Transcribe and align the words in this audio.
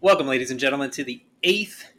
Welcome, 0.00 0.28
ladies 0.28 0.52
and 0.52 0.60
gentlemen, 0.60 0.92
to 0.92 1.02
the 1.02 1.24
eighth 1.42 1.90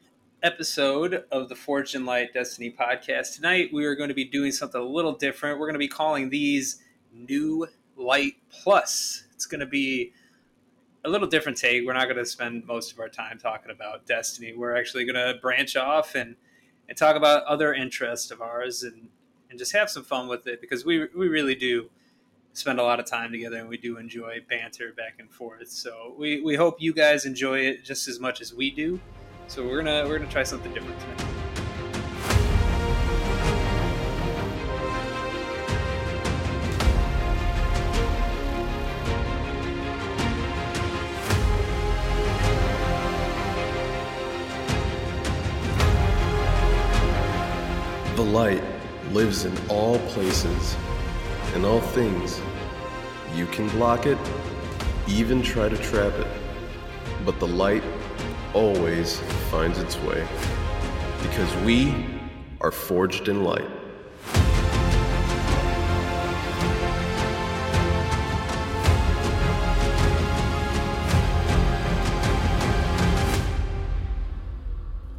episode 0.41 1.25
of 1.33 1.49
the 1.49 1.55
Forged 1.55 1.95
in 1.95 2.05
Light 2.05 2.33
Destiny 2.33 2.71
podcast. 2.71 3.35
Tonight, 3.35 3.71
we 3.73 3.83
are 3.83 3.93
going 3.93 4.07
to 4.07 4.15
be 4.15 4.23
doing 4.23 4.53
something 4.53 4.79
a 4.79 4.85
little 4.85 5.11
different. 5.11 5.59
We're 5.59 5.65
going 5.65 5.73
to 5.73 5.79
be 5.79 5.89
calling 5.89 6.29
these 6.29 6.81
New 7.11 7.67
Light 7.97 8.35
Plus. 8.49 9.25
It's 9.33 9.45
going 9.45 9.59
to 9.59 9.65
be 9.65 10.13
a 11.03 11.09
little 11.09 11.27
different 11.27 11.57
take. 11.57 11.85
We're 11.85 11.91
not 11.91 12.05
going 12.05 12.15
to 12.15 12.25
spend 12.25 12.65
most 12.65 12.93
of 12.93 13.01
our 13.01 13.09
time 13.09 13.37
talking 13.37 13.69
about 13.69 14.05
Destiny. 14.05 14.53
We're 14.55 14.77
actually 14.77 15.03
going 15.03 15.15
to 15.15 15.37
branch 15.41 15.75
off 15.75 16.15
and, 16.15 16.37
and 16.87 16.97
talk 16.97 17.17
about 17.17 17.43
other 17.43 17.73
interests 17.73 18.31
of 18.31 18.41
ours 18.41 18.81
and, 18.81 19.09
and 19.49 19.59
just 19.59 19.73
have 19.73 19.89
some 19.89 20.05
fun 20.05 20.29
with 20.29 20.47
it 20.47 20.61
because 20.61 20.85
we, 20.85 21.09
we 21.13 21.27
really 21.27 21.53
do 21.53 21.89
spend 22.53 22.79
a 22.79 22.83
lot 22.83 22.99
of 22.99 23.05
time 23.05 23.31
together 23.31 23.57
and 23.57 23.69
we 23.69 23.77
do 23.77 23.97
enjoy 23.97 24.39
banter 24.49 24.93
back 24.95 25.15
and 25.19 25.31
forth. 25.31 25.69
So 25.69 26.15
we, 26.17 26.41
we 26.41 26.55
hope 26.55 26.81
you 26.81 26.93
guys 26.93 27.25
enjoy 27.25 27.59
it 27.59 27.83
just 27.83 28.07
as 28.07 28.19
much 28.19 28.41
as 28.41 28.53
we 28.53 28.71
do. 28.71 28.99
So 29.47 29.65
we're 29.65 29.81
gonna 29.81 30.07
we're 30.07 30.19
gonna 30.19 30.29
try 30.29 30.43
something 30.43 30.71
different 30.73 30.99
tonight. 30.99 31.25
The 48.15 48.25
light 48.25 48.63
lives 49.11 49.45
in 49.45 49.57
all 49.69 49.97
places, 50.09 50.75
in 51.55 51.65
all 51.65 51.81
things. 51.81 52.41
You 53.35 53.45
can 53.47 53.67
block 53.69 54.05
it, 54.05 54.17
even 55.07 55.41
try 55.41 55.69
to 55.69 55.77
trap 55.77 56.13
it, 56.13 56.27
but 57.25 57.39
the 57.39 57.47
light 57.47 57.83
always 58.53 59.19
finds 59.51 59.79
its 59.79 59.97
way. 59.97 60.27
Because 61.21 61.55
we 61.63 62.05
are 62.61 62.71
forged 62.71 63.27
in 63.27 63.43
light. 63.43 63.67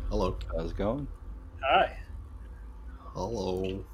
Hello. 0.08 0.36
How's 0.56 0.70
it 0.70 0.76
going? 0.76 1.08
Hi. 1.62 1.97
Hello. 3.14 3.84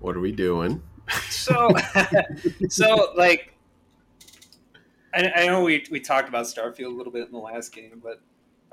What 0.00 0.16
are 0.16 0.20
we 0.20 0.32
doing? 0.32 0.82
So 1.30 1.74
so 2.68 3.12
like 3.16 3.54
I, 5.14 5.30
I 5.34 5.46
know 5.46 5.62
we 5.62 5.84
we 5.90 6.00
talked 6.00 6.28
about 6.28 6.46
Starfield 6.46 6.86
a 6.86 6.96
little 6.96 7.12
bit 7.12 7.26
in 7.26 7.32
the 7.32 7.38
last 7.38 7.74
game, 7.74 8.00
but 8.02 8.20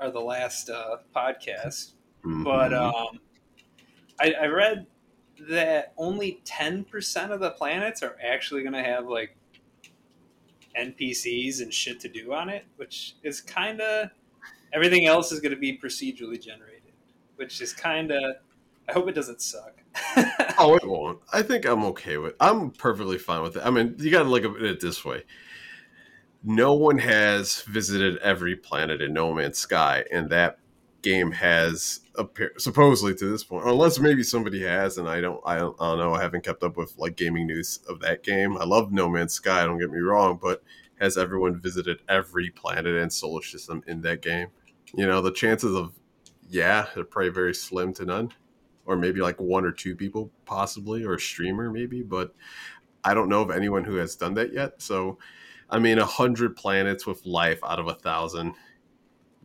or 0.00 0.10
the 0.10 0.20
last 0.20 0.70
uh, 0.70 0.98
podcast. 1.14 1.92
But 2.22 2.72
Mhm. 2.72 2.94
um, 2.94 3.20
I, 4.20 4.32
I 4.42 4.46
read 4.46 4.86
that 5.48 5.92
only 5.96 6.40
ten 6.44 6.84
percent 6.84 7.32
of 7.32 7.40
the 7.40 7.50
planets 7.50 8.02
are 8.02 8.16
actually 8.22 8.62
going 8.62 8.74
to 8.74 8.82
have 8.82 9.06
like 9.06 9.36
NPCs 10.78 11.60
and 11.62 11.72
shit 11.72 12.00
to 12.00 12.08
do 12.08 12.32
on 12.32 12.48
it, 12.48 12.64
which 12.76 13.16
is 13.22 13.40
kind 13.40 13.80
of 13.80 14.10
everything 14.72 15.06
else 15.06 15.32
is 15.32 15.40
going 15.40 15.54
to 15.54 15.58
be 15.60 15.76
procedurally 15.76 16.40
generated, 16.40 16.92
which 17.36 17.60
is 17.60 17.72
kind 17.72 18.10
of. 18.12 18.36
I 18.90 18.92
hope 18.92 19.08
it 19.08 19.14
doesn't 19.14 19.40
suck. 19.40 19.82
Oh, 20.62 20.74
it 20.74 20.86
won't. 20.86 21.20
I 21.32 21.40
think 21.40 21.64
I'm 21.64 21.84
okay 21.86 22.18
with. 22.18 22.34
I'm 22.38 22.70
perfectly 22.70 23.16
fine 23.16 23.40
with 23.40 23.56
it. 23.56 23.62
I 23.64 23.70
mean, 23.70 23.94
you 23.98 24.10
got 24.10 24.24
to 24.24 24.28
look 24.28 24.44
at 24.44 24.62
it 24.62 24.78
this 24.78 25.06
way. 25.06 25.22
No 26.44 26.74
one 26.74 26.98
has 26.98 27.62
visited 27.62 28.18
every 28.18 28.56
planet 28.56 29.00
in 29.00 29.14
No 29.14 29.32
Man's 29.32 29.56
Sky, 29.56 30.04
and 30.12 30.28
that 30.28 30.58
game 31.00 31.32
has 31.32 32.00
appear 32.16 32.52
supposedly 32.58 33.14
to 33.14 33.30
this 33.30 33.42
point, 33.42 33.64
unless 33.64 33.98
maybe 33.98 34.22
somebody 34.22 34.60
has, 34.64 34.98
and 34.98 35.08
I 35.08 35.22
don't. 35.22 35.40
I 35.46 35.56
don't, 35.56 35.74
I 35.80 35.88
don't 35.88 35.98
know. 35.98 36.12
I 36.12 36.20
haven't 36.20 36.44
kept 36.44 36.62
up 36.62 36.76
with 36.76 36.94
like 36.98 37.16
gaming 37.16 37.46
news 37.46 37.80
of 37.88 38.00
that 38.00 38.22
game. 38.22 38.58
I 38.58 38.64
love 38.64 38.92
No 38.92 39.08
Man's 39.08 39.32
Sky. 39.32 39.64
Don't 39.64 39.78
get 39.78 39.90
me 39.90 40.00
wrong, 40.00 40.38
but 40.42 40.62
has 41.00 41.16
everyone 41.16 41.58
visited 41.58 42.00
every 42.06 42.50
planet 42.50 42.96
and 42.96 43.10
solar 43.10 43.42
system 43.42 43.82
in 43.86 44.02
that 44.02 44.20
game? 44.20 44.48
You 44.94 45.06
know, 45.06 45.22
the 45.22 45.32
chances 45.32 45.74
of 45.74 45.94
yeah, 46.50 46.88
they're 46.94 47.04
probably 47.04 47.30
very 47.30 47.54
slim 47.54 47.94
to 47.94 48.04
none 48.04 48.32
or 48.90 48.96
maybe 48.96 49.20
like 49.20 49.40
one 49.40 49.64
or 49.64 49.70
two 49.70 49.94
people 49.94 50.32
possibly 50.44 51.04
or 51.04 51.14
a 51.14 51.20
streamer 51.20 51.70
maybe 51.70 52.02
but 52.02 52.34
i 53.04 53.14
don't 53.14 53.28
know 53.28 53.40
of 53.40 53.52
anyone 53.52 53.84
who 53.84 53.94
has 53.94 54.16
done 54.16 54.34
that 54.34 54.52
yet. 54.52 54.82
So 54.82 55.18
i 55.70 55.78
mean 55.78 55.98
a 55.98 56.04
hundred 56.04 56.56
planets 56.56 57.06
with 57.06 57.24
life 57.24 57.60
out 57.64 57.78
of 57.78 57.86
a 57.86 57.94
thousand. 57.94 58.54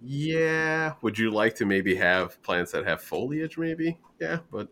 Yeah 0.02 0.94
would 1.04 1.20
you 1.20 1.30
like 1.30 1.56
to 1.58 1.66
maybe 1.66 1.96
have 1.96 2.42
planets 2.42 2.72
that 2.72 2.86
have 2.86 3.02
foliage 3.02 3.58
maybe? 3.58 4.00
Yeah 4.20 4.40
but 4.52 4.68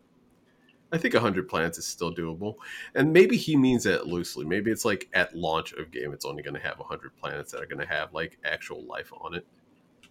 i 0.92 0.98
think 0.98 1.14
a 1.14 1.20
hundred 1.20 1.48
planets 1.48 1.78
is 1.78 1.86
still 1.86 2.14
doable. 2.14 2.56
And 2.96 3.14
maybe 3.14 3.38
he 3.38 3.56
means 3.56 3.84
that 3.84 4.08
loosely. 4.08 4.46
Maybe 4.46 4.72
it's 4.72 4.86
like 4.86 5.08
at 5.14 5.36
launch 5.36 5.74
of 5.74 5.92
game 5.92 6.14
it's 6.14 6.26
only 6.26 6.42
going 6.42 6.56
to 6.56 6.68
have 6.68 6.80
a 6.80 6.84
hundred 6.84 7.16
planets 7.16 7.52
that 7.52 7.62
are 7.62 7.68
going 7.68 7.86
to 7.88 7.94
have 7.94 8.12
like 8.12 8.40
actual 8.44 8.84
life 8.86 9.14
on 9.22 9.36
it. 9.36 9.46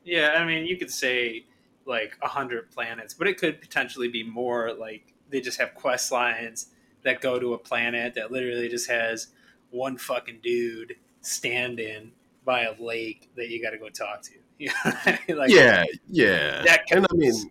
Yeah, 0.04 0.34
I 0.36 0.44
mean, 0.44 0.66
you 0.66 0.76
could 0.76 0.90
say 0.90 1.46
like 1.86 2.16
a 2.22 2.28
hundred 2.28 2.70
planets, 2.70 3.14
but 3.14 3.26
it 3.26 3.38
could 3.38 3.60
potentially 3.60 4.08
be 4.08 4.22
more. 4.22 4.74
Like 4.74 5.14
they 5.30 5.40
just 5.40 5.58
have 5.58 5.74
quest 5.74 6.12
lines 6.12 6.68
that 7.02 7.20
go 7.20 7.38
to 7.38 7.54
a 7.54 7.58
planet 7.58 8.14
that 8.14 8.30
literally 8.30 8.68
just 8.68 8.88
has 8.88 9.28
one 9.70 9.96
fucking 9.96 10.40
dude 10.42 10.94
standing 11.20 12.12
by 12.44 12.62
a 12.62 12.80
lake 12.80 13.30
that 13.36 13.48
you 13.48 13.62
got 13.62 13.70
to 13.70 13.78
go 13.78 13.88
talk 13.88 14.22
to. 14.22 14.32
You 14.58 14.68
know 14.68 14.74
what 14.84 15.06
I 15.06 15.18
mean? 15.26 15.38
like, 15.38 15.50
yeah, 15.50 15.82
yeah. 16.08 16.62
That 16.62 16.82
and 16.92 17.04
I 17.10 17.14
mean, 17.14 17.50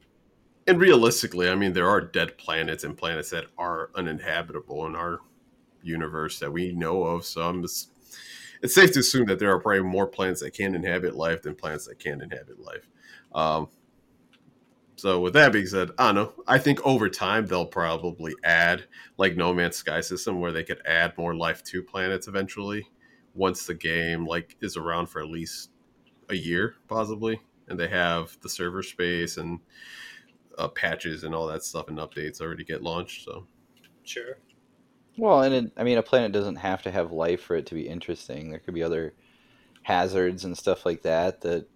and 0.66 0.80
realistically, 0.80 1.50
I 1.50 1.56
mean, 1.56 1.74
there 1.74 1.90
are 1.90 2.00
dead 2.00 2.38
planets 2.38 2.86
and 2.86 2.98
planets 2.98 3.32
that 3.32 3.48
are 3.58 3.90
uninhabitable 3.96 4.86
in 4.86 4.96
our 4.96 5.20
universe 5.84 6.40
that 6.40 6.54
we 6.54 6.72
know 6.72 7.04
of. 7.04 7.26
So 7.26 7.42
I'm 7.42 7.64
just, 7.64 7.92
it's 8.62 8.74
safe 8.74 8.94
to 8.94 9.00
assume 9.00 9.26
that 9.26 9.40
there 9.40 9.52
are 9.52 9.60
probably 9.60 9.82
more 9.82 10.08
planets 10.08 10.42
that 10.42 10.54
can 10.54 10.74
inhabit 10.74 11.16
life 11.16 11.42
than 11.42 11.54
planets 11.54 11.86
that 11.88 12.00
can't 12.00 12.22
inhabit 12.22 12.62
life. 12.62 12.88
Um, 13.34 13.68
so 14.96 15.20
with 15.20 15.34
that 15.34 15.52
being 15.52 15.66
said, 15.66 15.92
I 15.98 16.08
don't 16.08 16.16
know. 16.16 16.44
I 16.48 16.58
think 16.58 16.86
over 16.86 17.10
time 17.10 17.46
they'll 17.46 17.66
probably 17.66 18.34
add 18.44 18.86
like 19.18 19.36
No 19.36 19.54
Man's 19.54 19.78
Sky 19.78 20.02
system 20.02 20.40
where 20.40 20.52
they 20.52 20.64
could 20.64 20.82
add 20.86 21.18
more 21.18 21.36
life 21.36 21.64
to 21.66 21.82
planets 21.82 22.28
eventually 22.28 22.88
once 23.34 23.66
the 23.66 23.74
game 23.74 24.26
like 24.26 24.58
is 24.62 24.78
around 24.78 25.08
for 25.08 25.22
at 25.22 25.30
least 25.30 25.72
a 26.30 26.36
year 26.36 26.76
possibly 26.88 27.40
and 27.68 27.80
they 27.80 27.88
have 27.88 28.38
the 28.42 28.50
server 28.50 28.84
space 28.84 29.38
and 29.38 29.60
uh, 30.58 30.68
patches 30.68 31.24
and 31.24 31.34
all 31.34 31.48
that 31.48 31.64
stuff 31.64 31.88
and 31.88 31.98
updates 31.98 32.42
already 32.42 32.64
get 32.64 32.84
launched 32.84 33.24
so 33.24 33.48
sure. 34.04 34.38
Well, 35.18 35.42
and 35.42 35.54
it, 35.54 35.72
I 35.78 35.84
mean, 35.84 35.98
a 35.98 36.04
planet 36.04 36.32
doesn't 36.32 36.56
have 36.56 36.84
to 36.84 36.92
have 36.92 37.12
life 37.12 37.42
for 37.42 37.56
it 37.56 37.66
to 37.68 37.76
be 37.76 37.88
interesting. 37.88 38.50
There 38.50 38.60
could 38.60 38.74
be 38.74 38.84
other 38.84 39.14
hazards 39.84 40.46
and 40.46 40.58
stuff 40.58 40.86
like 40.86 41.02
that 41.04 41.42
that 41.42 41.68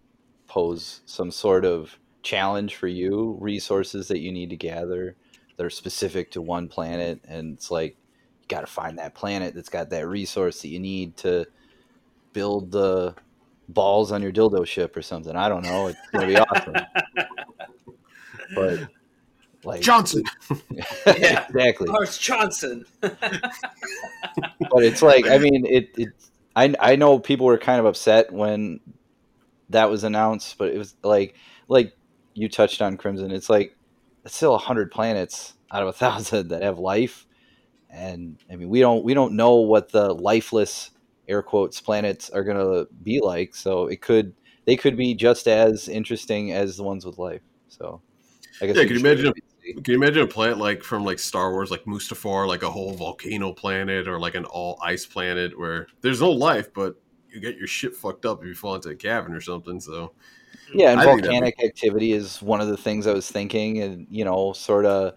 pose 0.47 1.01
some 1.05 1.31
sort 1.31 1.65
of 1.65 1.97
challenge 2.25 2.75
for 2.75 2.87
you, 2.87 3.37
resources 3.39 4.09
that 4.09 4.19
you 4.19 4.31
need 4.33 4.49
to 4.49 4.57
gather 4.57 5.15
that 5.55 5.65
are 5.65 5.69
specific 5.69 6.31
to 6.31 6.41
one 6.41 6.67
planet. 6.67 7.21
And 7.27 7.53
it's 7.55 7.71
like, 7.71 7.95
you 8.41 8.47
got 8.49 8.61
to 8.61 8.67
find 8.67 8.99
that 8.99 9.15
planet 9.15 9.55
that's 9.55 9.69
got 9.69 9.91
that 9.91 10.07
resource 10.07 10.61
that 10.63 10.67
you 10.67 10.79
need 10.79 11.15
to 11.17 11.45
build 12.33 12.71
the 12.71 13.15
balls 13.69 14.11
on 14.11 14.21
your 14.21 14.31
dildo 14.33 14.65
ship 14.67 14.97
or 14.97 15.01
something. 15.01 15.35
I 15.35 15.47
don't 15.47 15.63
know. 15.63 15.87
It's 15.87 15.99
going 16.11 16.27
to 16.27 16.33
be 16.33 16.39
awesome. 16.39 16.75
But, 18.53 18.79
like, 19.63 19.81
johnson 19.81 20.23
Yeah. 21.07 21.45
exactly. 21.49 21.87
Lars 21.87 22.17
Johnson. 22.17 22.85
but 23.01 24.83
it's 24.83 25.01
like 25.01 25.27
I 25.27 25.37
mean 25.39 25.65
it, 25.65 25.89
it 25.97 26.09
I 26.55 26.75
I 26.79 26.95
know 26.95 27.19
people 27.19 27.47
were 27.47 27.57
kind 27.57 27.79
of 27.79 27.85
upset 27.85 28.31
when 28.31 28.79
that 29.69 29.89
was 29.89 30.03
announced, 30.03 30.57
but 30.57 30.69
it 30.69 30.77
was 30.77 30.95
like 31.03 31.35
like 31.67 31.93
you 32.35 32.49
touched 32.49 32.81
on 32.81 32.97
Crimson. 32.97 33.31
It's 33.31 33.49
like 33.49 33.75
it's 34.23 34.35
still 34.35 34.55
a 34.55 34.59
hundred 34.59 34.91
planets 34.91 35.55
out 35.71 35.81
of 35.81 35.89
a 35.89 35.93
thousand 35.93 36.49
that 36.49 36.61
have 36.61 36.77
life, 36.79 37.25
and 37.89 38.37
I 38.51 38.55
mean 38.55 38.69
we 38.69 38.81
don't 38.81 39.03
we 39.03 39.15
don't 39.15 39.35
know 39.35 39.55
what 39.55 39.91
the 39.91 40.13
lifeless 40.13 40.91
air 41.27 41.41
quotes 41.41 41.81
planets 41.81 42.29
are 42.29 42.43
gonna 42.43 42.85
be 43.03 43.21
like. 43.21 43.55
So 43.55 43.87
it 43.87 44.01
could 44.01 44.35
they 44.65 44.77
could 44.77 44.97
be 44.97 45.15
just 45.15 45.47
as 45.47 45.87
interesting 45.89 46.51
as 46.51 46.77
the 46.77 46.83
ones 46.83 47.05
with 47.05 47.17
life. 47.17 47.41
So 47.69 48.03
I 48.61 48.67
guess 48.67 48.77
Yeah, 48.77 48.83
could 48.83 48.91
you 48.91 48.99
imagine 48.99 49.33
wait 49.33 49.43
can 49.83 49.83
you 49.87 49.95
imagine 49.95 50.23
a 50.23 50.27
planet 50.27 50.57
like 50.57 50.83
from 50.83 51.03
like 51.03 51.19
star 51.19 51.51
wars 51.51 51.71
like 51.71 51.85
mustafar 51.85 52.47
like 52.47 52.63
a 52.63 52.69
whole 52.69 52.93
volcano 52.93 53.51
planet 53.51 54.07
or 54.07 54.19
like 54.19 54.35
an 54.35 54.45
all 54.45 54.77
ice 54.81 55.05
planet 55.05 55.57
where 55.57 55.87
there's 56.01 56.21
no 56.21 56.31
life 56.31 56.71
but 56.73 56.95
you 57.29 57.41
get 57.41 57.57
your 57.57 57.67
shit 57.67 57.95
fucked 57.95 58.25
up 58.25 58.41
if 58.41 58.47
you 58.47 58.55
fall 58.55 58.75
into 58.75 58.89
a 58.89 58.95
cavern 58.95 59.33
or 59.33 59.41
something 59.41 59.79
so 59.79 60.13
Yeah, 60.73 60.91
and 60.91 60.99
I 60.99 61.05
think 61.05 61.21
that'd 61.21 61.25
volcanic 61.25 61.63
activity 61.63 62.11
is 62.13 62.41
one 62.41 62.61
of 62.61 62.67
the 62.67 62.77
things 62.77 63.07
I 63.07 63.13
was 63.13 63.29
thinking, 63.29 63.81
and 63.81 64.07
you 64.09 64.25
know, 64.25 64.53
sort 64.53 64.85
of 64.85 65.15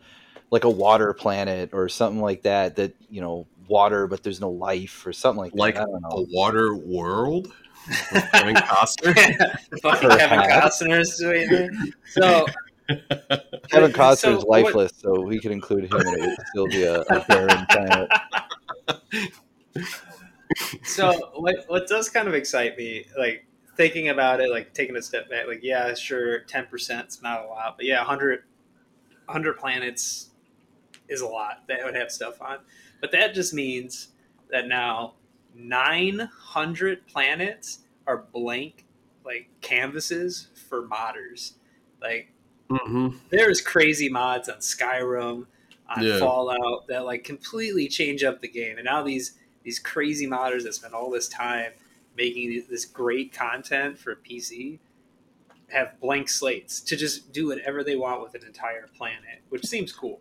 like 0.51 0.65
a 0.65 0.71
water 0.71 1.13
planet 1.13 1.71
or 1.73 1.89
something 1.89 2.21
like 2.23 2.43
that. 2.43 2.77
That 2.77 2.95
you 3.11 3.21
know, 3.21 3.47
water, 3.69 4.07
but 4.07 4.23
there's 4.23 4.41
no 4.41 4.51
life 4.51 5.07
or 5.07 5.13
something 5.13 5.41
like 5.41 5.53
that. 5.53 5.59
Like 5.59 5.77
a 5.79 6.23
water 6.33 6.75
world 6.75 7.53
Kevin 8.33 8.55
Costner. 8.55 9.59
Fucking 9.83 10.11
Kevin 10.11 10.41
Costner's 10.41 11.17
doing 11.19 11.49
it. 11.51 11.95
So 12.11 12.47
Kevin 13.69 13.93
So, 13.93 13.99
Costner's 13.99 14.45
what- 14.45 14.65
lifeless, 14.65 14.93
so 14.97 15.21
we 15.21 15.39
could 15.41 15.53
include 15.53 15.85
him, 15.85 16.01
and 16.01 16.17
it 16.17 16.21
would 16.21 16.47
still 16.49 16.67
be 16.69 16.83
a, 16.85 17.01
a 17.03 17.25
barren 17.27 17.67
planet. 17.71 18.09
so 20.85 21.13
what 21.37 21.65
what 21.69 21.87
does 21.87 22.09
kind 22.09 22.29
of 22.29 22.35
excite 22.35 22.77
me, 22.77 23.07
like 23.19 23.47
thinking 23.79 24.11
about 24.11 24.41
it, 24.43 24.51
like 24.51 24.75
taking 24.75 24.97
a 24.97 25.03
step 25.03 25.31
back, 25.31 25.47
like 25.47 25.61
yeah, 25.63 25.95
sure, 25.95 26.41
ten 26.41 26.67
percent 26.67 27.09
is 27.09 27.23
not 27.23 27.47
a 27.47 27.49
lot, 27.49 27.79
but 27.79 27.87
yeah, 27.87 27.99
100, 28.01 28.41
100 29.27 29.55
planets 29.59 30.31
is 31.09 31.21
a 31.23 31.27
lot 31.27 31.65
that 31.69 31.85
would 31.85 31.97
have 31.97 32.11
stuff 32.11 32.43
on. 32.43 32.59
But 33.01 33.13
that 33.13 33.35
just 33.35 33.55
means 33.55 34.09
that 34.51 34.69
now 34.69 35.15
nine 35.55 36.19
hundred 36.21 37.07
planets 37.07 37.81
are 38.07 38.27
blank 38.33 38.87
like 39.25 39.49
canvases 39.63 40.49
for 40.69 40.87
modders. 40.87 41.55
Like 42.03 42.33
hmm 42.71 43.09
there's 43.31 43.61
crazy 43.61 44.09
mods 44.09 44.49
on 44.49 44.59
Skyrim, 44.59 45.47
on 45.89 46.01
Yeah. 46.03 46.19
Fallout 46.19 46.87
that 46.89 47.05
like 47.05 47.25
completely 47.25 47.89
change 47.89 48.23
up 48.25 48.41
the 48.41 48.49
game. 48.49 48.77
And 48.79 48.85
now 48.85 49.03
these 49.03 49.35
these 49.63 49.79
crazy 49.79 50.27
modders 50.27 50.65
that 50.65 50.75
spend 50.75 50.95
all 50.95 51.11
this 51.11 51.29
time 51.29 51.73
making 52.19 52.65
this 52.69 52.85
great 52.85 53.33
content 53.33 53.99
for 53.99 54.17
PC 54.17 54.81
have 55.69 55.99
blank 56.01 56.29
slates 56.29 56.81
to 56.81 56.97
just 56.97 57.33
do 57.33 57.49
whatever 57.49 57.85
they 57.85 57.97
want 57.97 58.21
with 58.21 58.35
an 58.35 58.47
entire 58.47 58.87
planet, 58.97 59.43
which 59.49 59.65
seems 59.65 59.93
cool. 59.93 60.21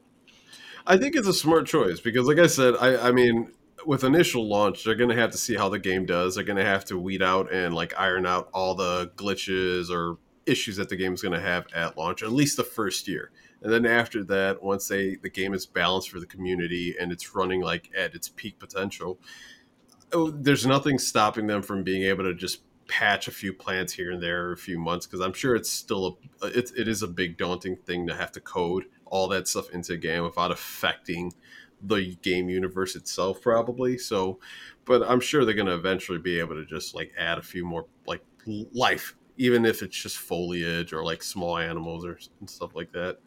I 0.85 0.97
think 0.97 1.15
it's 1.15 1.27
a 1.27 1.33
smart 1.33 1.65
choice 1.67 1.99
because, 1.99 2.27
like 2.27 2.37
I 2.37 2.47
said, 2.47 2.75
I, 2.79 3.09
I 3.09 3.11
mean, 3.11 3.51
with 3.85 4.03
initial 4.03 4.47
launch, 4.47 4.83
they're 4.83 4.95
going 4.95 5.09
to 5.09 5.15
have 5.15 5.31
to 5.31 5.37
see 5.37 5.55
how 5.55 5.69
the 5.69 5.79
game 5.79 6.05
does. 6.05 6.35
They're 6.35 6.43
going 6.43 6.57
to 6.57 6.65
have 6.65 6.85
to 6.85 6.97
weed 6.97 7.21
out 7.21 7.51
and 7.51 7.73
like 7.73 7.93
iron 7.97 8.25
out 8.25 8.49
all 8.53 8.75
the 8.75 9.11
glitches 9.15 9.89
or 9.89 10.17
issues 10.45 10.77
that 10.77 10.89
the 10.89 10.95
game's 10.95 11.21
going 11.21 11.33
to 11.33 11.41
have 11.41 11.65
at 11.73 11.97
launch, 11.97 12.23
at 12.23 12.31
least 12.31 12.57
the 12.57 12.63
first 12.63 13.07
year. 13.07 13.31
And 13.61 13.73
then 13.73 13.85
after 13.85 14.23
that, 14.25 14.61
once 14.61 14.87
they 14.87 15.15
the 15.15 15.29
game 15.29 15.53
is 15.53 15.65
balanced 15.65 16.09
for 16.09 16.19
the 16.19 16.25
community 16.25 16.95
and 16.99 17.11
it's 17.11 17.35
running 17.35 17.61
like 17.61 17.89
at 17.97 18.13
its 18.13 18.29
peak 18.29 18.59
potential, 18.59 19.19
Oh, 20.13 20.29
there's 20.29 20.65
nothing 20.65 20.99
stopping 20.99 21.47
them 21.47 21.61
from 21.61 21.83
being 21.83 22.03
able 22.03 22.23
to 22.23 22.33
just 22.33 22.61
patch 22.87 23.27
a 23.27 23.31
few 23.31 23.51
plants 23.51 23.91
here 23.91 24.11
and 24.11 24.23
there 24.23 24.53
a 24.53 24.57
few 24.57 24.79
months 24.79 25.05
because 25.05 25.19
I'm 25.19 25.33
sure 25.33 25.55
it's 25.55 25.69
still 25.69 26.19
a 26.41 26.47
it, 26.47 26.71
it 26.77 26.87
is 26.87 27.03
a 27.03 27.07
big 27.07 27.37
daunting 27.37 27.75
thing 27.75 28.07
to 28.07 28.15
have 28.15 28.31
to 28.33 28.39
code 28.39 28.85
all 29.05 29.27
that 29.29 29.47
stuff 29.47 29.69
into 29.71 29.93
a 29.93 29.97
game 29.97 30.23
without 30.23 30.51
affecting 30.51 31.33
the 31.81 32.15
game 32.21 32.49
universe 32.49 32.95
itself 32.95 33.41
probably. 33.41 33.97
So 33.97 34.39
but 34.85 35.03
i'm 35.03 35.19
sure 35.19 35.43
they're 35.43 35.53
going 35.53 35.67
to 35.67 35.75
eventually 35.75 36.17
be 36.17 36.39
able 36.39 36.55
to 36.55 36.65
just 36.65 36.95
like 36.95 37.11
add 37.19 37.37
a 37.37 37.41
few 37.41 37.65
more 37.65 37.85
like 38.07 38.23
life 38.71 39.17
even 39.37 39.65
if 39.65 39.83
it's 39.83 39.95
just 39.95 40.17
foliage 40.17 40.93
or 40.93 41.03
like 41.03 41.21
small 41.21 41.57
animals 41.57 42.03
or 42.05 42.19
stuff 42.45 42.75
like 42.75 42.91
that. 42.91 43.19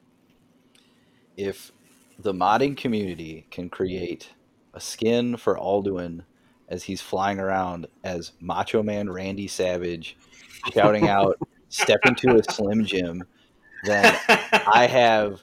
If 1.36 1.72
the 2.18 2.32
modding 2.32 2.76
community 2.76 3.46
can 3.50 3.70
create 3.70 4.30
a 4.74 4.80
skin 4.80 5.36
for 5.36 5.56
Alduin 5.56 6.24
as 6.70 6.84
he's 6.84 7.00
flying 7.00 7.38
around 7.38 7.87
as 8.05 8.32
Macho 8.40 8.82
Man 8.82 9.11
Randy 9.11 9.49
Savage, 9.49 10.17
shouting 10.72 11.08
out, 11.08 11.37
"Step 11.69 12.00
into 12.06 12.37
a 12.37 12.52
Slim 12.52 12.84
Jim," 12.84 13.25
then 13.84 14.17
I 14.28 14.87
have 14.87 15.43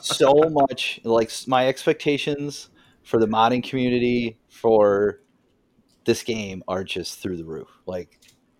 so 0.00 0.34
much 0.50 1.00
like 1.04 1.30
my 1.46 1.68
expectations 1.68 2.70
for 3.02 3.18
the 3.18 3.26
modding 3.26 3.62
community 3.62 4.38
for 4.48 5.20
this 6.04 6.22
game 6.22 6.62
are 6.68 6.84
just 6.84 7.20
through 7.20 7.36
the 7.36 7.44
roof. 7.44 7.68
Like 7.86 8.18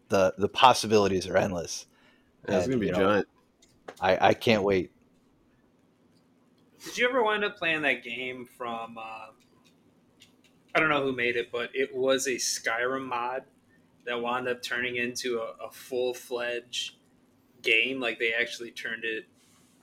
the 0.09 0.35
the 0.39 0.49
possibilities 0.49 1.27
are 1.27 1.37
endless. 1.37 1.87
it's 2.45 2.53
And, 2.53 2.67
going 2.67 2.71
to 2.71 2.79
be 2.79 2.87
you 2.87 2.93
know, 2.93 2.99
giant 2.99 3.29
I 4.01 4.29
I 4.29 4.35
can't 4.35 4.63
wait. 4.63 4.93
Did 6.85 6.99
you 6.99 7.09
ever 7.09 7.23
wind 7.23 7.45
up 7.45 7.57
playing 7.57 7.83
that 7.83 8.05
game 8.05 8.47
from? 8.57 8.97
Uh, 8.99 9.33
I 10.77 10.81
don't 10.81 10.91
know 10.91 11.03
who 11.03 11.13
made 11.13 11.37
it, 11.37 11.51
but 11.51 11.71
it 11.73 11.95
was 11.97 12.27
a 12.27 12.33
Skyrim 12.33 13.07
mod 13.07 13.45
that 14.05 14.21
wound 14.21 14.47
up 14.47 14.63
turning 14.63 14.97
into 14.97 15.39
a, 15.39 15.67
a 15.67 15.71
full 15.71 16.13
fledged 16.13 16.97
game. 17.63 17.99
Like 17.99 18.19
they 18.19 18.35
actually 18.35 18.73
turned 18.73 19.03
it. 19.05 19.25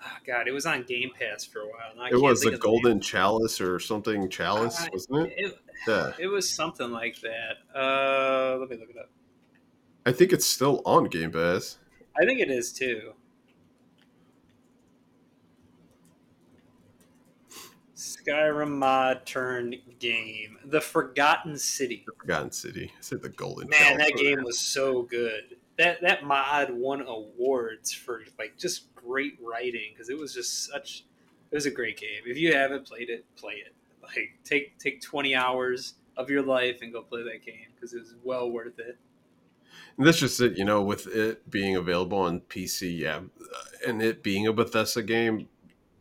Oh 0.05 0.17
God, 0.27 0.47
it 0.47 0.51
was 0.51 0.67
on 0.67 0.83
Game 0.83 1.09
Pass 1.19 1.45
for 1.45 1.61
a 1.61 1.65
while. 1.65 2.07
it 2.11 2.21
was 2.21 2.41
the 2.41 2.57
golden 2.57 2.99
chalice 2.99 3.59
or 3.59 3.79
something 3.79 4.29
chalice 4.29 4.81
Uh, 4.81 4.87
wasn't 4.91 5.27
it 5.27 5.33
It, 5.37 5.59
yeah 5.87 6.11
it 6.19 6.27
was 6.27 6.53
something 6.53 6.91
like 6.91 7.19
that. 7.21 7.57
Uh, 7.75 8.57
let 8.59 8.69
me 8.69 8.77
look 8.77 8.89
it 8.89 8.97
up. 8.97 9.09
i 10.05 10.11
think 10.11 10.31
it's 10.31 10.45
still 10.45 10.81
on 10.85 11.05
game 11.05 11.31
pass 11.31 11.77
I 12.15 12.25
think 12.25 12.39
it 12.39 12.51
is 12.51 12.71
too. 12.71 13.13
Skyrim 18.25 18.71
mod 18.71 19.25
turned 19.25 19.75
game. 19.99 20.57
The 20.65 20.81
Forgotten 20.81 21.57
City. 21.57 22.03
The 22.05 22.13
forgotten 22.13 22.51
city 22.51 22.91
i 22.97 23.01
said 23.01 23.21
the 23.21 23.29
golden 23.29 23.69
Man, 23.69 23.97
that 23.97 24.13
game 24.15 24.43
was 24.43 24.59
so 24.59 25.03
good. 25.03 25.57
That 25.77 26.01
that 26.01 26.23
mod 26.23 26.71
won 26.71 27.01
awards 27.01 27.91
for 27.91 28.21
like 28.37 28.57
just 28.57 28.93
great 28.95 29.37
writing 29.41 29.91
because 29.93 30.09
it 30.09 30.17
was 30.17 30.33
just 30.33 30.65
such. 30.65 31.05
It 31.51 31.55
was 31.55 31.65
a 31.65 31.71
great 31.71 31.97
game. 31.97 32.21
If 32.25 32.37
you 32.37 32.53
haven't 32.53 32.87
played 32.87 33.09
it, 33.09 33.25
play 33.35 33.53
it. 33.53 33.73
Like 34.01 34.37
take 34.43 34.77
take 34.79 35.01
twenty 35.01 35.35
hours 35.35 35.95
of 36.17 36.29
your 36.29 36.43
life 36.43 36.79
and 36.81 36.93
go 36.93 37.01
play 37.01 37.23
that 37.23 37.45
game 37.45 37.67
because 37.75 37.93
it 37.93 37.99
was 37.99 38.15
well 38.23 38.49
worth 38.49 38.79
it. 38.79 38.97
And 39.97 40.07
that's 40.07 40.19
just 40.19 40.39
it, 40.41 40.57
you 40.57 40.65
know, 40.65 40.81
with 40.81 41.07
it 41.07 41.49
being 41.49 41.75
available 41.75 42.19
on 42.19 42.41
PC, 42.41 42.97
yeah, 42.97 43.21
and 43.87 44.01
it 44.01 44.23
being 44.23 44.47
a 44.47 44.53
Bethesda 44.53 45.03
game, 45.03 45.47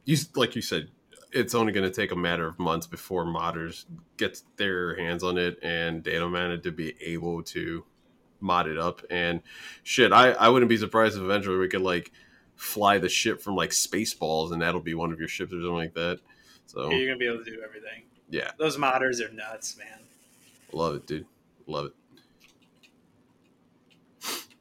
you 0.05 0.17
like 0.35 0.57
you 0.57 0.63
said, 0.63 0.89
it's 1.33 1.55
only 1.55 1.73
going 1.73 1.89
to 1.89 1.95
take 1.95 2.13
a 2.13 2.17
matter 2.17 2.47
of 2.47 2.59
months 2.59 2.87
before 2.87 3.25
modders 3.25 3.85
get 4.17 4.41
their 4.57 4.97
hands 4.97 5.23
on 5.23 5.39
it 5.39 5.59
and 5.63 6.03
data 6.03 6.29
mana 6.29 6.59
to 6.59 6.71
be 6.71 6.95
able 7.01 7.43
to 7.43 7.85
mod 8.41 8.69
it 8.69 8.79
up. 8.79 9.03
And 9.11 9.41
shit, 9.83 10.13
I 10.13 10.33
I 10.33 10.49
wouldn't 10.49 10.69
be 10.69 10.77
surprised 10.77 11.17
if 11.17 11.23
eventually 11.23 11.57
we 11.57 11.69
could 11.69 11.83
like 11.83 12.13
fly 12.57 12.99
the 12.99 13.09
ship 13.09 13.41
from 13.41 13.57
like 13.57 13.71
Spaceballs, 13.71 14.53
and 14.53 14.63
that'll 14.63 14.81
be 14.81 14.95
one 14.95 15.13
of 15.13 15.19
your 15.19 15.29
ships 15.29 15.53
or 15.53 15.57
something 15.57 15.73
like 15.75 15.95
that. 15.95 16.21
So 16.67 16.91
You're 16.91 17.07
gonna 17.09 17.19
be 17.19 17.27
able 17.27 17.45
to 17.45 17.51
do 17.51 17.61
everything. 17.65 18.05
yeah, 18.31 18.53
Those 18.59 18.77
modders 18.77 19.21
are 19.21 19.33
nuts, 19.33 19.77
man. 19.77 20.01
Love 20.73 20.95
it, 20.97 21.07
dude. 21.07 21.27
Love 21.67 21.87
it. 21.87 21.93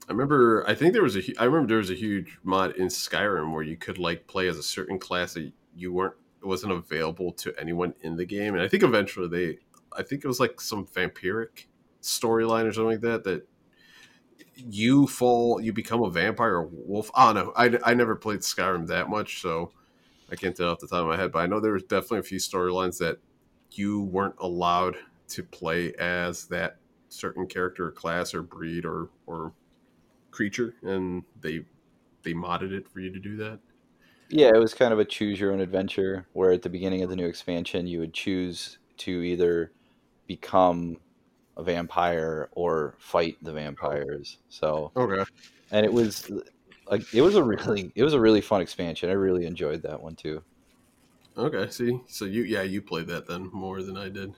I 0.10 0.12
remember. 0.14 0.66
I 0.68 0.76
think 0.76 0.94
there 0.94 1.04
was 1.04 1.16
a. 1.16 1.22
I 1.40 1.46
remember 1.46 1.68
there 1.68 1.78
was 1.78 1.90
a 1.90 1.96
huge 1.96 2.38
mod 2.44 2.76
in 2.76 2.88
Skyrim 2.88 3.54
where 3.54 3.64
you 3.64 3.78
could 3.78 3.98
like 3.98 4.28
play 4.28 4.48
as 4.48 4.58
a 4.58 4.64
certain 4.64 5.00
class 5.00 5.34
that 5.36 5.52
you 5.76 5.94
weren't. 5.94 6.16
It 6.42 6.48
wasn't 6.48 6.74
available 6.74 7.32
to 7.34 7.54
anyone 7.60 7.94
in 8.02 8.16
the 8.16 8.26
game, 8.26 8.54
and 8.54 8.64
I 8.64 8.68
think 8.68 8.84
eventually 8.84 9.28
they. 9.28 9.60
I 9.96 10.04
think 10.04 10.24
it 10.24 10.28
was 10.28 10.40
like 10.40 10.62
some 10.62 10.86
vampiric 10.88 11.66
storyline 12.02 12.66
or 12.66 12.72
something 12.72 12.92
like 12.92 13.02
that. 13.02 13.24
That 13.26 13.48
you 14.56 15.08
fall, 15.08 15.62
you 15.62 15.74
become 15.74 16.02
a 16.04 16.10
vampire 16.10 16.56
or 16.56 16.70
wolf. 16.72 17.12
I 17.14 17.34
don't 17.34 17.46
know. 17.46 17.54
I, 17.56 17.92
I 17.92 17.94
never 17.94 18.16
played 18.16 18.40
Skyrim 18.40 18.88
that 18.88 19.10
much, 19.10 19.42
so 19.42 19.72
I 20.32 20.36
can't 20.36 20.56
tell 20.56 20.70
off 20.70 20.80
the 20.80 20.88
top 20.88 21.02
of 21.02 21.08
my 21.08 21.18
head. 21.18 21.32
But 21.32 21.40
I 21.40 21.48
know 21.48 21.60
there 21.60 21.74
was 21.74 21.84
definitely 21.84 22.20
a 22.20 22.24
few 22.24 22.40
storylines 22.40 22.98
that 23.00 23.18
you 23.72 24.02
weren't 24.02 24.36
allowed 24.40 24.98
to 25.30 25.44
play 25.44 25.94
as 25.94 26.46
that 26.48 26.78
certain 27.10 27.48
character 27.48 27.88
or 27.88 27.92
class 27.92 28.34
or 28.34 28.42
breed 28.42 28.86
or 28.86 29.10
or 29.26 29.54
creature 30.32 30.76
and 30.82 31.24
they 31.42 31.62
they 32.24 32.34
modded 32.34 32.72
it 32.72 32.88
for 32.88 33.00
you 33.00 33.12
to 33.12 33.20
do 33.20 33.36
that 33.36 33.60
Yeah, 34.32 34.50
it 34.56 34.60
was 34.60 34.74
kind 34.74 34.94
of 34.94 35.00
a 35.00 35.06
choose 35.06 35.40
your 35.40 35.52
own 35.52 35.60
adventure 35.60 36.28
where 36.34 36.52
at 36.52 36.62
the 36.62 36.70
beginning 36.70 37.04
of 37.04 37.10
the 37.10 37.16
new 37.16 37.28
expansion 37.28 37.88
you 37.88 38.00
would 38.00 38.14
choose 38.14 38.80
to 39.00 39.22
either 39.22 39.74
become 40.28 41.02
a 41.58 41.64
vampire 41.64 42.50
or 42.54 42.96
fight 43.00 43.38
the 43.42 43.54
vampires. 43.54 44.40
So, 44.50 44.94
okay 44.96 45.24
and 45.72 45.86
it 45.86 45.94
was 45.94 46.30
like 46.88 47.04
it 47.14 47.22
was 47.22 47.36
a 47.36 47.44
really 47.44 47.92
it 47.96 48.04
was 48.04 48.14
a 48.14 48.20
really 48.20 48.42
fun 48.42 48.62
expansion. 48.62 49.10
I 49.10 49.14
really 49.14 49.46
enjoyed 49.46 49.84
that 49.84 50.02
one 50.02 50.16
too. 50.16 50.44
okay 51.38 51.70
see 51.70 52.00
so 52.08 52.26
you 52.26 52.44
yeah 52.44 52.62
you 52.62 52.82
played 52.82 53.08
that 53.08 53.28
then 53.28 53.50
more 53.54 53.82
than 53.82 53.98
i 53.98 54.10
did 54.10 54.34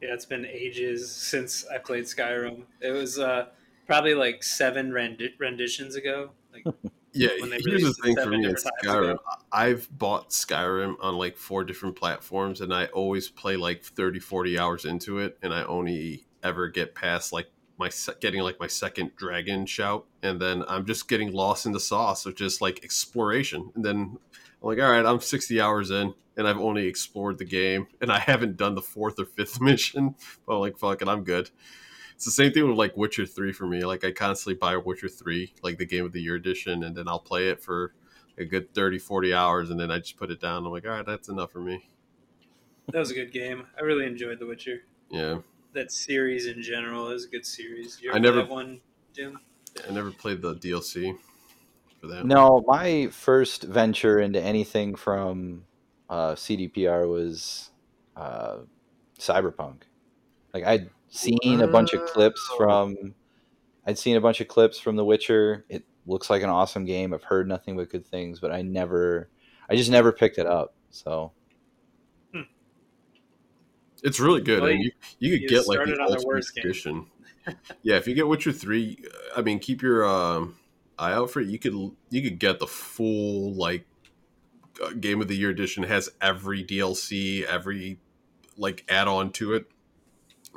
Yeah, 0.00 0.14
it's 0.14 0.26
been 0.26 0.46
ages 0.46 1.10
since 1.10 1.66
I 1.66 1.78
played 1.78 2.04
Skyrim. 2.04 2.64
It 2.80 2.92
was 2.92 3.18
uh, 3.18 3.46
probably 3.86 4.14
like 4.14 4.44
seven 4.44 4.90
rendi- 4.90 5.38
renditions 5.38 5.96
ago. 5.96 6.30
Like, 6.52 6.64
yeah 7.18 7.28
When 7.40 7.50
they 7.50 7.58
here's 7.64 7.82
the 7.82 7.94
thing 7.94 8.16
for 8.16 8.30
me 8.30 8.44
skyrim. 8.46 9.10
ago. 9.12 9.18
i've 9.52 9.88
bought 9.96 10.30
skyrim 10.30 10.96
on 11.00 11.16
like 11.16 11.36
four 11.36 11.64
different 11.64 11.96
platforms 11.96 12.60
and 12.60 12.72
i 12.72 12.86
always 12.86 13.28
play 13.28 13.56
like 13.56 13.82
30 13.82 14.20
40 14.20 14.58
hours 14.58 14.84
into 14.84 15.18
it 15.18 15.38
and 15.42 15.52
i 15.52 15.62
only 15.64 16.26
ever 16.42 16.68
get 16.68 16.94
past 16.94 17.32
like 17.32 17.50
my 17.78 17.90
getting 18.20 18.42
like 18.42 18.58
my 18.58 18.66
second 18.66 19.14
dragon 19.16 19.64
shout 19.66 20.04
and 20.22 20.40
then 20.40 20.64
i'm 20.68 20.84
just 20.84 21.08
getting 21.08 21.32
lost 21.32 21.66
in 21.66 21.72
the 21.72 21.80
sauce 21.80 22.26
of 22.26 22.34
just 22.34 22.60
like 22.60 22.82
exploration. 22.84 23.70
And 23.74 23.84
then 23.84 23.96
i'm 23.96 24.18
like 24.68 24.78
all 24.80 24.90
right 24.90 25.06
i'm 25.06 25.20
60 25.20 25.60
hours 25.60 25.90
in 25.90 26.14
and 26.36 26.48
i've 26.48 26.58
only 26.58 26.86
explored 26.86 27.38
the 27.38 27.44
game 27.44 27.86
and 28.00 28.10
i 28.10 28.18
haven't 28.18 28.56
done 28.56 28.74
the 28.74 28.82
fourth 28.82 29.18
or 29.18 29.24
fifth 29.26 29.60
mission. 29.70 30.14
But 30.46 30.54
I'm 30.54 30.60
like 30.60 30.78
fuck 30.78 31.02
it 31.02 31.08
i'm 31.08 31.22
good 31.24 31.50
it's 32.18 32.24
the 32.24 32.32
same 32.32 32.50
thing 32.50 32.68
with 32.68 32.76
like 32.76 32.96
Witcher 32.96 33.24
Three 33.24 33.52
for 33.52 33.64
me. 33.64 33.84
Like 33.84 34.04
I 34.04 34.10
constantly 34.10 34.58
buy 34.58 34.76
Witcher 34.76 35.08
Three, 35.08 35.52
like 35.62 35.78
the 35.78 35.86
Game 35.86 36.04
of 36.04 36.10
the 36.10 36.20
Year 36.20 36.34
edition, 36.34 36.82
and 36.82 36.96
then 36.96 37.06
I'll 37.06 37.20
play 37.20 37.48
it 37.48 37.62
for 37.62 37.94
a 38.38 38.44
good 38.44 38.74
30, 38.74 38.98
40 38.98 39.32
hours, 39.32 39.70
and 39.70 39.78
then 39.78 39.92
I 39.92 39.98
just 39.98 40.16
put 40.16 40.32
it 40.32 40.40
down. 40.40 40.66
I'm 40.66 40.72
like, 40.72 40.84
all 40.84 40.90
right, 40.90 41.06
that's 41.06 41.28
enough 41.28 41.52
for 41.52 41.60
me. 41.60 41.88
That 42.92 42.98
was 42.98 43.12
a 43.12 43.14
good 43.14 43.32
game. 43.32 43.66
I 43.78 43.82
really 43.82 44.04
enjoyed 44.04 44.40
The 44.40 44.46
Witcher. 44.46 44.80
Yeah, 45.10 45.38
That 45.74 45.92
series 45.92 46.46
in 46.46 46.60
general 46.60 47.08
is 47.10 47.24
a 47.26 47.28
good 47.28 47.46
series. 47.46 47.96
Did 47.96 48.04
You 48.06 48.12
I 48.14 48.18
never- 48.18 48.44
one, 48.44 48.80
Jim? 49.14 49.38
I 49.88 49.92
never 49.92 50.10
played 50.10 50.42
the 50.42 50.56
DLC 50.56 51.16
for 52.00 52.08
that. 52.08 52.26
No, 52.26 52.64
my 52.66 53.06
first 53.12 53.62
venture 53.62 54.18
into 54.18 54.40
anything 54.42 54.96
from 54.96 55.64
uh, 56.10 56.32
CDPR 56.34 57.08
was 57.08 57.70
uh, 58.16 58.58
Cyberpunk. 59.20 59.82
Like 60.52 60.64
I'd 60.64 60.90
seen 61.08 61.60
a 61.60 61.68
bunch 61.68 61.92
of 61.92 62.06
clips 62.06 62.40
from, 62.56 63.14
I'd 63.86 63.98
seen 63.98 64.16
a 64.16 64.20
bunch 64.20 64.40
of 64.40 64.48
clips 64.48 64.78
from 64.78 64.96
The 64.96 65.04
Witcher. 65.04 65.64
It 65.68 65.84
looks 66.06 66.30
like 66.30 66.42
an 66.42 66.50
awesome 66.50 66.84
game. 66.84 67.12
I've 67.12 67.24
heard 67.24 67.48
nothing 67.48 67.76
but 67.76 67.90
good 67.90 68.06
things, 68.06 68.40
but 68.40 68.52
I 68.52 68.62
never, 68.62 69.28
I 69.68 69.76
just 69.76 69.90
never 69.90 70.12
picked 70.12 70.38
it 70.38 70.46
up. 70.46 70.74
So 70.90 71.32
It's 74.02 74.20
really 74.20 74.40
good. 74.40 74.62
Well, 74.62 74.70
and 74.70 74.82
you 74.82 74.90
you 75.18 75.32
could 75.32 75.42
you 75.42 75.48
get 75.48 75.66
like 75.66 75.84
the 75.84 75.92
on 76.00 76.10
the 76.10 76.24
worst 76.26 76.56
edition. 76.56 77.06
yeah, 77.82 77.96
if 77.96 78.06
you 78.06 78.14
get 78.14 78.28
Witcher 78.28 78.52
three, 78.52 79.04
I 79.36 79.42
mean, 79.42 79.58
keep 79.58 79.82
your 79.82 80.06
um, 80.06 80.56
eye 80.98 81.12
out 81.12 81.30
for 81.30 81.40
it. 81.40 81.48
You 81.48 81.58
could 81.58 81.72
you 82.10 82.22
could 82.22 82.38
get 82.38 82.60
the 82.60 82.66
full 82.66 83.54
like 83.54 83.86
uh, 84.82 84.90
Game 84.90 85.20
of 85.20 85.28
the 85.28 85.36
Year 85.36 85.50
edition. 85.50 85.84
It 85.84 85.88
has 85.90 86.10
every 86.20 86.64
DLC, 86.64 87.42
every 87.44 87.98
like 88.56 88.84
add 88.88 89.08
on 89.08 89.32
to 89.32 89.54
it. 89.54 89.66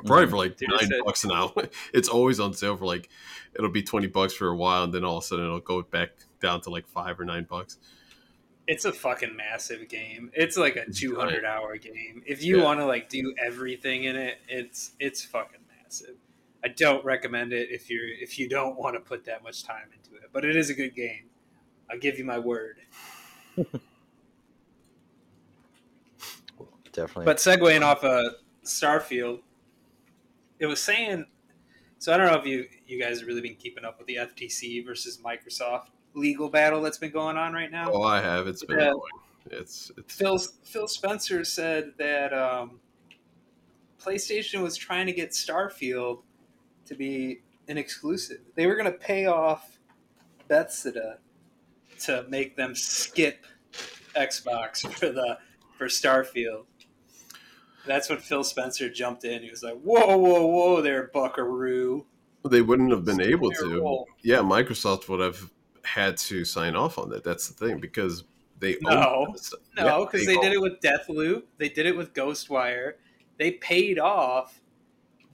Probably 0.04 0.26
Mhm. 0.26 0.30
for 0.30 0.36
like 0.36 0.56
Dude, 0.56 0.68
nine 0.70 0.78
it's 0.82 0.90
a- 1.00 1.04
bucks 1.04 1.24
now. 1.24 1.54
it's 1.94 2.08
always 2.08 2.40
on 2.40 2.54
sale 2.54 2.76
for 2.76 2.86
like 2.86 3.08
it'll 3.54 3.70
be 3.70 3.82
twenty 3.82 4.06
bucks 4.08 4.32
for 4.34 4.48
a 4.48 4.56
while, 4.56 4.84
and 4.84 4.92
then 4.92 5.04
all 5.04 5.18
of 5.18 5.24
a 5.24 5.26
sudden 5.26 5.44
it'll 5.44 5.60
go 5.60 5.82
back 5.82 6.10
down 6.40 6.60
to 6.62 6.70
like 6.70 6.86
five 6.88 7.20
or 7.20 7.24
nine 7.24 7.44
bucks. 7.48 7.78
It's 8.66 8.84
a 8.84 8.92
fucking 8.92 9.34
massive 9.36 9.88
game. 9.88 10.30
It's 10.34 10.56
like 10.56 10.76
a 10.76 10.88
200 10.90 11.44
hour 11.44 11.76
game. 11.78 12.22
If 12.26 12.44
you 12.44 12.58
Yeah. 12.58 12.64
want 12.64 12.78
to 12.80 12.86
like 12.86 13.08
do 13.08 13.34
everything 13.44 14.04
in 14.04 14.16
it, 14.16 14.38
it's 14.48 14.92
it's 15.00 15.24
fucking 15.24 15.60
massive. 15.82 16.16
I 16.64 16.68
don't 16.68 17.04
recommend 17.04 17.52
it 17.52 17.70
if 17.70 17.90
you're 17.90 18.06
if 18.08 18.38
you 18.38 18.48
don't 18.48 18.76
want 18.78 18.94
to 18.94 19.00
put 19.00 19.24
that 19.24 19.42
much 19.42 19.64
time 19.64 19.88
into 19.96 20.14
it, 20.22 20.30
but 20.32 20.44
it 20.44 20.54
is 20.56 20.70
a 20.70 20.74
good 20.74 20.94
game. 20.94 21.28
I'll 21.90 21.98
give 21.98 22.18
you 22.18 22.24
my 22.24 22.38
word. 22.38 22.78
definitely. 26.92 27.24
But 27.24 27.38
segueing 27.38 27.82
off 27.82 28.04
of 28.04 28.34
Starfield, 28.64 29.40
it 30.62 30.66
was 30.66 30.80
saying. 30.80 31.26
So 31.98 32.12
I 32.12 32.16
don't 32.16 32.26
know 32.26 32.38
if 32.38 32.46
you 32.46 32.66
you 32.86 33.00
guys 33.00 33.18
have 33.18 33.28
really 33.28 33.40
been 33.40 33.56
keeping 33.56 33.84
up 33.84 33.98
with 33.98 34.06
the 34.06 34.16
FTC 34.16 34.86
versus 34.86 35.18
Microsoft 35.18 35.88
legal 36.14 36.48
battle 36.48 36.80
that's 36.80 36.98
been 36.98 37.10
going 37.10 37.36
on 37.36 37.52
right 37.52 37.70
now. 37.70 37.90
Oh, 37.92 38.02
I 38.02 38.20
have. 38.20 38.46
It's 38.46 38.64
been 38.64 38.78
annoying. 38.78 39.00
It's 39.50 39.90
it's 39.96 40.14
Phil 40.14 40.38
Phil 40.64 40.86
Spencer 40.86 41.44
said 41.44 41.92
that 41.98 42.32
um, 42.32 42.80
PlayStation 44.00 44.62
was 44.62 44.76
trying 44.76 45.06
to 45.06 45.12
get 45.12 45.30
Starfield 45.30 46.22
to 46.86 46.94
be 46.94 47.40
an 47.68 47.76
exclusive. 47.76 48.40
They 48.54 48.66
were 48.66 48.76
going 48.76 48.90
to 48.90 48.98
pay 48.98 49.26
off 49.26 49.78
Bethesda 50.48 51.18
to 52.00 52.24
make 52.28 52.56
them 52.56 52.74
skip 52.74 53.46
Xbox 54.14 54.88
for 54.98 55.08
the 55.08 55.38
for 55.76 55.86
Starfield. 55.86 56.66
That's 57.86 58.08
when 58.08 58.18
Phil 58.18 58.44
Spencer 58.44 58.88
jumped 58.88 59.24
in. 59.24 59.42
He 59.42 59.50
was 59.50 59.62
like, 59.62 59.80
"Whoa, 59.80 60.16
whoa, 60.16 60.46
whoa, 60.46 60.82
there, 60.82 61.10
Buckaroo!" 61.12 62.06
they 62.48 62.62
wouldn't 62.62 62.90
have 62.90 63.04
been 63.04 63.20
able 63.20 63.50
to. 63.50 63.56
Terrible. 63.56 64.06
Yeah, 64.22 64.38
Microsoft 64.38 65.08
would 65.08 65.20
have 65.20 65.50
had 65.84 66.16
to 66.16 66.44
sign 66.44 66.74
off 66.74 66.98
on 66.98 67.10
that. 67.10 67.24
That's 67.24 67.48
the 67.48 67.54
thing 67.66 67.78
because 67.78 68.24
they 68.58 68.76
No. 68.80 68.90
own 69.26 69.32
Bethesda. 69.32 69.56
No, 69.76 69.84
Yeah, 69.86 70.04
because 70.04 70.26
they, 70.26 70.36
did 70.36 70.52
it 70.52 70.60
with 70.60 70.80
Deathloop. 70.80 71.44
They 71.58 71.68
did 71.68 71.86
it 71.86 71.96
with 71.96 72.12
Ghostwire. 72.14 72.94
They 73.38 73.52
paid 73.52 73.98
off 73.98 74.60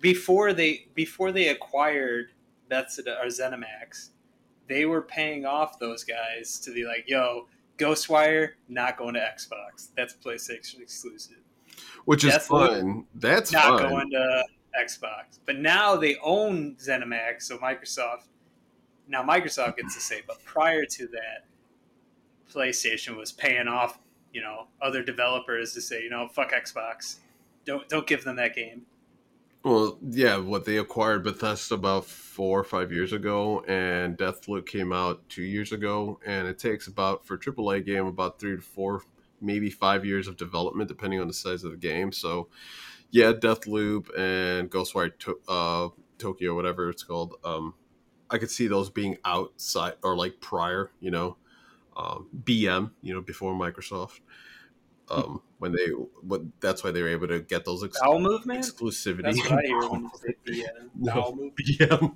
before 0.00 0.52
they 0.52 0.88
before 0.94 1.32
they 1.32 1.48
acquired 1.48 2.32
Bethesda 2.68 3.18
or 3.20 3.26
ZeniMax. 3.26 4.10
They 4.68 4.84
were 4.84 5.02
paying 5.02 5.46
off 5.46 5.78
those 5.78 6.04
guys 6.04 6.58
to 6.60 6.72
be 6.72 6.84
like, 6.84 7.04
"Yo, 7.06 7.48
Ghostwire 7.78 8.52
not 8.68 8.96
going 8.96 9.14
to 9.14 9.20
Xbox. 9.20 9.88
That's 9.96 10.14
PlayStation 10.14 10.80
exclusive. 10.80 11.38
Which 12.08 12.24
is 12.24 12.34
fine. 12.38 13.04
That's 13.14 13.52
not 13.52 13.80
fine. 13.80 13.88
going 13.88 14.10
to 14.10 14.44
Xbox." 14.82 15.38
But 15.44 15.58
now 15.58 15.96
they 15.96 16.16
own 16.22 16.76
ZeniMax, 16.76 17.42
so 17.42 17.58
Microsoft. 17.58 18.28
Now 19.06 19.22
Microsoft 19.22 19.76
gets 19.76 19.94
to 19.94 20.00
say, 20.00 20.22
but 20.26 20.42
prior 20.44 20.84
to 20.84 21.06
that, 21.08 21.46
PlayStation 22.52 23.16
was 23.16 23.32
paying 23.32 23.68
off, 23.68 23.98
you 24.32 24.40
know, 24.40 24.68
other 24.80 25.02
developers 25.02 25.74
to 25.74 25.80
say, 25.80 26.02
you 26.02 26.10
know, 26.10 26.28
fuck 26.28 26.52
Xbox, 26.52 27.16
don't 27.64 27.88
don't 27.88 28.06
give 28.06 28.24
them 28.24 28.36
that 28.36 28.54
game. 28.54 28.86
Well, 29.64 29.98
yeah, 30.02 30.38
what 30.38 30.64
they 30.64 30.78
acquired 30.78 31.24
Bethesda 31.24 31.74
about 31.74 32.06
four 32.06 32.60
or 32.60 32.64
five 32.64 32.92
years 32.92 33.12
ago, 33.12 33.64
and 33.66 34.16
Deathloop 34.16 34.66
came 34.66 34.92
out 34.92 35.28
two 35.28 35.42
years 35.42 35.72
ago, 35.72 36.20
and 36.24 36.46
it 36.46 36.58
takes 36.58 36.86
about 36.86 37.26
for 37.26 37.34
a 37.34 37.38
AAA 37.38 37.84
game 37.84 38.06
about 38.06 38.38
three 38.38 38.56
to 38.56 38.62
four, 38.62 39.02
maybe 39.40 39.70
five 39.70 40.04
years 40.04 40.28
of 40.28 40.36
development, 40.36 40.88
depending 40.88 41.20
on 41.20 41.28
the 41.28 41.34
size 41.34 41.64
of 41.64 41.70
the 41.70 41.76
game. 41.76 42.12
So, 42.12 42.48
yeah, 43.10 43.32
Deathloop 43.32 44.08
and 44.18 44.70
Ghostwire 44.70 45.16
to- 45.20 45.40
uh, 45.48 45.88
Tokyo, 46.18 46.54
whatever 46.54 46.90
it's 46.90 47.02
called, 47.02 47.34
um, 47.44 47.74
I 48.30 48.38
could 48.38 48.50
see 48.50 48.66
those 48.66 48.90
being 48.90 49.16
outside 49.24 49.94
or 50.02 50.16
like 50.16 50.40
prior, 50.40 50.90
you 51.00 51.10
know, 51.10 51.36
um, 51.96 52.28
BM, 52.44 52.90
you 53.02 53.14
know, 53.14 53.20
before 53.20 53.54
Microsoft. 53.54 54.20
Um, 55.10 55.40
when 55.58 55.72
they, 55.72 55.86
what 56.22 56.42
that's 56.60 56.84
why 56.84 56.90
they 56.90 57.02
were 57.02 57.08
able 57.08 57.28
to 57.28 57.40
get 57.40 57.64
those 57.64 57.82
ex- 57.82 57.98
Bowel 58.00 58.20
movement. 58.20 58.64
exclusivity. 58.64 59.22
That's 59.22 59.38
what 59.50 59.52
I 59.64 59.66
hear 59.66 59.88
when 59.88 60.02
you 60.02 60.10
say 60.46 60.64
uh, 60.64 60.84
No. 60.94 61.50
BM. 61.58 62.14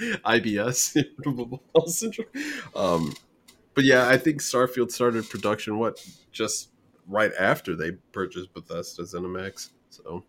IBS, 0.00 0.96
irritable 0.96 1.60
bowel 1.74 1.86
syndrome. 1.88 2.28
Um, 2.74 3.14
but 3.78 3.84
yeah, 3.84 4.08
I 4.08 4.16
think 4.16 4.40
Starfield 4.40 4.90
started 4.90 5.30
production 5.30 5.78
what 5.78 6.04
just 6.32 6.70
right 7.06 7.30
after 7.38 7.76
they 7.76 7.92
purchased 8.10 8.52
Bethesda 8.52 9.02
ZeniMax. 9.02 9.70
So, 9.88 10.24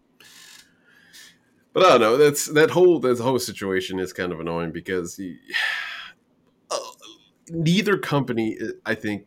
but 1.74 1.84
I 1.84 1.90
don't 1.90 2.02
know. 2.02 2.16
That's 2.16 2.46
that 2.46 2.70
whole 2.70 3.00
that 3.00 3.18
whole 3.18 3.40
situation 3.40 3.98
is 3.98 4.14
kind 4.14 4.32
of 4.32 4.40
annoying 4.40 4.72
because 4.72 5.18
you, 5.18 5.36
uh, 6.70 6.78
neither 7.50 7.98
company, 7.98 8.56
I 8.86 8.94
think, 8.94 9.26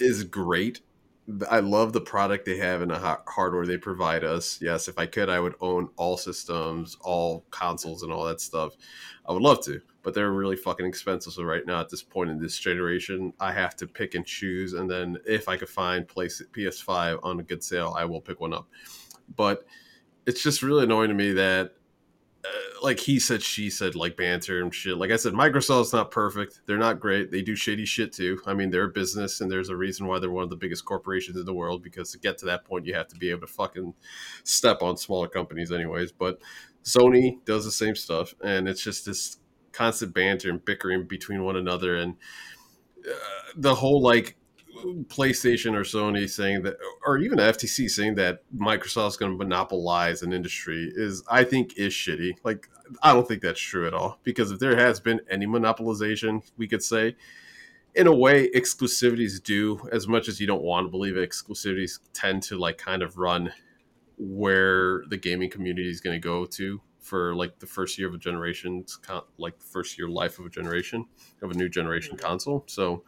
is 0.00 0.24
great. 0.24 0.80
I 1.50 1.60
love 1.60 1.92
the 1.92 2.00
product 2.00 2.46
they 2.46 2.56
have 2.56 2.80
and 2.80 2.90
the 2.90 3.18
hardware 3.26 3.66
they 3.66 3.76
provide 3.76 4.24
us. 4.24 4.58
Yes, 4.62 4.88
if 4.88 4.98
I 4.98 5.06
could, 5.06 5.28
I 5.28 5.40
would 5.40 5.56
own 5.60 5.90
all 5.96 6.16
systems, 6.16 6.96
all 7.02 7.44
consoles, 7.50 8.02
and 8.02 8.10
all 8.10 8.24
that 8.24 8.40
stuff. 8.40 8.74
I 9.26 9.32
would 9.32 9.42
love 9.42 9.62
to, 9.64 9.80
but 10.02 10.14
they're 10.14 10.30
really 10.30 10.56
fucking 10.56 10.86
expensive. 10.86 11.34
So 11.34 11.42
right 11.42 11.66
now, 11.66 11.80
at 11.80 11.90
this 11.90 12.02
point 12.02 12.30
in 12.30 12.38
this 12.38 12.58
generation, 12.58 13.34
I 13.40 13.52
have 13.52 13.76
to 13.76 13.86
pick 13.86 14.14
and 14.14 14.24
choose. 14.24 14.72
And 14.72 14.90
then 14.90 15.18
if 15.26 15.48
I 15.48 15.58
could 15.58 15.68
find 15.68 16.08
place 16.08 16.42
PS5 16.52 17.20
on 17.22 17.40
a 17.40 17.42
good 17.42 17.62
sale, 17.62 17.94
I 17.96 18.06
will 18.06 18.22
pick 18.22 18.40
one 18.40 18.54
up. 18.54 18.66
But 19.36 19.66
it's 20.24 20.42
just 20.42 20.62
really 20.62 20.84
annoying 20.84 21.08
to 21.08 21.14
me 21.14 21.32
that 21.32 21.74
like 22.82 23.00
he 23.00 23.18
said, 23.18 23.42
she 23.42 23.70
said, 23.70 23.94
like 23.94 24.16
banter 24.16 24.62
and 24.62 24.74
shit. 24.74 24.96
Like 24.96 25.10
I 25.10 25.16
said, 25.16 25.32
Microsoft's 25.32 25.92
not 25.92 26.10
perfect. 26.10 26.60
They're 26.66 26.78
not 26.78 27.00
great. 27.00 27.30
They 27.30 27.42
do 27.42 27.56
shady 27.56 27.84
shit 27.84 28.12
too. 28.12 28.40
I 28.46 28.54
mean, 28.54 28.70
they're 28.70 28.84
a 28.84 28.88
business, 28.88 29.40
and 29.40 29.50
there's 29.50 29.68
a 29.68 29.76
reason 29.76 30.06
why 30.06 30.18
they're 30.18 30.30
one 30.30 30.44
of 30.44 30.50
the 30.50 30.56
biggest 30.56 30.84
corporations 30.84 31.36
in 31.36 31.44
the 31.44 31.54
world. 31.54 31.82
Because 31.82 32.12
to 32.12 32.18
get 32.18 32.38
to 32.38 32.46
that 32.46 32.64
point, 32.64 32.86
you 32.86 32.94
have 32.94 33.08
to 33.08 33.16
be 33.16 33.30
able 33.30 33.42
to 33.42 33.46
fucking 33.46 33.94
step 34.44 34.82
on 34.82 34.96
smaller 34.96 35.28
companies, 35.28 35.72
anyways. 35.72 36.12
But 36.12 36.40
Sony 36.84 37.44
does 37.44 37.64
the 37.64 37.72
same 37.72 37.94
stuff, 37.94 38.34
and 38.42 38.68
it's 38.68 38.82
just 38.82 39.06
this 39.06 39.38
constant 39.72 40.14
banter 40.14 40.50
and 40.50 40.64
bickering 40.64 41.06
between 41.06 41.44
one 41.44 41.56
another, 41.56 41.96
and 41.96 42.16
uh, 43.08 43.12
the 43.56 43.74
whole 43.74 44.02
like 44.02 44.36
PlayStation 45.08 45.74
or 45.74 45.82
Sony 45.82 46.28
saying 46.28 46.62
that, 46.62 46.76
or 47.04 47.18
even 47.18 47.38
the 47.38 47.44
FTC 47.44 47.88
saying 47.90 48.14
that 48.16 48.42
Microsoft's 48.56 49.16
going 49.16 49.32
to 49.32 49.38
monopolize 49.38 50.22
an 50.22 50.32
industry 50.32 50.90
is, 50.94 51.22
I 51.28 51.44
think, 51.44 51.76
is 51.76 51.92
shitty. 51.92 52.34
Like, 52.44 52.68
I 53.02 53.12
don't 53.12 53.26
think 53.26 53.42
that's 53.42 53.60
true 53.60 53.86
at 53.86 53.94
all. 53.94 54.18
Because 54.22 54.50
if 54.50 54.58
there 54.58 54.76
has 54.76 55.00
been 55.00 55.20
any 55.30 55.46
monopolization, 55.46 56.42
we 56.56 56.68
could 56.68 56.82
say, 56.82 57.16
in 57.94 58.06
a 58.06 58.14
way, 58.14 58.48
exclusivities 58.50 59.42
do, 59.42 59.88
as 59.92 60.06
much 60.06 60.28
as 60.28 60.40
you 60.40 60.46
don't 60.46 60.62
want 60.62 60.86
to 60.86 60.90
believe 60.90 61.16
it, 61.16 61.28
exclusivities 61.28 61.98
tend 62.12 62.42
to 62.44 62.58
like 62.58 62.78
kind 62.78 63.02
of 63.02 63.18
run 63.18 63.52
where 64.18 65.04
the 65.08 65.16
gaming 65.16 65.50
community 65.50 65.90
is 65.90 66.00
going 66.00 66.14
to 66.14 66.20
go 66.20 66.44
to 66.44 66.80
for 67.00 67.34
like 67.34 67.58
the 67.58 67.66
first 67.66 67.98
year 67.98 68.08
of 68.08 68.14
a 68.14 68.18
generation, 68.18 68.84
like 69.38 69.58
the 69.58 69.64
first 69.64 69.98
year 69.98 70.08
life 70.08 70.38
of 70.38 70.46
a 70.46 70.50
generation 70.50 71.06
of 71.42 71.50
a 71.50 71.54
new 71.54 71.68
generation 71.68 72.16
mm-hmm. 72.16 72.26
console. 72.26 72.64
So, 72.66 73.02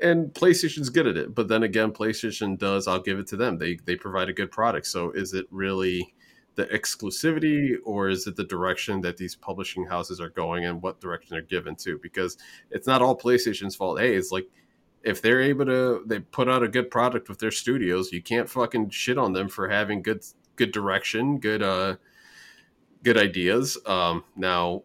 and 0.00 0.32
PlayStation's 0.32 0.90
good 0.90 1.06
at 1.06 1.16
it. 1.16 1.34
But 1.34 1.48
then 1.48 1.62
again, 1.62 1.92
PlayStation 1.92 2.58
does. 2.58 2.86
I'll 2.86 3.00
give 3.00 3.18
it 3.18 3.26
to 3.28 3.36
them. 3.36 3.58
They 3.58 3.78
they 3.84 3.96
provide 3.96 4.28
a 4.28 4.32
good 4.32 4.50
product. 4.50 4.86
So 4.86 5.10
is 5.10 5.34
it 5.34 5.46
really 5.50 6.14
the 6.56 6.66
exclusivity 6.66 7.76
or 7.84 8.08
is 8.08 8.26
it 8.26 8.34
the 8.34 8.44
direction 8.44 9.02
that 9.02 9.16
these 9.16 9.34
publishing 9.34 9.84
houses 9.86 10.20
are 10.20 10.30
going 10.30 10.64
and 10.64 10.80
what 10.82 11.00
direction 11.00 11.28
they're 11.30 11.42
given 11.42 11.76
to? 11.76 11.98
Because 12.02 12.38
it's 12.70 12.86
not 12.86 13.02
all 13.02 13.16
PlayStation's 13.16 13.76
fault. 13.76 14.00
Hey, 14.00 14.14
it's 14.14 14.32
like 14.32 14.48
if 15.02 15.22
they're 15.22 15.42
able 15.42 15.66
to 15.66 16.02
they 16.06 16.18
put 16.18 16.48
out 16.48 16.62
a 16.62 16.68
good 16.68 16.90
product 16.90 17.28
with 17.28 17.38
their 17.38 17.50
studios, 17.50 18.12
you 18.12 18.22
can't 18.22 18.48
fucking 18.48 18.90
shit 18.90 19.18
on 19.18 19.32
them 19.32 19.48
for 19.48 19.68
having 19.68 20.02
good 20.02 20.24
good 20.56 20.72
direction, 20.72 21.38
good 21.38 21.62
uh 21.62 21.96
good 23.02 23.18
ideas. 23.18 23.78
Um 23.86 24.24
now 24.34 24.82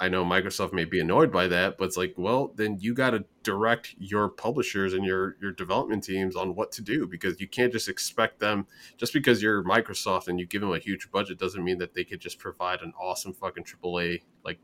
I 0.00 0.08
know 0.08 0.24
Microsoft 0.24 0.72
may 0.72 0.84
be 0.84 1.00
annoyed 1.00 1.32
by 1.32 1.48
that, 1.48 1.78
but 1.78 1.84
it's 1.84 1.96
like, 1.96 2.14
well, 2.16 2.52
then 2.56 2.78
you 2.80 2.94
got 2.94 3.10
to 3.10 3.24
direct 3.42 3.94
your 3.98 4.28
publishers 4.28 4.94
and 4.94 5.04
your 5.04 5.36
your 5.40 5.52
development 5.52 6.04
teams 6.04 6.36
on 6.36 6.54
what 6.54 6.72
to 6.72 6.82
do 6.82 7.06
because 7.06 7.40
you 7.40 7.48
can't 7.48 7.72
just 7.72 7.88
expect 7.88 8.40
them 8.40 8.66
just 8.96 9.12
because 9.12 9.42
you're 9.42 9.62
Microsoft 9.64 10.28
and 10.28 10.40
you 10.40 10.46
give 10.46 10.60
them 10.60 10.72
a 10.72 10.78
huge 10.78 11.10
budget 11.10 11.38
doesn't 11.38 11.62
mean 11.62 11.78
that 11.78 11.94
they 11.94 12.04
could 12.04 12.20
just 12.20 12.38
provide 12.38 12.80
an 12.80 12.92
awesome 12.98 13.32
fucking 13.32 13.64
AAA 13.64 14.22
like 14.44 14.58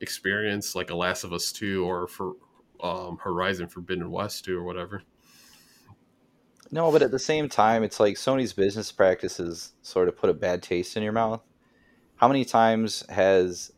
experience 0.00 0.74
like 0.74 0.90
a 0.90 0.96
Last 0.96 1.24
of 1.24 1.32
Us 1.32 1.52
2 1.52 1.84
or 1.84 2.06
for 2.06 2.34
um, 2.82 3.18
Horizon 3.18 3.68
Forbidden 3.68 4.10
West 4.10 4.44
2 4.44 4.56
or 4.56 4.62
whatever. 4.62 5.02
No, 6.70 6.92
but 6.92 7.02
at 7.02 7.10
the 7.10 7.18
same 7.18 7.48
time, 7.48 7.82
it's 7.82 7.98
like 7.98 8.16
Sony's 8.16 8.52
business 8.52 8.92
practices 8.92 9.72
sort 9.80 10.08
of 10.08 10.16
put 10.16 10.28
a 10.28 10.34
bad 10.34 10.62
taste 10.62 10.96
in 10.96 11.02
your 11.02 11.12
mouth. 11.12 11.40
How 12.16 12.28
many 12.28 12.44
times 12.44 13.04
has 13.08 13.72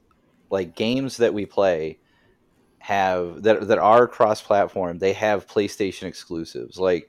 like 0.50 0.74
games 0.74 1.18
that 1.18 1.32
we 1.32 1.46
play 1.46 1.98
have 2.78 3.42
that 3.42 3.68
that 3.68 3.78
are 3.78 4.08
cross 4.08 4.42
platform, 4.42 4.98
they 4.98 5.12
have 5.12 5.46
PlayStation 5.46 6.04
exclusives. 6.04 6.78
Like 6.78 7.08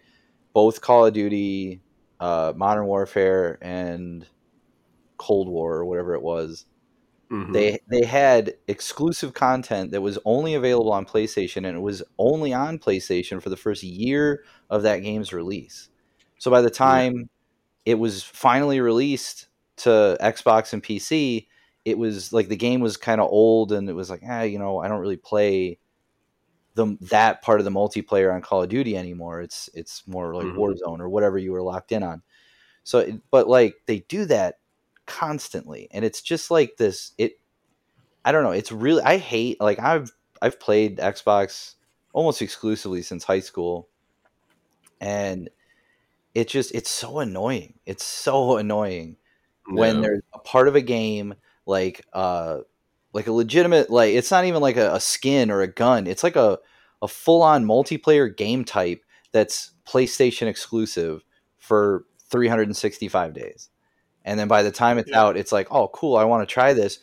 both 0.54 0.82
Call 0.82 1.06
of 1.06 1.14
Duty, 1.14 1.82
uh, 2.20 2.54
Modern 2.56 2.86
Warfare, 2.86 3.58
and 3.62 4.26
Cold 5.18 5.48
War 5.48 5.78
or 5.78 5.86
whatever 5.86 6.14
it 6.14 6.22
was. 6.22 6.66
Mm-hmm. 7.32 7.54
They 7.54 7.80
they 7.90 8.06
had 8.06 8.56
exclusive 8.68 9.34
content 9.34 9.92
that 9.92 10.02
was 10.02 10.20
only 10.26 10.54
available 10.54 10.92
on 10.92 11.06
PlayStation, 11.06 11.66
and 11.68 11.78
it 11.78 11.82
was 11.82 12.04
only 12.18 12.54
on 12.54 12.78
PlayStation 12.78 13.42
for 13.42 13.50
the 13.50 13.58
first 13.58 13.84
year 13.84 14.44
of 14.70 14.84
that 14.84 14.98
game's 14.98 15.32
release. 15.32 15.90
So 16.40 16.52
by 16.52 16.62
the 16.62 16.70
time 16.70 17.16
yeah. 17.16 17.94
it 17.94 18.00
was 18.00 18.24
finally 18.24 18.82
released 18.82 19.48
to 19.78 20.18
Xbox 20.20 20.74
and 20.74 20.84
PC, 20.84 21.48
it 21.86 21.98
was 21.98 22.32
like 22.32 22.48
the 22.48 22.56
game 22.56 22.82
was 22.82 22.98
kind 22.98 23.20
of 23.20 23.30
old 23.30 23.72
and 23.72 23.90
it 23.90 23.94
was 23.94 24.10
like, 24.10 24.22
ah, 24.28 24.42
you 24.42 24.60
know, 24.60 24.80
I 24.80 24.88
don't 24.88 25.00
really 25.00 25.18
play 25.18 25.80
the 26.76 26.98
that 27.02 27.42
part 27.42 27.60
of 27.60 27.66
the 27.66 27.72
multiplayer 27.72 28.34
on 28.34 28.42
Call 28.42 28.64
of 28.64 28.70
Duty 28.70 28.96
anymore. 28.96 29.42
It's 29.42 29.70
it's 29.74 30.08
more 30.08 30.36
like 30.36 30.46
mm-hmm. 30.46 30.60
Warzone 30.60 31.00
or 31.00 31.10
whatever 31.10 31.38
you 31.38 31.52
were 31.52 31.62
locked 31.62 31.92
in 31.92 32.04
on. 32.04 32.22
So, 32.84 33.20
but 33.30 33.48
like 33.48 33.76
they 33.86 34.00
do 34.00 34.26
that 34.26 34.60
constantly, 35.06 35.88
and 35.92 36.06
it's 36.06 36.22
just 36.22 36.52
like 36.52 36.78
this. 36.78 37.14
It, 37.18 37.40
I 38.24 38.32
don't 38.32 38.44
know. 38.44 38.52
It's 38.52 38.72
really 38.72 39.04
I 39.04 39.18
hate 39.18 39.60
like 39.60 39.80
I've 39.80 40.12
I've 40.42 40.60
played 40.60 40.98
Xbox 40.98 41.76
almost 42.14 42.42
exclusively 42.42 43.02
since 43.02 43.24
high 43.24 43.40
school, 43.40 43.90
and 45.00 45.50
it 46.34 46.48
just 46.48 46.74
it's 46.74 46.90
so 46.90 47.20
annoying. 47.20 47.80
It's 47.86 48.06
so 48.06 48.58
annoying 48.58 49.18
yeah. 49.68 49.80
when 49.80 50.02
there's 50.02 50.24
a 50.34 50.40
part 50.40 50.68
of 50.68 50.76
a 50.76 50.82
game 50.82 51.34
like 51.66 52.06
uh 52.14 52.60
like 53.14 53.28
a 53.28 53.32
legitimate 53.32 53.90
like 53.90 54.14
it's 54.14 54.32
not 54.32 54.46
even 54.46 54.62
like 54.62 54.78
a, 54.78 54.94
a 54.96 55.00
skin 55.00 55.52
or 55.52 55.62
a 55.62 55.68
gun. 55.68 56.08
It's 56.08 56.24
like 56.24 56.36
a, 56.36 56.60
a 57.02 57.08
full-on 57.08 57.66
multiplayer 57.66 58.36
game 58.36 58.64
type 58.64 59.04
that's 59.32 59.72
playstation 59.86 60.48
exclusive 60.48 61.24
for 61.58 62.06
365 62.30 63.34
days. 63.34 63.70
And 64.24 64.40
then 64.40 64.48
by 64.48 64.64
the 64.64 64.72
time 64.72 64.98
it's 64.98 65.10
yeah. 65.10 65.22
out 65.22 65.38
it's 65.38 65.52
like 65.52 65.68
oh 65.72 65.90
cool 65.90 66.16
i 66.16 66.24
want 66.24 66.48
to 66.48 66.52
try 66.52 66.74
this. 66.74 67.00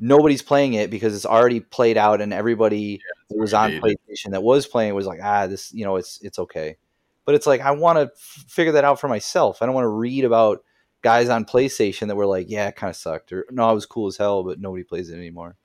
Nobody's 0.00 0.42
playing 0.42 0.74
it 0.74 0.90
because 0.90 1.14
it's 1.14 1.26
already 1.26 1.60
played 1.60 1.96
out 1.96 2.20
and 2.20 2.32
everybody 2.32 2.78
yeah, 2.78 2.98
that 3.30 3.38
was 3.38 3.54
on 3.54 3.72
playstation 3.72 4.30
that 4.30 4.42
was 4.42 4.66
playing 4.66 4.94
was 4.94 5.06
like 5.06 5.20
ah 5.22 5.46
this 5.46 5.72
you 5.72 5.84
know 5.84 5.96
it's 5.96 6.20
it's 6.22 6.38
okay. 6.38 6.76
But 7.24 7.34
it's 7.34 7.46
like 7.46 7.60
i 7.60 7.70
want 7.70 7.96
to 7.96 8.02
f- 8.02 8.44
figure 8.48 8.72
that 8.72 8.84
out 8.84 9.00
for 9.00 9.08
myself. 9.08 9.60
I 9.60 9.66
don't 9.66 9.74
want 9.74 9.84
to 9.84 9.88
read 9.88 10.24
about 10.24 10.62
guys 11.02 11.28
on 11.28 11.44
PlayStation 11.44 12.08
that 12.08 12.16
were 12.16 12.26
like, 12.26 12.50
"Yeah, 12.50 12.68
it 12.68 12.76
kind 12.76 12.90
of 12.90 12.96
sucked," 12.96 13.32
or 13.32 13.46
"No, 13.50 13.70
it 13.70 13.74
was 13.74 13.86
cool 13.86 14.08
as 14.08 14.16
hell, 14.16 14.42
but 14.42 14.60
nobody 14.60 14.84
plays 14.84 15.10
it 15.10 15.16
anymore." 15.16 15.56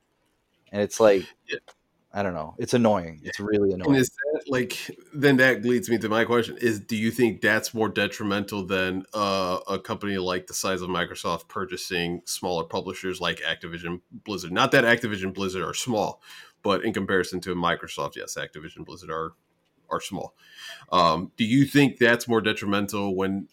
And 0.72 0.82
it's 0.82 1.00
like, 1.00 1.24
yeah. 1.48 1.60
I 2.15 2.22
don't 2.22 2.36
know. 2.36 2.54
It's 2.60 2.76
annoying. 2.76 3.22
It's 3.24 3.39
really 3.39 3.72
annoying. 3.72 3.89
And 3.89 3.98
is 3.98 4.10
that 4.10 4.43
like 4.48 4.78
then 5.15 5.38
that 5.38 5.63
leads 5.65 5.89
me 5.89 5.98
to 5.98 6.10
my 6.10 6.26
question: 6.26 6.58
Is 6.58 6.80
do 6.80 6.96
you 6.96 7.10
think 7.10 7.41
that's 7.41 7.74
more 7.74 7.89
detrimental 7.89 8.63
than 8.65 9.04
uh, 9.15 9.60
a 9.67 9.80
company 9.80 10.17
like 10.17 10.46
the 10.46 10.54
size 10.54 10.84
of 10.84 10.89
Microsoft 10.89 11.48
purchasing 11.48 12.22
smaller 12.26 12.65
publishers 12.65 13.19
like 13.19 13.39
Activision 13.39 14.02
Blizzard? 14.12 14.52
Not 14.52 14.72
that 14.74 14.84
Activision 14.84 15.34
Blizzard 15.34 15.63
are 15.63 15.74
small, 15.74 16.22
but 16.62 16.86
in 16.86 16.93
comparison 16.93 17.41
to 17.41 17.56
Microsoft, 17.56 18.15
yes, 18.15 18.36
Activision 18.36 18.86
Blizzard 18.86 19.10
are 19.10 19.32
are 19.89 20.00
small. 20.00 20.36
Um, 20.91 21.32
do 21.36 21.46
you 21.46 21.65
think 21.65 21.98
that's 21.98 22.28
more 22.28 22.41
detrimental 22.41 23.15
when 23.15 23.48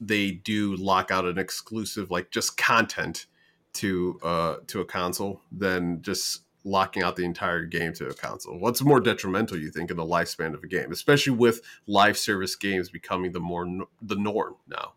they 0.00 0.30
do 0.30 0.76
lock 0.76 1.10
out 1.10 1.24
an 1.24 1.38
exclusive 1.38 2.10
like 2.10 2.30
just 2.30 2.56
content 2.56 3.26
to 3.72 4.18
uh 4.22 4.56
to 4.66 4.80
a 4.80 4.84
console 4.84 5.40
than 5.50 6.00
just 6.02 6.42
locking 6.66 7.02
out 7.02 7.16
the 7.16 7.24
entire 7.24 7.64
game 7.64 7.92
to 7.94 8.08
a 8.08 8.14
console. 8.14 8.58
What's 8.58 8.82
more 8.82 9.00
detrimental 9.00 9.56
you 9.56 9.70
think 9.70 9.90
in 9.90 9.96
the 9.96 10.04
lifespan 10.04 10.52
of 10.52 10.64
a 10.64 10.66
game, 10.66 10.90
especially 10.90 11.32
with 11.32 11.60
live 11.86 12.18
service 12.18 12.56
games 12.56 12.90
becoming 12.90 13.32
the 13.32 13.40
more 13.40 13.66
the 14.02 14.16
norm 14.16 14.56
now? 14.68 14.94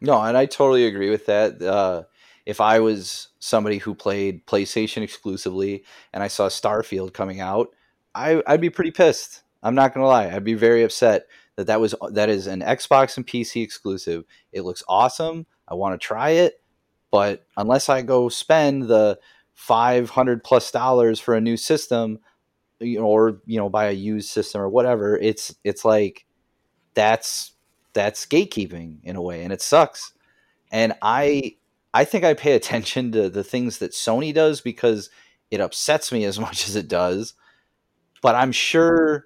No, 0.00 0.20
and 0.20 0.36
I 0.36 0.46
totally 0.46 0.86
agree 0.86 1.10
with 1.10 1.26
that. 1.26 1.62
Uh, 1.62 2.02
if 2.46 2.60
I 2.60 2.80
was 2.80 3.28
somebody 3.38 3.78
who 3.78 3.94
played 3.94 4.46
PlayStation 4.46 5.02
exclusively 5.02 5.84
and 6.12 6.22
I 6.22 6.28
saw 6.28 6.48
Starfield 6.48 7.12
coming 7.12 7.40
out, 7.40 7.68
I, 8.14 8.42
I'd 8.46 8.60
be 8.60 8.70
pretty 8.70 8.90
pissed. 8.90 9.42
I'm 9.62 9.74
not 9.74 9.94
gonna 9.94 10.06
lie, 10.06 10.30
I'd 10.30 10.44
be 10.44 10.54
very 10.54 10.82
upset 10.82 11.26
that 11.58 11.66
that 11.66 11.80
was 11.80 11.92
that 12.12 12.28
is 12.28 12.46
an 12.46 12.60
Xbox 12.60 13.16
and 13.16 13.26
PC 13.26 13.64
exclusive. 13.64 14.22
It 14.52 14.62
looks 14.62 14.84
awesome. 14.86 15.44
I 15.66 15.74
want 15.74 16.00
to 16.00 16.06
try 16.06 16.30
it, 16.30 16.62
but 17.10 17.44
unless 17.56 17.88
I 17.88 18.02
go 18.02 18.28
spend 18.28 18.84
the 18.84 19.18
500 19.54 20.44
plus 20.44 20.70
dollars 20.70 21.18
for 21.18 21.34
a 21.34 21.40
new 21.40 21.56
system 21.56 22.20
you 22.78 23.00
know, 23.00 23.06
or 23.06 23.40
you 23.44 23.58
know 23.58 23.68
buy 23.68 23.88
a 23.88 23.92
used 23.92 24.30
system 24.30 24.60
or 24.60 24.68
whatever, 24.68 25.18
it's 25.18 25.52
it's 25.64 25.84
like 25.84 26.26
that's 26.94 27.54
that's 27.92 28.24
gatekeeping 28.24 28.98
in 29.02 29.16
a 29.16 29.20
way 29.20 29.42
and 29.42 29.52
it 29.52 29.60
sucks. 29.60 30.12
And 30.70 30.92
I 31.02 31.56
I 31.92 32.04
think 32.04 32.22
I 32.22 32.34
pay 32.34 32.52
attention 32.52 33.10
to 33.12 33.28
the 33.28 33.42
things 33.42 33.78
that 33.78 33.90
Sony 33.90 34.32
does 34.32 34.60
because 34.60 35.10
it 35.50 35.60
upsets 35.60 36.12
me 36.12 36.24
as 36.24 36.38
much 36.40 36.68
as 36.68 36.76
it 36.76 36.86
does. 36.86 37.34
But 38.22 38.36
I'm 38.36 38.52
sure 38.52 39.24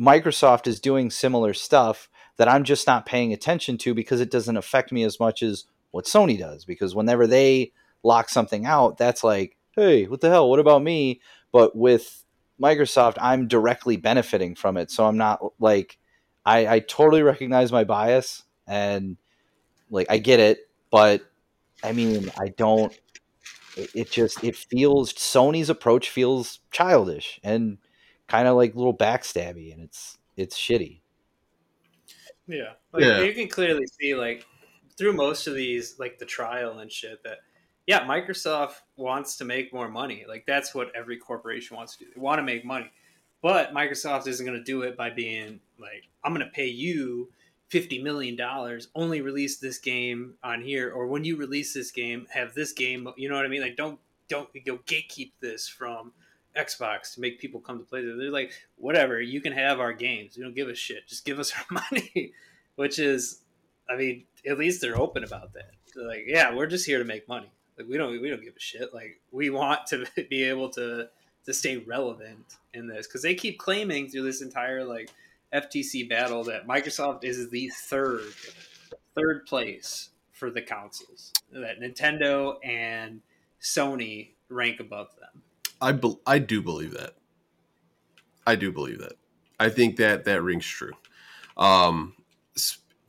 Microsoft 0.00 0.66
is 0.66 0.80
doing 0.80 1.10
similar 1.10 1.54
stuff 1.54 2.08
that 2.36 2.48
I'm 2.48 2.64
just 2.64 2.86
not 2.86 3.06
paying 3.06 3.32
attention 3.32 3.78
to 3.78 3.94
because 3.94 4.20
it 4.20 4.30
doesn't 4.30 4.56
affect 4.56 4.92
me 4.92 5.04
as 5.04 5.20
much 5.20 5.42
as 5.42 5.64
what 5.90 6.06
Sony 6.06 6.38
does. 6.38 6.64
Because 6.64 6.94
whenever 6.94 7.26
they 7.26 7.72
lock 8.02 8.28
something 8.28 8.66
out, 8.66 8.98
that's 8.98 9.22
like, 9.22 9.56
hey, 9.76 10.06
what 10.06 10.20
the 10.20 10.30
hell? 10.30 10.48
What 10.48 10.58
about 10.58 10.82
me? 10.82 11.20
But 11.52 11.76
with 11.76 12.24
Microsoft, 12.60 13.16
I'm 13.20 13.48
directly 13.48 13.96
benefiting 13.96 14.54
from 14.54 14.76
it. 14.76 14.90
So 14.90 15.06
I'm 15.06 15.16
not 15.16 15.40
like, 15.60 15.98
I, 16.44 16.66
I 16.66 16.78
totally 16.80 17.22
recognize 17.22 17.70
my 17.70 17.84
bias 17.84 18.42
and 18.66 19.16
like 19.90 20.06
I 20.10 20.18
get 20.18 20.40
it, 20.40 20.68
but 20.90 21.22
I 21.84 21.92
mean, 21.92 22.30
I 22.40 22.48
don't. 22.48 22.92
It, 23.76 23.90
it 23.94 24.10
just 24.10 24.42
it 24.42 24.56
feels 24.56 25.12
Sony's 25.14 25.70
approach 25.70 26.10
feels 26.10 26.60
childish 26.70 27.40
and 27.42 27.78
kind 28.32 28.48
of 28.48 28.56
like 28.56 28.74
little 28.74 28.96
backstabby, 28.96 29.74
and 29.74 29.82
it's 29.82 30.16
it's 30.38 30.58
shitty. 30.58 31.00
Yeah, 32.46 32.72
like, 32.92 33.04
yeah. 33.04 33.20
You 33.20 33.34
can 33.34 33.46
clearly 33.46 33.86
see 33.86 34.14
like 34.14 34.46
through 34.96 35.12
most 35.12 35.46
of 35.46 35.54
these, 35.54 35.98
like 35.98 36.18
the 36.18 36.24
trial 36.24 36.78
and 36.78 36.90
shit, 36.90 37.22
that 37.24 37.40
yeah, 37.86 38.06
Microsoft 38.06 38.76
wants 38.96 39.36
to 39.36 39.44
make 39.44 39.74
more 39.74 39.88
money. 39.88 40.24
Like 40.26 40.44
that's 40.46 40.74
what 40.74 40.90
every 40.96 41.18
corporation 41.18 41.76
wants 41.76 41.94
to 41.96 42.06
do. 42.06 42.10
They 42.14 42.20
want 42.22 42.38
to 42.38 42.42
make 42.42 42.64
money, 42.64 42.90
but 43.42 43.74
Microsoft 43.74 44.26
isn't 44.26 44.46
going 44.46 44.58
to 44.58 44.64
do 44.64 44.80
it 44.80 44.96
by 44.96 45.10
being 45.10 45.60
like, 45.78 46.08
I'm 46.24 46.32
going 46.32 46.46
to 46.46 46.52
pay 46.52 46.68
you 46.68 47.30
fifty 47.68 48.02
million 48.02 48.34
dollars. 48.34 48.88
Only 48.94 49.20
release 49.20 49.58
this 49.58 49.76
game 49.76 50.36
on 50.42 50.62
here, 50.62 50.90
or 50.90 51.06
when 51.06 51.22
you 51.22 51.36
release 51.36 51.74
this 51.74 51.90
game, 51.90 52.26
have 52.30 52.54
this 52.54 52.72
game. 52.72 53.06
You 53.18 53.28
know 53.28 53.36
what 53.36 53.44
I 53.44 53.48
mean? 53.48 53.60
Like 53.60 53.76
don't 53.76 53.98
don't 54.28 54.48
you 54.54 54.62
know, 54.72 54.78
gatekeep 54.86 55.32
this 55.42 55.68
from 55.68 56.12
Xbox 56.56 57.14
to 57.14 57.20
make 57.20 57.38
people 57.38 57.60
come 57.60 57.78
to 57.78 57.84
play. 57.84 58.04
They're 58.04 58.30
like, 58.30 58.52
whatever, 58.76 59.20
you 59.20 59.40
can 59.40 59.52
have 59.52 59.80
our 59.80 59.92
games. 59.92 60.36
We 60.36 60.42
don't 60.42 60.54
give 60.54 60.68
a 60.68 60.74
shit. 60.74 61.06
Just 61.06 61.24
give 61.24 61.38
us 61.38 61.52
our 61.56 61.82
money. 61.90 62.32
Which 62.76 62.98
is, 62.98 63.40
I 63.88 63.96
mean, 63.96 64.24
at 64.48 64.58
least 64.58 64.80
they're 64.80 64.98
open 64.98 65.24
about 65.24 65.52
that. 65.54 65.72
They're 65.94 66.06
like, 66.06 66.24
yeah, 66.26 66.54
we're 66.54 66.66
just 66.66 66.86
here 66.86 66.98
to 66.98 67.04
make 67.04 67.28
money. 67.28 67.50
Like 67.78 67.88
we 67.88 67.96
don't 67.96 68.20
we 68.20 68.28
don't 68.28 68.42
give 68.42 68.56
a 68.56 68.60
shit. 68.60 68.92
Like 68.94 69.20
we 69.30 69.50
want 69.50 69.86
to 69.88 70.06
be 70.30 70.44
able 70.44 70.70
to 70.70 71.08
to 71.44 71.54
stay 71.54 71.78
relevant 71.78 72.56
in 72.74 72.86
this 72.86 73.06
because 73.06 73.22
they 73.22 73.34
keep 73.34 73.58
claiming 73.58 74.08
through 74.08 74.22
this 74.22 74.42
entire 74.42 74.84
like 74.84 75.10
FTC 75.52 76.08
battle 76.08 76.44
that 76.44 76.66
Microsoft 76.66 77.24
is 77.24 77.50
the 77.50 77.70
third 77.74 78.32
third 79.14 79.46
place 79.46 80.10
for 80.32 80.50
the 80.50 80.62
consoles. 80.62 81.32
That 81.52 81.80
Nintendo 81.80 82.56
and 82.64 83.20
Sony 83.60 84.30
rank 84.48 84.80
above 84.80 85.08
them. 85.20 85.42
I 85.82 85.92
be- 85.92 86.16
I 86.26 86.38
do 86.38 86.62
believe 86.62 86.92
that. 86.92 87.16
I 88.46 88.54
do 88.54 88.72
believe 88.72 89.00
that. 89.00 89.14
I 89.58 89.68
think 89.68 89.96
that 89.96 90.24
that 90.24 90.42
rings 90.42 90.64
true. 90.64 90.92
Um, 91.56 92.14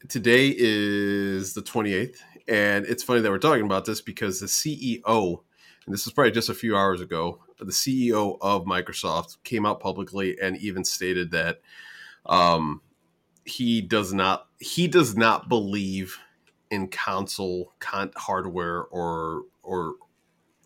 today 0.10 0.54
is 0.58 1.54
the 1.54 1.62
28th, 1.62 2.18
and 2.48 2.86
it's 2.86 3.04
funny 3.04 3.22
that 3.22 3.30
we're 3.32 3.38
talking 3.38 3.66
about 3.66 3.86
this 3.86 4.02
because 4.02 4.40
the 4.40 4.48
CEO, 4.48 5.44
and 5.86 5.94
this 5.94 6.06
is 6.08 6.14
probably 6.14 6.32
just 6.32 6.50
a 6.50 6.54
few 6.54 6.76
hours 6.76 7.00
ago, 7.00 7.40
the 7.60 7.72
CEO 7.72 8.38
of 8.42 8.66
Microsoft 8.66 9.38
came 9.44 9.66
out 9.66 9.80
publicly 9.80 10.38
and 10.42 10.58
even 10.58 10.84
stated 10.84 11.32
that 11.32 11.62
um, 12.26 12.82
he 13.46 13.82
does 13.82 14.14
not 14.14 14.48
he 14.60 14.88
does 14.88 15.16
not 15.16 15.48
believe 15.48 16.18
in 16.72 16.88
console 16.88 17.74
con- 17.80 18.12
hardware 18.16 18.84
or 18.86 19.44
or 19.62 19.96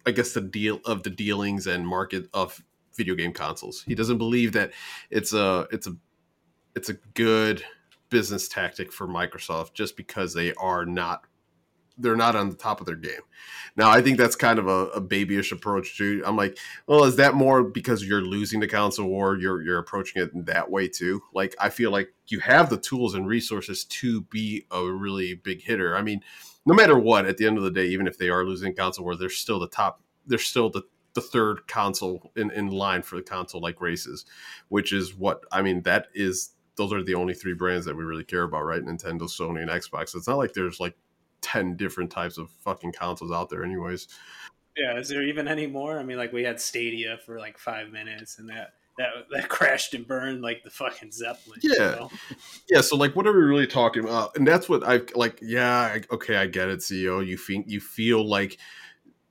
I 0.08 0.12
guess 0.12 0.34
the 0.34 0.42
deal 0.42 0.80
of 0.86 1.04
the 1.04 1.10
dealings 1.10 1.68
and 1.68 1.86
market 1.86 2.30
of 2.34 2.64
video 2.96 3.14
game 3.14 3.34
consoles. 3.34 3.84
He 3.86 3.94
doesn't 3.94 4.18
believe 4.18 4.54
that 4.54 4.72
it's 5.10 5.34
a 5.34 5.68
it's 5.70 5.86
a 5.86 5.98
it's 6.76 6.88
a 6.88 6.94
good 7.14 7.62
business 8.10 8.48
tactic 8.48 8.94
for 8.94 9.06
Microsoft 9.06 9.74
just 9.74 9.98
because 9.98 10.34
they 10.34 10.54
are 10.54 10.86
not 10.86 11.26
they're 11.98 12.16
not 12.16 12.36
on 12.36 12.50
the 12.50 12.56
top 12.56 12.80
of 12.80 12.86
their 12.86 12.96
game. 12.96 13.22
Now, 13.76 13.90
I 13.90 14.02
think 14.02 14.18
that's 14.18 14.36
kind 14.36 14.60
of 14.60 14.68
a, 14.68 14.88
a 14.90 15.02
babyish 15.02 15.52
approach 15.52 15.98
too. 15.98 16.24
I'm 16.26 16.38
like, 16.38 16.58
well, 16.88 17.04
is 17.04 17.16
that 17.18 17.34
more 17.34 17.64
because 17.64 18.06
you're 18.06 18.22
losing 18.22 18.60
the 18.60 18.68
console 18.68 19.08
war? 19.08 19.36
You're 19.36 19.62
you're 19.62 19.80
approaching 19.80 20.22
it 20.22 20.32
in 20.34 20.46
that 20.46 20.72
way 20.72 20.88
too. 20.88 21.22
Like, 21.34 21.54
I 21.60 21.70
feel 21.70 21.92
like 21.92 22.14
you 22.28 22.40
have 22.40 22.70
the 22.70 22.78
tools 22.78 23.14
and 23.14 23.28
resources 23.28 23.84
to 23.86 24.22
be 24.22 24.68
a 24.72 24.86
really 24.86 25.34
big 25.34 25.62
hitter. 25.62 25.98
I 25.98 26.02
mean, 26.02 26.22
no 26.68 26.76
matter 26.76 27.00
what, 27.00 27.26
at 27.26 27.38
the 27.38 27.48
end 27.48 27.58
of 27.58 27.64
the 27.64 27.72
day, 27.72 27.86
even 27.88 28.08
if 28.08 28.18
they 28.18 28.30
are 28.30 28.44
losing 28.44 28.76
console 28.76 29.06
war, 29.06 29.16
they're 29.16 29.30
still 29.30 29.60
the 29.60 29.70
top. 29.70 30.02
They're 30.26 30.38
still 30.38 30.70
the 30.70 30.84
the 31.14 31.22
third 31.22 31.68
console 31.68 32.32
in, 32.36 32.52
in 32.52 32.68
line 32.68 33.02
for 33.02 33.16
the 33.16 33.24
console 33.24 33.60
like 33.60 33.82
races, 33.82 34.26
which 34.68 34.94
is 34.94 35.16
what 35.16 35.44
I 35.52 35.62
mean. 35.62 35.82
That 35.84 36.08
is 36.14 36.52
those 36.76 36.94
are 36.94 37.02
the 37.02 37.16
only 37.16 37.34
three 37.34 37.54
brands 37.54 37.86
that 37.86 37.96
we 37.96 38.04
really 38.04 38.26
care 38.26 38.44
about, 38.44 38.66
right? 38.66 38.84
Nintendo, 38.84 39.24
Sony, 39.24 39.62
and 39.62 39.72
Xbox. 39.72 40.14
It's 40.14 40.28
not 40.28 40.38
like 40.38 40.54
there's 40.54 40.80
like 40.80 40.96
10 41.42 41.78
different 41.78 42.12
types 42.12 42.38
of 42.38 42.50
fucking 42.50 42.92
consoles 42.92 43.32
out 43.32 43.50
there 43.50 43.64
anyways 43.64 44.08
yeah 44.76 44.98
is 44.98 45.10
there 45.10 45.24
even 45.24 45.48
any 45.48 45.68
more 45.68 46.00
i 46.00 46.04
mean 46.04 46.18
like 46.18 46.34
we 46.34 46.44
had 46.44 46.60
stadia 46.60 47.18
for 47.26 47.40
like 47.40 47.58
five 47.58 47.92
minutes 47.92 48.40
and 48.40 48.50
that 48.50 48.74
that 48.98 49.10
that 49.32 49.50
crashed 49.50 49.94
and 49.94 50.08
burned 50.08 50.42
like 50.42 50.64
the 50.64 50.70
fucking 50.70 51.12
zeppelin 51.12 51.60
yeah 51.62 51.72
you 51.74 51.80
know? 51.80 52.12
yeah 52.70 52.82
so 52.82 52.96
like 52.96 53.16
what 53.16 53.28
are 53.28 53.34
we 53.34 53.42
really 53.42 53.68
talking 53.68 54.04
about 54.04 54.36
and 54.36 54.48
that's 54.48 54.68
what 54.68 54.84
i 54.84 55.02
like 55.16 55.40
yeah 55.42 55.98
okay 56.12 56.38
i 56.38 56.46
get 56.46 56.70
it 56.70 56.80
ceo 56.80 57.26
you 57.26 57.38
feel 57.38 57.64
you 57.66 57.80
feel 57.80 58.28
like 58.28 58.58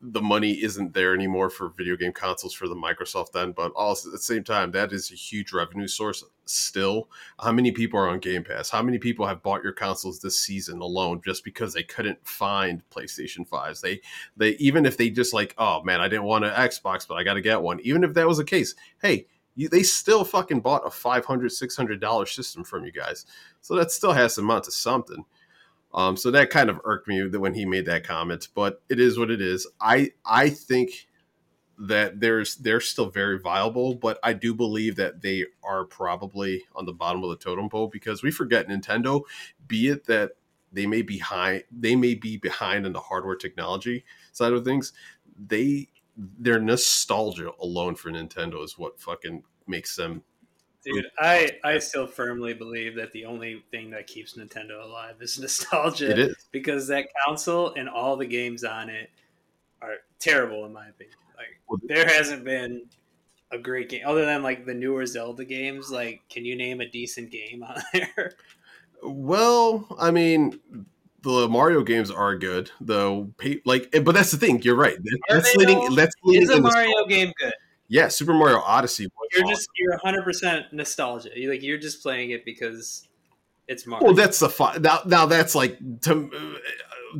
the 0.02 0.20
money 0.20 0.52
isn't 0.62 0.92
there 0.92 1.14
anymore 1.14 1.48
for 1.48 1.70
video 1.70 1.96
game 1.96 2.12
consoles 2.12 2.52
for 2.52 2.68
the 2.68 2.74
Microsoft 2.74 3.32
then, 3.32 3.52
but 3.52 3.72
also 3.72 4.08
at 4.08 4.12
the 4.12 4.18
same 4.18 4.44
time, 4.44 4.70
that 4.70 4.92
is 4.92 5.10
a 5.10 5.14
huge 5.14 5.52
revenue 5.52 5.88
source 5.88 6.22
still. 6.44 7.08
How 7.40 7.50
many 7.50 7.72
people 7.72 7.98
are 7.98 8.08
on 8.08 8.20
Game 8.20 8.44
Pass? 8.44 8.68
How 8.68 8.82
many 8.82 8.98
people 8.98 9.26
have 9.26 9.42
bought 9.42 9.64
your 9.64 9.72
consoles 9.72 10.20
this 10.20 10.38
season 10.38 10.80
alone 10.80 11.22
just 11.24 11.44
because 11.44 11.72
they 11.72 11.82
couldn't 11.82 12.24
find 12.26 12.82
PlayStation 12.90 13.48
5s? 13.48 13.80
They 13.80 14.00
they 14.36 14.50
even 14.56 14.84
if 14.84 14.96
they 14.96 15.08
just 15.08 15.32
like, 15.32 15.54
oh 15.56 15.82
man, 15.82 16.00
I 16.00 16.08
didn't 16.08 16.24
want 16.24 16.44
an 16.44 16.52
Xbox, 16.52 17.08
but 17.08 17.14
I 17.14 17.24
gotta 17.24 17.40
get 17.40 17.62
one. 17.62 17.80
Even 17.80 18.04
if 18.04 18.14
that 18.14 18.28
was 18.28 18.38
the 18.38 18.44
case, 18.44 18.74
hey, 19.00 19.26
you, 19.56 19.68
they 19.68 19.82
still 19.82 20.24
fucking 20.24 20.60
bought 20.60 20.86
a 20.86 20.90
$500, 20.90 21.50
600 21.50 22.00
dollar 22.00 22.26
system 22.26 22.62
from 22.62 22.84
you 22.84 22.92
guys 22.92 23.26
so 23.60 23.74
that 23.74 23.90
still 23.90 24.12
has 24.12 24.36
to 24.36 24.42
amount 24.42 24.64
to 24.64 24.70
something 24.70 25.24
um, 25.96 26.16
so 26.16 26.30
that 26.30 26.50
kind 26.50 26.68
of 26.68 26.80
irked 26.84 27.08
me 27.08 27.26
when 27.26 27.54
he 27.54 27.64
made 27.64 27.86
that 27.86 28.04
comment, 28.04 28.48
but 28.54 28.82
it 28.88 29.00
is 29.00 29.18
what 29.18 29.30
it 29.30 29.40
is. 29.40 29.66
I 29.80 30.12
I 30.24 30.50
think 30.50 31.08
that 31.78 32.20
there's 32.20 32.56
they're 32.56 32.80
still 32.80 33.08
very 33.10 33.38
viable, 33.38 33.94
but 33.94 34.18
I 34.22 34.34
do 34.34 34.54
believe 34.54 34.96
that 34.96 35.22
they 35.22 35.46
are 35.64 35.84
probably 35.84 36.64
on 36.74 36.84
the 36.84 36.92
bottom 36.92 37.24
of 37.24 37.30
the 37.30 37.36
totem 37.36 37.70
pole 37.70 37.88
because 37.88 38.22
we 38.22 38.30
forget 38.30 38.68
Nintendo, 38.68 39.22
be 39.66 39.88
it 39.88 40.04
that 40.06 40.32
they 40.70 40.86
may 40.86 41.00
be 41.00 41.18
high, 41.18 41.64
they 41.70 41.96
may 41.96 42.14
be 42.14 42.36
behind 42.36 42.84
in 42.84 42.92
the 42.92 43.00
hardware 43.00 43.36
technology 43.36 44.04
side 44.32 44.52
of 44.52 44.64
things. 44.64 44.92
They 45.46 45.88
their 46.16 46.58
nostalgia 46.58 47.50
alone 47.60 47.94
for 47.94 48.10
Nintendo 48.10 48.64
is 48.64 48.78
what 48.78 49.00
fucking 49.00 49.42
makes 49.66 49.96
them 49.96 50.22
Dude, 50.86 51.06
I, 51.18 51.50
I 51.64 51.80
still 51.80 52.06
firmly 52.06 52.54
believe 52.54 52.94
that 52.94 53.10
the 53.10 53.24
only 53.24 53.64
thing 53.72 53.90
that 53.90 54.06
keeps 54.06 54.34
Nintendo 54.34 54.84
alive 54.84 55.16
is 55.20 55.36
nostalgia. 55.40 56.12
It 56.12 56.18
is. 56.18 56.36
Because 56.52 56.86
that 56.86 57.08
console 57.26 57.74
and 57.74 57.88
all 57.88 58.16
the 58.16 58.26
games 58.26 58.62
on 58.62 58.88
it 58.88 59.10
are 59.82 59.96
terrible 60.20 60.64
in 60.64 60.72
my 60.72 60.86
opinion. 60.86 61.16
Like 61.36 61.60
well, 61.68 61.80
there 61.82 62.06
hasn't 62.06 62.44
been 62.44 62.82
a 63.50 63.58
great 63.58 63.88
game 63.88 64.02
other 64.06 64.24
than 64.24 64.44
like 64.44 64.64
the 64.64 64.74
newer 64.74 65.04
Zelda 65.06 65.44
games. 65.44 65.90
Like, 65.90 66.22
can 66.30 66.44
you 66.44 66.54
name 66.54 66.80
a 66.80 66.88
decent 66.88 67.32
game 67.32 67.64
on 67.64 67.82
there? 67.92 68.34
Well, 69.02 69.88
I 69.98 70.12
mean, 70.12 70.60
the 71.26 71.48
Mario 71.48 71.82
games 71.82 72.10
are 72.10 72.36
good, 72.36 72.70
though. 72.80 73.32
Like, 73.64 73.90
but 74.02 74.12
that's 74.14 74.30
the 74.30 74.38
thing. 74.38 74.62
You're 74.62 74.76
right. 74.76 74.96
that's 75.28 75.54
leading. 75.56 75.94
That's 75.94 76.14
leading. 76.22 76.42
Is 76.42 76.50
a 76.50 76.60
Mario 76.60 77.04
game 77.06 77.32
good? 77.38 77.52
yeah, 77.88 78.08
Super 78.08 78.34
Mario 78.34 78.58
Odyssey. 78.58 79.08
you're 79.32 79.44
awesome. 79.44 79.54
just 79.54 79.68
you're 79.76 79.92
100 79.92 80.22
percent 80.22 80.72
nostalgia. 80.72 81.30
You 81.34 81.50
like 81.50 81.62
you're 81.62 81.78
just 81.78 82.02
playing 82.02 82.30
it 82.30 82.44
because 82.44 83.08
it's 83.68 83.86
Mario. 83.86 84.06
Well, 84.06 84.14
that's 84.14 84.38
the 84.38 84.48
fun. 84.48 84.82
Now, 84.82 85.00
now 85.06 85.26
that's 85.26 85.54
like 85.54 85.78
uh, 86.08 86.22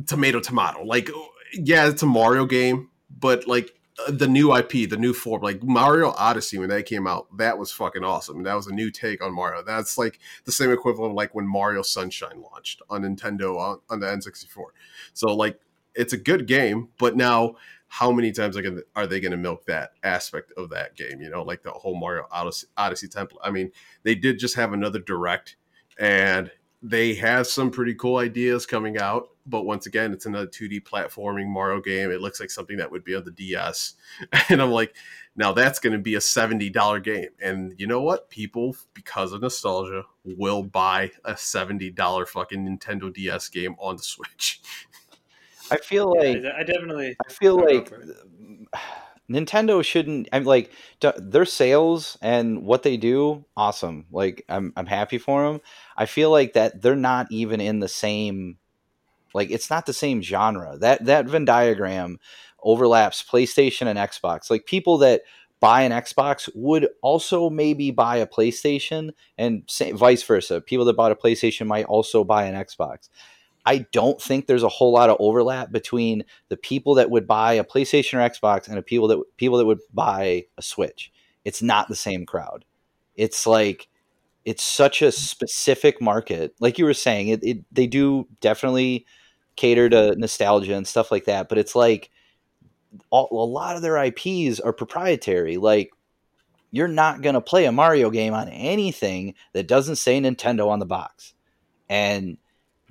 tomato 0.05 0.39
tomato. 0.39 0.83
Like, 0.83 1.09
yeah, 1.53 1.87
it's 1.87 2.03
a 2.03 2.05
Mario 2.07 2.45
game, 2.45 2.89
but 3.09 3.47
like 3.47 3.76
Uh, 4.05 4.11
the 4.11 4.27
new 4.27 4.55
IP, 4.55 4.89
the 4.89 4.97
new 4.97 5.13
form, 5.13 5.41
like 5.41 5.63
Mario 5.63 6.11
Odyssey 6.11 6.57
when 6.57 6.69
that 6.69 6.85
came 6.85 7.07
out, 7.07 7.25
that 7.37 7.57
was 7.57 7.71
fucking 7.71 8.03
awesome. 8.03 8.43
That 8.43 8.53
was 8.53 8.67
a 8.67 8.73
new 8.73 8.91
take 8.91 9.23
on 9.23 9.33
Mario. 9.33 9.63
That's 9.63 9.97
like 9.97 10.19
the 10.45 10.51
same 10.51 10.71
equivalent 10.71 11.15
like 11.15 11.33
when 11.33 11.47
Mario 11.47 11.81
Sunshine 11.81 12.41
launched 12.41 12.81
on 12.89 13.01
Nintendo 13.01 13.57
on, 13.57 13.79
on 13.89 13.99
the 13.99 14.07
N64. 14.07 14.65
So 15.13 15.33
like 15.33 15.59
it's 15.95 16.13
a 16.13 16.17
good 16.17 16.47
game, 16.47 16.89
but 16.99 17.15
now 17.15 17.55
how 17.87 18.11
many 18.11 18.31
times 18.31 18.57
are 18.57 19.07
they 19.07 19.19
going 19.19 19.31
to 19.31 19.37
milk 19.37 19.65
that 19.65 19.91
aspect 20.03 20.51
of 20.57 20.69
that 20.69 20.95
game? 20.95 21.21
You 21.21 21.29
know, 21.29 21.41
like 21.41 21.63
the 21.63 21.71
whole 21.71 21.95
Mario 21.95 22.27
Odyssey, 22.31 22.67
Odyssey 22.77 23.07
template. 23.07 23.37
I 23.43 23.49
mean, 23.49 23.71
they 24.03 24.13
did 24.13 24.39
just 24.39 24.55
have 24.55 24.73
another 24.73 24.99
direct, 24.99 25.55
and 25.97 26.51
they 26.81 27.15
have 27.15 27.47
some 27.47 27.71
pretty 27.71 27.95
cool 27.95 28.17
ideas 28.17 28.65
coming 28.65 28.97
out. 28.97 29.29
But 29.45 29.63
once 29.63 29.85
again, 29.85 30.11
it's 30.11 30.25
another 30.25 30.47
2D 30.47 30.83
platforming 30.83 31.47
Mario 31.47 31.79
game. 31.79 32.11
It 32.11 32.21
looks 32.21 32.39
like 32.39 32.51
something 32.51 32.77
that 32.77 32.91
would 32.91 33.05
be 33.05 33.15
on 33.15 33.23
the 33.23 33.31
DS, 33.31 33.93
and 34.49 34.61
I'm 34.61 34.71
like, 34.71 34.95
now 35.37 35.53
that's 35.53 35.79
going 35.79 35.93
to 35.93 35.99
be 35.99 36.15
a 36.15 36.21
seventy 36.21 36.69
dollar 36.69 36.99
game. 36.99 37.29
And 37.41 37.73
you 37.77 37.87
know 37.87 38.01
what? 38.01 38.29
People, 38.29 38.75
because 38.93 39.31
of 39.31 39.41
nostalgia, 39.41 40.03
will 40.25 40.63
buy 40.63 41.11
a 41.23 41.37
seventy 41.37 41.91
dollar 41.91 42.25
fucking 42.25 42.67
Nintendo 42.67 43.13
DS 43.13 43.47
game 43.49 43.75
on 43.79 43.95
the 43.97 44.03
Switch. 44.03 44.61
I 45.71 45.77
feel 45.77 46.13
like 46.17 46.43
I 46.57 46.63
definitely. 46.63 47.15
I 47.25 47.31
feel 47.31 47.57
like 47.57 47.91
Nintendo 49.29 49.83
shouldn't. 49.83 50.29
I'm 50.31 50.45
like 50.45 50.71
their 51.17 51.45
sales 51.45 52.17
and 52.21 52.63
what 52.63 52.83
they 52.83 52.97
do. 52.97 53.45
Awesome. 53.55 54.05
Like 54.11 54.45
I'm 54.47 54.73
I'm 54.77 54.85
happy 54.85 55.17
for 55.17 55.45
them. 55.45 55.61
I 55.97 56.05
feel 56.05 56.31
like 56.31 56.53
that 56.53 56.81
they're 56.81 56.95
not 56.95 57.27
even 57.31 57.59
in 57.59 57.79
the 57.79 57.89
same. 57.89 58.57
Like 59.33 59.51
it's 59.51 59.69
not 59.69 59.85
the 59.85 59.93
same 59.93 60.21
genre. 60.21 60.77
That 60.77 61.05
that 61.05 61.27
Venn 61.27 61.45
diagram 61.45 62.19
overlaps 62.63 63.23
PlayStation 63.23 63.87
and 63.87 63.99
Xbox. 63.99 64.49
Like 64.49 64.65
people 64.65 64.97
that 64.99 65.21
buy 65.59 65.81
an 65.81 65.91
Xbox 65.91 66.49
would 66.55 66.87
also 67.01 67.49
maybe 67.49 67.91
buy 67.91 68.17
a 68.17 68.27
PlayStation, 68.27 69.11
and 69.37 69.69
vice 69.93 70.23
versa. 70.23 70.61
People 70.61 70.85
that 70.85 70.95
bought 70.95 71.11
a 71.11 71.15
PlayStation 71.15 71.67
might 71.67 71.85
also 71.85 72.23
buy 72.23 72.45
an 72.45 72.55
Xbox. 72.55 73.09
I 73.67 73.79
don't 73.91 74.21
think 74.21 74.47
there's 74.47 74.63
a 74.63 74.69
whole 74.69 74.93
lot 74.93 75.09
of 75.09 75.17
overlap 75.19 75.73
between 75.73 76.23
the 76.47 76.55
people 76.55 76.95
that 76.95 77.09
would 77.09 77.27
buy 77.27 77.51
a 77.51 77.65
PlayStation 77.65 78.13
or 78.13 78.29
Xbox 78.29 78.69
and 78.69 78.77
the 78.77 78.81
people 78.81 79.09
that 79.09 79.21
people 79.35 79.57
that 79.57 79.65
would 79.65 79.81
buy 79.93 80.45
a 80.57 80.61
Switch. 80.61 81.11
It's 81.43 81.61
not 81.61 81.89
the 81.89 81.95
same 81.95 82.25
crowd. 82.25 82.63
It's 83.15 83.45
like 83.45 83.89
it's 84.45 84.63
such 84.63 85.01
a 85.01 85.11
specific 85.11 86.01
market. 86.01 86.55
Like 86.61 86.77
you 86.77 86.85
were 86.85 86.93
saying, 86.93 87.27
it, 87.27 87.43
it 87.43 87.65
they 87.69 87.87
do 87.87 88.29
definitely 88.39 89.05
cater 89.57 89.89
to 89.89 90.15
nostalgia 90.15 90.75
and 90.75 90.87
stuff 90.87 91.11
like 91.11 91.25
that, 91.25 91.49
but 91.49 91.57
it's 91.57 91.75
like 91.75 92.09
all, 93.09 93.27
a 93.31 93.51
lot 93.51 93.75
of 93.75 93.81
their 93.81 94.01
IPs 94.01 94.61
are 94.61 94.71
proprietary. 94.71 95.57
Like 95.57 95.91
you're 96.71 96.87
not 96.87 97.21
going 97.21 97.35
to 97.35 97.41
play 97.41 97.65
a 97.65 97.73
Mario 97.73 98.11
game 98.11 98.33
on 98.33 98.47
anything 98.47 99.33
that 99.51 99.67
doesn't 99.67 99.97
say 99.97 100.21
Nintendo 100.21 100.69
on 100.69 100.79
the 100.79 100.85
box. 100.85 101.33
And 101.89 102.37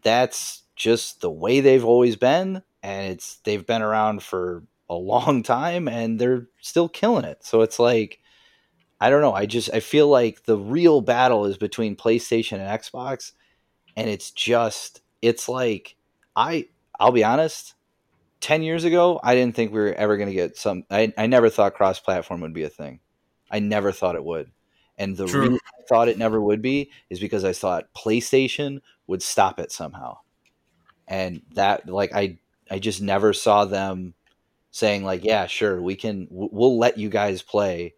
that's 0.02 0.64
just 0.76 1.20
the 1.20 1.30
way 1.30 1.60
they've 1.60 1.84
always 1.84 2.16
been 2.16 2.62
and 2.82 3.12
it's 3.12 3.36
they've 3.44 3.66
been 3.66 3.82
around 3.82 4.22
for 4.22 4.62
a 4.88 4.94
long 4.94 5.42
time 5.42 5.88
and 5.88 6.18
they're 6.18 6.46
still 6.60 6.88
killing 6.88 7.24
it. 7.24 7.44
So 7.44 7.62
it's 7.62 7.78
like 7.78 8.20
I 9.00 9.10
don't 9.10 9.20
know, 9.20 9.34
I 9.34 9.46
just 9.46 9.72
I 9.74 9.80
feel 9.80 10.08
like 10.08 10.44
the 10.44 10.56
real 10.56 11.00
battle 11.00 11.46
is 11.46 11.58
between 11.58 11.96
PlayStation 11.96 12.58
and 12.58 12.80
Xbox 12.80 13.32
and 13.96 14.08
it's 14.08 14.30
just 14.30 15.00
it's 15.22 15.48
like 15.48 15.96
I 16.36 16.68
I'll 16.98 17.12
be 17.12 17.24
honest. 17.24 17.74
Ten 18.38 18.62
years 18.62 18.84
ago, 18.84 19.18
I 19.24 19.34
didn't 19.34 19.56
think 19.56 19.72
we 19.72 19.80
were 19.80 19.94
ever 19.94 20.18
going 20.18 20.28
to 20.28 20.34
get 20.34 20.58
some. 20.58 20.84
I, 20.90 21.12
I 21.16 21.26
never 21.26 21.48
thought 21.48 21.74
cross-platform 21.74 22.42
would 22.42 22.52
be 22.52 22.64
a 22.64 22.68
thing. 22.68 23.00
I 23.50 23.60
never 23.60 23.92
thought 23.92 24.14
it 24.14 24.24
would. 24.24 24.52
And 24.98 25.16
the 25.16 25.26
True. 25.26 25.40
reason 25.40 25.58
I 25.66 25.82
thought 25.88 26.08
it 26.08 26.18
never 26.18 26.40
would 26.40 26.60
be 26.60 26.90
is 27.08 27.18
because 27.18 27.44
I 27.44 27.54
thought 27.54 27.92
PlayStation 27.96 28.80
would 29.06 29.22
stop 29.22 29.58
it 29.58 29.72
somehow. 29.72 30.18
And 31.08 31.42
that, 31.54 31.88
like, 31.88 32.12
I 32.14 32.38
I 32.70 32.78
just 32.78 33.00
never 33.00 33.32
saw 33.32 33.64
them 33.64 34.14
saying 34.70 35.04
like, 35.04 35.24
yeah, 35.24 35.46
sure, 35.46 35.80
we 35.80 35.94
can, 35.94 36.26
we'll 36.30 36.78
let 36.78 36.98
you 36.98 37.08
guys 37.08 37.42
play 37.42 37.94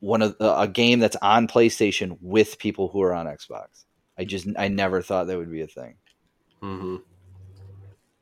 one 0.00 0.22
of 0.22 0.34
a 0.40 0.66
game 0.66 0.98
that's 0.98 1.16
on 1.16 1.46
PlayStation 1.46 2.16
with 2.20 2.58
people 2.58 2.88
who 2.88 3.02
are 3.02 3.12
on 3.12 3.26
Xbox. 3.26 3.84
I 4.18 4.24
just 4.24 4.48
I 4.58 4.68
never 4.68 5.02
thought 5.02 5.26
that 5.26 5.36
would 5.36 5.50
be 5.50 5.60
a 5.60 5.66
thing. 5.66 5.96
Mm-hmm. 6.62 6.96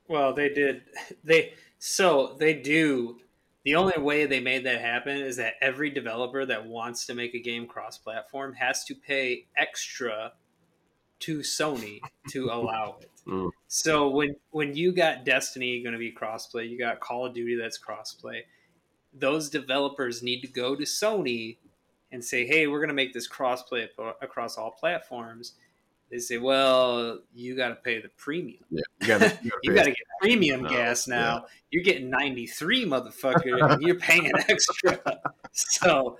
Well, 0.08 0.34
they 0.34 0.48
did. 0.48 0.82
They 1.24 1.54
so 1.78 2.36
they 2.38 2.54
do. 2.54 3.20
The 3.64 3.74
only 3.74 3.98
way 3.98 4.26
they 4.26 4.40
made 4.40 4.64
that 4.64 4.80
happen 4.80 5.16
is 5.16 5.36
that 5.36 5.54
every 5.60 5.90
developer 5.90 6.46
that 6.46 6.66
wants 6.66 7.06
to 7.06 7.14
make 7.14 7.34
a 7.34 7.40
game 7.40 7.66
cross-platform 7.66 8.54
has 8.54 8.84
to 8.84 8.94
pay 8.94 9.46
extra 9.56 10.32
to 11.20 11.38
Sony 11.40 12.00
to 12.30 12.44
allow 12.52 12.98
it. 13.00 13.10
Mm. 13.26 13.50
So 13.66 14.08
when 14.08 14.36
when 14.50 14.74
you 14.74 14.92
got 14.92 15.24
Destiny 15.24 15.82
going 15.82 15.92
to 15.92 15.98
be 15.98 16.12
crossplay, 16.12 16.68
you 16.68 16.78
got 16.78 17.00
Call 17.00 17.26
of 17.26 17.34
Duty 17.34 17.56
that's 17.56 17.78
crossplay. 17.78 18.42
Those 19.12 19.50
developers 19.50 20.22
need 20.22 20.40
to 20.42 20.48
go 20.48 20.76
to 20.76 20.84
Sony 20.84 21.58
and 22.10 22.24
say, 22.24 22.46
"Hey, 22.46 22.66
we're 22.66 22.78
going 22.78 22.88
to 22.88 22.94
make 22.94 23.12
this 23.12 23.28
crossplay 23.28 23.84
ap- 23.84 24.16
across 24.22 24.56
all 24.56 24.70
platforms." 24.70 25.54
They 26.10 26.18
say, 26.18 26.38
"Well, 26.38 27.20
you 27.34 27.54
got 27.54 27.68
to 27.68 27.74
pay 27.74 28.00
the 28.00 28.08
premium. 28.16 28.64
Yeah, 28.70 28.82
you 29.00 29.06
gotta, 29.06 29.38
you 29.42 29.50
You 29.62 29.74
gotta 29.74 29.76
got 29.76 29.84
to 29.84 29.90
get 29.90 30.06
premium 30.22 30.62
No, 30.62 30.70
gas 30.70 31.06
now. 31.06 31.44
You're 31.70 31.84
getting 31.84 32.08
93, 32.08 32.86
motherfucker, 32.86 33.72
and 33.72 33.82
you're 33.82 33.98
paying 33.98 34.32
extra." 34.48 35.00
so 35.52 36.18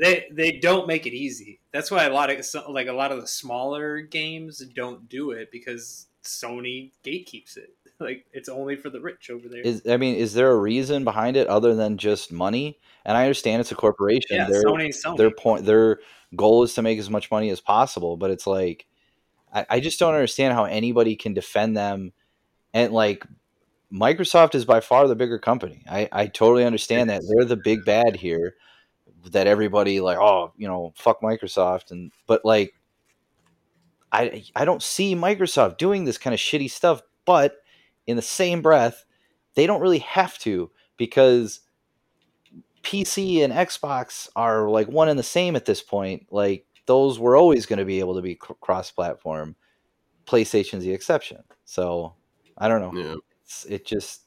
they 0.00 0.26
they 0.32 0.52
don't 0.52 0.86
make 0.86 1.06
it 1.06 1.12
easy. 1.12 1.60
That's 1.72 1.90
why 1.90 2.04
a 2.04 2.12
lot 2.12 2.30
of 2.30 2.44
like 2.68 2.88
a 2.88 2.92
lot 2.92 3.12
of 3.12 3.20
the 3.20 3.26
smaller 3.26 4.00
games 4.00 4.64
don't 4.74 5.08
do 5.08 5.30
it 5.32 5.50
because 5.50 6.06
Sony 6.24 6.92
gatekeeps 7.04 7.56
it. 7.56 7.74
Like 8.00 8.24
it's 8.32 8.48
only 8.48 8.76
for 8.76 8.88
the 8.88 8.98
rich 8.98 9.28
over 9.28 9.46
there. 9.46 9.60
Is 9.60 9.82
I 9.86 9.98
mean, 9.98 10.14
is 10.14 10.32
there 10.32 10.50
a 10.52 10.56
reason 10.56 11.04
behind 11.04 11.36
it 11.36 11.48
other 11.48 11.74
than 11.74 11.98
just 11.98 12.32
money? 12.32 12.78
And 13.04 13.14
I 13.14 13.24
understand 13.24 13.60
it's 13.60 13.72
a 13.72 13.74
corporation. 13.74 14.38
yeah, 14.38 14.48
Their 14.48 14.64
Sony, 14.64 14.88
Sony. 14.88 15.18
their 15.18 15.30
point 15.30 15.66
their 15.66 16.00
goal 16.34 16.62
is 16.62 16.72
to 16.74 16.82
make 16.82 16.98
as 16.98 17.10
much 17.10 17.30
money 17.30 17.50
as 17.50 17.60
possible, 17.60 18.16
but 18.16 18.30
it's 18.30 18.46
like 18.46 18.86
I, 19.52 19.66
I 19.68 19.80
just 19.80 19.98
don't 19.98 20.14
understand 20.14 20.54
how 20.54 20.64
anybody 20.64 21.14
can 21.14 21.34
defend 21.34 21.76
them 21.76 22.14
and 22.72 22.90
like 22.90 23.26
Microsoft 23.92 24.54
is 24.54 24.64
by 24.64 24.80
far 24.80 25.06
the 25.06 25.16
bigger 25.16 25.38
company. 25.38 25.82
I, 25.86 26.08
I 26.10 26.26
totally 26.26 26.64
understand 26.64 27.10
that. 27.10 27.22
They're 27.28 27.44
the 27.44 27.56
big 27.56 27.84
bad 27.84 28.16
here 28.16 28.54
that 29.32 29.46
everybody 29.46 30.00
like, 30.00 30.18
oh, 30.18 30.52
you 30.56 30.66
know, 30.68 30.92
fuck 30.96 31.20
Microsoft 31.20 31.90
and 31.90 32.12
but 32.26 32.44
like 32.44 32.74
I 34.12 34.44
I 34.56 34.64
don't 34.64 34.82
see 34.82 35.14
Microsoft 35.14 35.78
doing 35.78 36.04
this 36.04 36.18
kind 36.18 36.34
of 36.34 36.40
shitty 36.40 36.70
stuff, 36.70 37.02
but 37.24 37.56
in 38.06 38.16
the 38.16 38.22
same 38.22 38.62
breath, 38.62 39.04
they 39.54 39.66
don't 39.66 39.80
really 39.80 39.98
have 39.98 40.38
to 40.38 40.70
because 40.96 41.60
PC 42.82 43.44
and 43.44 43.52
Xbox 43.52 44.28
are 44.34 44.68
like 44.68 44.88
one 44.88 45.08
and 45.08 45.18
the 45.18 45.24
same 45.24 45.56
at 45.56 45.66
this 45.66 45.82
point. 45.82 46.26
Like 46.30 46.66
those 46.86 47.18
were 47.18 47.36
always 47.36 47.66
going 47.66 47.78
to 47.78 47.84
be 47.84 48.00
able 48.00 48.16
to 48.16 48.22
be 48.22 48.34
cr- 48.34 48.54
cross-platform. 48.60 49.54
PlayStation's 50.26 50.84
the 50.84 50.92
exception. 50.92 51.42
So 51.64 52.14
I 52.58 52.68
don't 52.68 52.80
know. 52.80 53.00
Yeah. 53.00 53.14
It's, 53.44 53.64
it 53.66 53.86
just 53.86 54.22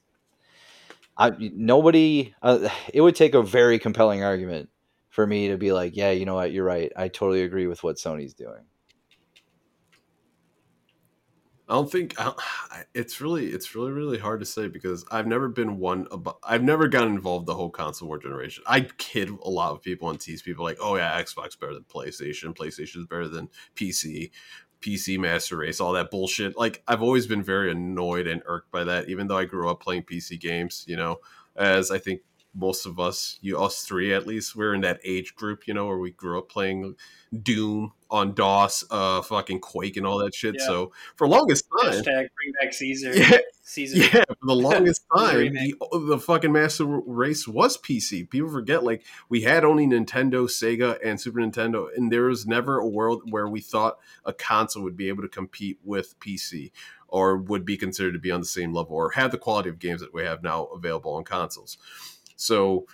I 1.18 1.32
nobody. 1.40 2.34
Uh, 2.42 2.70
it 2.94 3.02
would 3.02 3.16
take 3.16 3.34
a 3.34 3.44
very 3.44 3.80
compelling 3.80 4.24
argument 4.24 4.70
for 5.14 5.28
me 5.28 5.50
to 5.50 5.58
be 5.60 5.72
like, 5.72 5.96
yeah, 5.96 6.10
you 6.10 6.26
know 6.26 6.34
what, 6.34 6.52
you're 6.52 6.66
right. 6.66 6.92
I 6.96 7.08
totally 7.08 7.44
agree 7.44 7.68
with 7.68 7.84
what 7.84 7.98
Sony's 7.98 8.34
doing. 8.34 8.66
I 11.70 11.76
don't 11.76 11.92
think 11.92 12.16
I 12.18 12.34
it's 12.96 13.22
really 13.22 13.46
it's 13.46 13.76
really 13.76 13.92
really 13.92 14.18
hard 14.18 14.40
to 14.40 14.46
say 14.48 14.68
because 14.68 15.06
I've 15.12 15.28
never 15.28 15.50
been 15.50 15.78
one 15.78 16.08
about 16.10 16.40
I've 16.44 16.64
never 16.64 16.88
gotten 16.88 17.14
involved 17.14 17.46
the 17.46 17.54
whole 17.54 17.70
console 17.70 18.08
war 18.08 18.18
generation. 18.18 18.64
I 18.66 18.88
kid 18.98 19.30
a 19.30 19.50
lot 19.52 19.74
of 19.74 19.84
people 19.84 20.10
and 20.10 20.20
tease 20.20 20.42
people 20.42 20.66
like, 20.66 20.80
oh 20.82 20.96
yeah, 20.96 21.22
Xbox 21.22 21.60
better 21.60 21.76
than 21.76 21.84
PlayStation, 21.84 22.58
PlayStation 22.58 22.98
is 22.98 23.06
better 23.06 23.28
than 23.28 23.50
PC, 23.76 24.32
PC 24.82 25.20
Master 25.20 25.58
Race, 25.58 25.80
all 25.80 25.94
that 25.94 26.10
bullshit. 26.10 26.58
Like 26.58 26.82
I've 26.88 27.04
always 27.04 27.28
been 27.28 27.44
very 27.44 27.70
annoyed 27.70 28.26
and 28.26 28.42
irked 28.48 28.72
by 28.72 28.84
that, 28.86 29.10
even 29.10 29.28
though 29.28 29.38
I 29.38 29.46
grew 29.46 29.70
up 29.70 29.80
playing 29.80 30.06
PC 30.06 30.40
games. 30.40 30.86
You 30.88 30.96
know, 30.98 31.18
as 31.56 31.92
I 31.92 32.00
think 32.00 32.22
most 32.56 32.86
of 32.86 33.00
us, 33.00 33.40
you 33.42 33.60
us 33.60 33.84
three 33.84 34.14
at 34.14 34.28
least, 34.28 34.56
we're 34.56 34.74
in 34.74 34.82
that 34.82 35.00
age 35.04 35.36
group, 35.36 35.68
you 35.68 35.74
know, 35.74 35.88
where 35.88 35.98
we 35.98 36.12
grew 36.12 36.38
up 36.38 36.50
playing 36.50 36.96
Doom 37.42 37.94
on 38.12 38.34
DOS, 38.34 38.86
uh, 38.92 39.22
fucking 39.24 39.60
Quake 39.60 39.98
and 39.98 40.06
all 40.06 40.20
that 40.20 40.36
shit. 40.36 40.56
Yeah. 40.60 40.66
So 40.68 40.92
for 41.16 41.28
longest 41.28 41.66
time, 41.82 41.94
Hashtag 41.94 42.04
bring 42.04 42.54
back 42.62 42.74
Caesar. 42.74 43.12
yeah, 43.18 43.38
Caesar. 43.64 43.98
yeah, 43.98 44.24
for 44.26 44.46
the 44.46 44.56
longest 44.56 45.04
time, 45.16 45.54
the, 45.54 45.76
the 46.08 46.20
fucking 46.20 46.52
Master 46.52 46.86
Race 46.86 47.48
was 47.48 47.78
PC. 47.78 48.30
People 48.30 48.52
forget, 48.52 48.84
like, 48.84 49.04
we 49.30 49.42
had 49.42 49.66
only 49.66 49.88
Nintendo, 49.88 50.46
Sega, 50.46 51.00
and 51.04 51.20
Super 51.20 51.40
Nintendo, 51.40 51.88
and 51.96 52.12
there 52.12 52.26
was 52.26 52.46
never 52.46 52.78
a 52.78 52.88
world 52.88 53.24
where 53.32 53.48
we 53.48 53.62
thought 53.62 53.98
a 54.26 54.34
console 54.34 54.84
would 54.84 54.98
be 54.98 55.08
able 55.08 55.24
to 55.24 55.30
compete 55.30 55.80
with 55.84 56.20
PC 56.20 56.72
or 57.08 57.38
would 57.38 57.64
be 57.64 57.78
considered 57.78 58.14
to 58.14 58.20
be 58.20 58.32
on 58.32 58.40
the 58.40 58.46
same 58.46 58.74
level 58.74 58.96
or 58.96 59.12
have 59.12 59.30
the 59.32 59.38
quality 59.38 59.70
of 59.70 59.78
games 59.78 60.02
that 60.02 60.14
we 60.14 60.24
have 60.24 60.42
now 60.42 60.66
available 60.66 61.14
on 61.14 61.24
consoles. 61.24 61.78
So, 62.44 62.86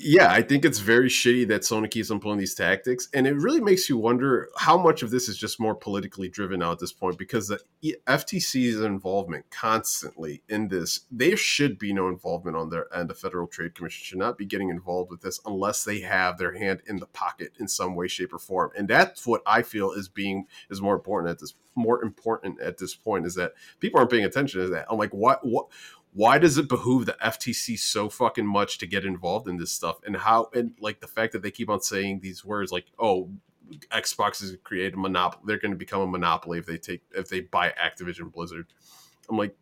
yeah, 0.00 0.30
I 0.30 0.42
think 0.42 0.64
it's 0.64 0.78
very 0.78 1.08
shitty 1.08 1.46
that 1.48 1.62
Sony 1.62 1.90
keeps 1.90 2.10
employing 2.10 2.38
these 2.38 2.54
tactics, 2.54 3.08
and 3.12 3.26
it 3.26 3.36
really 3.36 3.60
makes 3.60 3.88
you 3.88 3.98
wonder 3.98 4.48
how 4.56 4.78
much 4.78 5.02
of 5.02 5.10
this 5.10 5.28
is 5.28 5.36
just 5.36 5.60
more 5.60 5.74
politically 5.74 6.28
driven 6.28 6.60
now 6.60 6.72
at 6.72 6.78
this 6.78 6.92
point. 6.92 7.18
Because 7.18 7.48
the 7.48 7.60
FTC's 8.06 8.80
involvement 8.80 9.50
constantly 9.50 10.42
in 10.48 10.68
this, 10.68 11.00
there 11.10 11.36
should 11.36 11.78
be 11.78 11.92
no 11.92 12.08
involvement 12.08 12.56
on 12.56 12.70
their 12.70 12.94
end. 12.94 13.10
The 13.10 13.14
Federal 13.14 13.46
Trade 13.46 13.74
Commission 13.74 14.04
should 14.04 14.18
not 14.18 14.38
be 14.38 14.46
getting 14.46 14.70
involved 14.70 15.10
with 15.10 15.20
this 15.20 15.40
unless 15.44 15.84
they 15.84 16.00
have 16.00 16.38
their 16.38 16.52
hand 16.52 16.82
in 16.86 16.96
the 16.96 17.06
pocket 17.06 17.52
in 17.58 17.68
some 17.68 17.94
way, 17.94 18.08
shape, 18.08 18.32
or 18.32 18.38
form. 18.38 18.70
And 18.76 18.88
that's 18.88 19.26
what 19.26 19.42
I 19.46 19.62
feel 19.62 19.92
is 19.92 20.08
being 20.08 20.46
is 20.70 20.80
more 20.80 20.94
important 20.94 21.30
at 21.30 21.38
this 21.38 21.54
more 21.74 22.04
important 22.04 22.60
at 22.60 22.76
this 22.76 22.94
point 22.94 23.24
is 23.24 23.34
that 23.34 23.52
people 23.80 23.98
aren't 23.98 24.10
paying 24.10 24.24
attention 24.24 24.60
to 24.60 24.68
that. 24.68 24.86
I'm 24.90 24.98
like, 24.98 25.12
what 25.12 25.40
what 25.42 25.68
why 26.12 26.38
does 26.38 26.58
it 26.58 26.68
behoove 26.68 27.06
the 27.06 27.16
FTC 27.24 27.78
so 27.78 28.08
fucking 28.08 28.46
much 28.46 28.78
to 28.78 28.86
get 28.86 29.04
involved 29.04 29.48
in 29.48 29.56
this 29.56 29.72
stuff? 29.72 29.98
And 30.04 30.16
how 30.16 30.50
and 30.54 30.72
like 30.80 31.00
the 31.00 31.06
fact 31.06 31.32
that 31.32 31.42
they 31.42 31.50
keep 31.50 31.70
on 31.70 31.80
saying 31.80 32.20
these 32.20 32.44
words 32.44 32.70
like, 32.70 32.86
oh, 32.98 33.30
Xbox 33.90 34.42
is 34.42 34.56
create 34.62 34.94
a 34.94 34.98
monopoly. 34.98 35.42
They're 35.46 35.58
going 35.58 35.72
to 35.72 35.78
become 35.78 36.02
a 36.02 36.06
monopoly 36.06 36.58
if 36.58 36.66
they 36.66 36.76
take 36.76 37.02
if 37.14 37.28
they 37.28 37.40
buy 37.40 37.70
Activision 37.70 38.30
Blizzard. 38.30 38.66
I'm 39.30 39.38
like, 39.38 39.56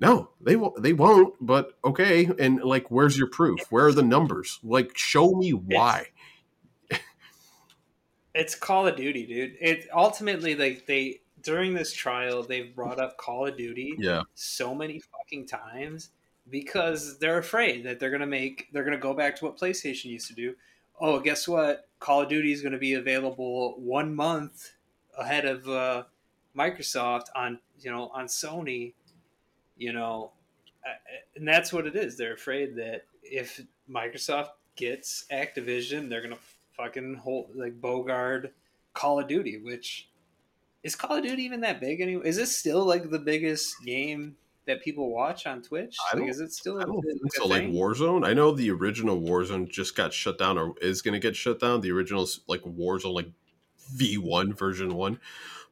no, 0.00 0.30
they 0.40 0.56
won't. 0.56 0.82
They 0.82 0.92
won't. 0.92 1.34
But 1.40 1.72
okay, 1.84 2.28
and 2.38 2.62
like, 2.62 2.90
where's 2.90 3.16
your 3.16 3.28
proof? 3.28 3.60
Where 3.70 3.86
are 3.86 3.92
the 3.92 4.02
numbers? 4.02 4.58
Like, 4.62 4.96
show 4.96 5.32
me 5.32 5.52
why. 5.52 6.08
It's 8.34 8.54
Call 8.54 8.86
of 8.86 8.94
Duty, 8.94 9.26
dude. 9.26 9.56
It 9.60 9.88
ultimately 9.92 10.54
like 10.54 10.86
they 10.86 11.22
during 11.42 11.74
this 11.74 11.92
trial 11.92 12.42
they've 12.42 12.74
brought 12.74 12.98
up 12.98 13.16
Call 13.16 13.46
of 13.46 13.56
Duty 13.56 13.94
Yeah, 13.98 14.22
so 14.34 14.74
many 14.74 15.00
fucking 15.00 15.46
times 15.46 16.10
because 16.50 17.18
they're 17.18 17.38
afraid 17.38 17.84
that 17.84 18.00
they're 18.00 18.10
gonna 18.10 18.26
make 18.26 18.68
they're 18.72 18.84
gonna 18.84 18.96
go 18.96 19.14
back 19.14 19.36
to 19.36 19.44
what 19.44 19.58
PlayStation 19.58 20.06
used 20.06 20.28
to 20.28 20.34
do. 20.34 20.54
Oh, 21.00 21.20
guess 21.20 21.46
what? 21.46 21.88
Call 22.00 22.22
of 22.22 22.28
Duty 22.28 22.52
is 22.52 22.62
gonna 22.62 22.78
be 22.78 22.94
available 22.94 23.78
one 23.78 24.14
month 24.14 24.72
ahead 25.16 25.44
of 25.44 25.68
uh, 25.68 26.04
Microsoft 26.56 27.26
on 27.34 27.58
you 27.80 27.90
know 27.90 28.10
on 28.14 28.26
Sony. 28.26 28.94
You 29.76 29.92
know, 29.92 30.32
and 31.36 31.46
that's 31.46 31.72
what 31.72 31.86
it 31.86 31.94
is. 31.94 32.16
They're 32.16 32.34
afraid 32.34 32.76
that 32.76 33.04
if 33.22 33.60
Microsoft 33.88 34.48
gets 34.74 35.24
Activision, 35.30 36.08
they're 36.08 36.22
gonna 36.22 36.38
fucking 36.76 37.16
hold 37.16 37.54
like 37.54 37.80
Bogard 37.80 38.50
Call 38.94 39.20
of 39.20 39.28
Duty, 39.28 39.58
which 39.58 40.08
is 40.82 40.94
Call 40.94 41.16
of 41.16 41.22
Duty 41.24 41.42
even 41.42 41.60
that 41.62 41.80
big 41.80 42.00
anyway? 42.00 42.28
Is 42.28 42.36
this 42.36 42.56
still 42.56 42.84
like 42.84 43.10
the 43.10 43.18
biggest 43.18 43.74
game 43.84 44.36
that 44.66 44.82
people 44.82 45.12
watch 45.12 45.46
on 45.46 45.62
Twitch? 45.62 45.96
I 46.12 46.16
Like, 46.16 46.28
is 46.28 46.40
it 46.40 46.52
still 46.52 46.78
I 46.80 46.84
don't 46.84 46.98
a 46.98 47.02
think 47.02 47.34
so. 47.34 47.44
a 47.44 47.46
Like? 47.46 47.64
Warzone, 47.64 48.26
I 48.26 48.34
know 48.34 48.52
the 48.52 48.70
original 48.70 49.20
Warzone 49.20 49.68
just 49.68 49.96
got 49.96 50.12
shut 50.12 50.38
down 50.38 50.58
or 50.58 50.74
is 50.80 51.02
going 51.02 51.14
to 51.14 51.18
get 51.20 51.36
shut 51.36 51.60
down. 51.60 51.80
The 51.80 51.90
original 51.90 52.26
like 52.46 52.62
Warzone, 52.62 53.14
like 53.14 53.30
V 53.94 54.18
one 54.18 54.52
version 54.54 54.94
one. 54.94 55.18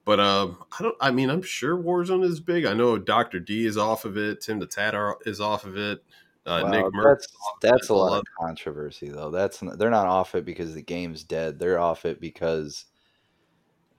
But 0.04 0.20
um, 0.20 0.58
I 0.78 0.82
don't. 0.82 0.96
I 1.00 1.10
mean, 1.10 1.30
I'm 1.30 1.42
sure 1.42 1.76
Warzone 1.76 2.24
is 2.24 2.38
big. 2.40 2.64
I 2.64 2.74
know 2.74 2.96
Doctor 2.96 3.40
D 3.40 3.66
is 3.66 3.76
off 3.76 4.04
of 4.04 4.16
it. 4.16 4.40
Tim 4.40 4.60
the 4.60 4.66
Tatman 4.66 5.14
is 5.26 5.40
off 5.40 5.64
of 5.64 5.76
it. 5.76 6.04
Uh, 6.46 6.60
Wow, 6.62 6.70
Nick 6.70 6.84
Merck. 6.86 7.04
that's 7.04 7.28
that's 7.60 7.90
a 7.90 7.92
I 7.92 7.96
lot 7.96 8.18
of 8.18 8.24
controversy 8.40 9.08
though. 9.08 9.32
That's 9.32 9.58
they're 9.78 9.90
not 9.90 10.06
off 10.06 10.36
it 10.36 10.44
because 10.44 10.74
the 10.74 10.82
game's 10.82 11.24
dead. 11.24 11.58
They're 11.58 11.80
off 11.80 12.04
it 12.06 12.20
because 12.20 12.84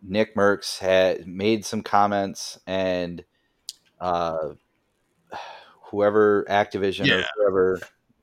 Nickmercs 0.06 0.80
had 0.80 1.28
made 1.28 1.66
some 1.66 1.82
comments 1.82 2.60
and 2.68 3.24
uh, 4.00 4.50
whoever 5.86 6.46
Activision 6.50 7.10
or 7.12 7.26
whoever 7.36 7.82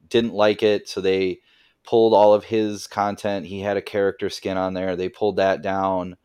didn't 0.09 0.35
like 0.35 0.63
it, 0.63 0.89
so 0.89 1.01
they 1.01 1.41
pulled 1.85 2.15
all 2.15 2.33
of 2.33 2.45
his 2.45 2.87
content. 2.87 3.47
He 3.47 3.61
had 3.61 3.77
a 3.77 3.83
character 3.83 4.31
skin 4.31 4.57
on 4.57 4.75
there. 4.75 4.97
They 4.97 5.09
pulled 5.09 5.37
that 5.37 5.63
down. 5.63 6.17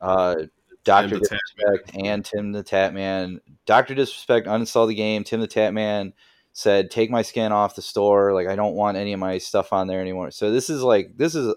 Uh, 0.00 0.34
Doctor. 0.84 1.18
Disrespect 1.18 1.92
and 1.94 2.24
Tim 2.24 2.52
the 2.52 2.64
Tatman. 2.64 3.38
Doctor 3.66 3.94
Disrespect 3.94 4.46
uninstalled 4.46 4.88
the 4.88 4.94
game. 4.94 5.22
Tim 5.22 5.40
the 5.40 5.46
Tatman 5.46 6.12
said, 6.52 6.90
"Take 6.90 7.10
my 7.10 7.22
skin 7.22 7.52
off 7.52 7.76
the 7.76 7.82
store. 7.82 8.32
Like 8.32 8.48
I 8.48 8.56
don't 8.56 8.74
want 8.74 8.96
any 8.96 9.12
of 9.12 9.20
my 9.20 9.38
stuff 9.38 9.72
on 9.72 9.86
there 9.86 10.00
anymore." 10.00 10.32
So 10.32 10.50
this 10.50 10.68
is 10.68 10.82
like 10.82 11.16
this 11.16 11.34
is 11.36 11.54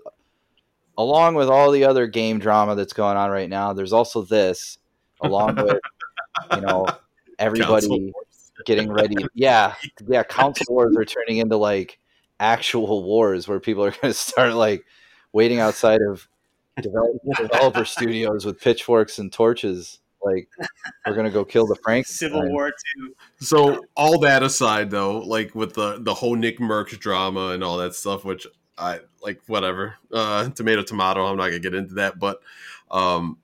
along 0.97 1.35
with 1.35 1.49
all 1.49 1.71
the 1.71 1.85
other 1.85 2.07
game 2.07 2.39
drama 2.39 2.75
that's 2.75 2.93
going 2.93 3.17
on 3.17 3.29
right 3.29 3.49
now. 3.49 3.73
There's 3.73 3.93
also 3.93 4.21
this, 4.21 4.77
along 5.21 5.55
with 5.63 5.79
you 6.53 6.61
know 6.61 6.85
everybody 7.39 8.11
getting 8.65 8.91
ready. 8.91 9.15
Yeah, 9.33 9.75
yeah. 10.07 10.23
console 10.23 10.75
wars 10.75 10.95
are 10.97 11.05
turning 11.05 11.37
into 11.37 11.57
like 11.57 11.99
actual 12.39 13.03
wars 13.03 13.47
where 13.47 13.59
people 13.59 13.83
are 13.83 13.91
going 14.01 14.11
to 14.11 14.13
start 14.13 14.53
like 14.53 14.85
waiting 15.33 15.59
outside 15.59 16.01
of 16.01 16.27
develop, 16.81 17.17
developer 17.37 17.85
studios 17.85 18.45
with 18.45 18.59
pitchforks 18.59 19.19
and 19.19 19.31
torches. 19.31 19.99
Like 20.23 20.49
we're 21.05 21.13
going 21.13 21.27
to 21.27 21.31
go 21.31 21.45
kill 21.45 21.67
the 21.67 21.75
Frank. 21.83 22.07
Civil 22.07 22.49
War 22.49 22.71
Two. 22.71 23.15
So 23.39 23.85
all 23.95 24.17
that 24.19 24.41
aside, 24.41 24.89
though, 24.89 25.19
like 25.19 25.53
with 25.53 25.75
the 25.75 25.99
the 25.99 26.15
whole 26.15 26.35
Nickmercs 26.35 26.97
drama 26.97 27.49
and 27.49 27.63
all 27.63 27.77
that 27.77 27.93
stuff, 27.93 28.25
which 28.25 28.47
I 28.77 28.99
like, 29.21 29.41
whatever. 29.47 29.95
Uh, 30.11 30.49
tomato, 30.49 30.83
tomato. 30.83 31.25
I'm 31.25 31.37
not 31.37 31.47
gonna 31.47 31.59
get 31.59 31.75
into 31.75 31.95
that, 31.95 32.19
but 32.19 32.39
um, 32.91 33.37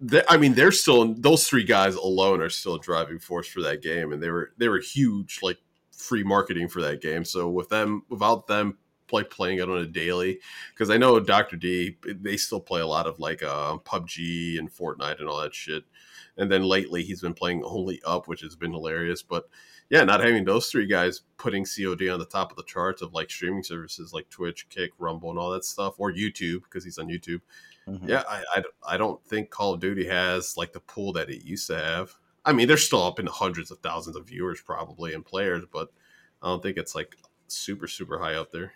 they, 0.00 0.22
I 0.28 0.36
mean, 0.36 0.54
they're 0.54 0.72
still 0.72 1.14
those 1.14 1.48
three 1.48 1.64
guys 1.64 1.94
alone 1.94 2.40
are 2.40 2.50
still 2.50 2.74
a 2.74 2.80
driving 2.80 3.18
force 3.18 3.46
for 3.48 3.62
that 3.62 3.82
game, 3.82 4.12
and 4.12 4.22
they 4.22 4.30
were 4.30 4.52
they 4.58 4.68
were 4.68 4.78
huge, 4.80 5.40
like 5.42 5.58
free 5.92 6.22
marketing 6.22 6.68
for 6.68 6.80
that 6.82 7.00
game. 7.00 7.24
So 7.24 7.48
with 7.48 7.68
them, 7.68 8.02
without 8.08 8.46
them. 8.46 8.78
Like 9.10 9.30
playing 9.30 9.56
it 9.56 9.70
on 9.70 9.78
a 9.78 9.86
daily 9.86 10.38
because 10.74 10.90
I 10.90 10.98
know 10.98 11.18
Dr. 11.18 11.56
D 11.56 11.96
they 12.04 12.36
still 12.36 12.60
play 12.60 12.82
a 12.82 12.86
lot 12.86 13.06
of 13.06 13.18
like 13.18 13.42
uh, 13.42 13.78
PUBG 13.78 14.58
and 14.58 14.70
Fortnite 14.70 15.18
and 15.20 15.26
all 15.26 15.40
that 15.40 15.54
shit. 15.54 15.82
And 16.36 16.52
then 16.52 16.62
lately 16.62 17.02
he's 17.02 17.22
been 17.22 17.32
playing 17.32 17.62
only 17.64 18.02
up, 18.04 18.28
which 18.28 18.42
has 18.42 18.54
been 18.54 18.72
hilarious. 18.72 19.22
But 19.22 19.48
yeah, 19.90 20.04
not 20.04 20.20
having 20.22 20.44
those 20.44 20.68
three 20.70 20.86
guys 20.86 21.22
putting 21.38 21.64
COD 21.64 22.08
on 22.10 22.18
the 22.18 22.26
top 22.26 22.50
of 22.50 22.56
the 22.56 22.62
charts 22.64 23.00
of 23.02 23.14
like 23.14 23.30
streaming 23.30 23.62
services 23.62 24.12
like 24.12 24.28
Twitch, 24.28 24.68
Kick, 24.68 24.90
Rumble, 24.98 25.30
and 25.30 25.38
all 25.38 25.50
that 25.50 25.64
stuff, 25.64 25.94
or 25.98 26.12
YouTube 26.12 26.62
because 26.64 26.84
he's 26.84 26.98
on 26.98 27.08
YouTube. 27.08 27.40
Mhm. 27.88 28.06
Yeah, 28.08 28.22
I, 28.28 28.42
I, 28.56 28.62
I 28.86 28.96
don't 28.98 29.24
think 29.24 29.48
Call 29.50 29.72
of 29.74 29.80
Duty 29.80 30.06
has 30.06 30.56
like 30.58 30.72
the 30.72 30.80
pool 30.80 31.12
that 31.14 31.30
it 31.30 31.42
used 31.44 31.66
to 31.68 31.78
have. 31.78 32.12
I 32.44 32.52
mean, 32.52 32.68
they're 32.68 32.76
still 32.76 33.02
up 33.02 33.18
in 33.18 33.24
the 33.24 33.30
hundreds 33.30 33.70
of 33.70 33.78
thousands 33.78 34.16
of 34.16 34.26
viewers 34.26 34.60
probably 34.60 35.14
and 35.14 35.24
players, 35.24 35.64
but 35.72 35.88
I 36.42 36.48
don't 36.48 36.62
think 36.62 36.76
it's 36.76 36.94
like 36.94 37.16
super 37.46 37.86
super 37.88 38.18
high 38.18 38.34
up 38.34 38.50
there. 38.52 38.72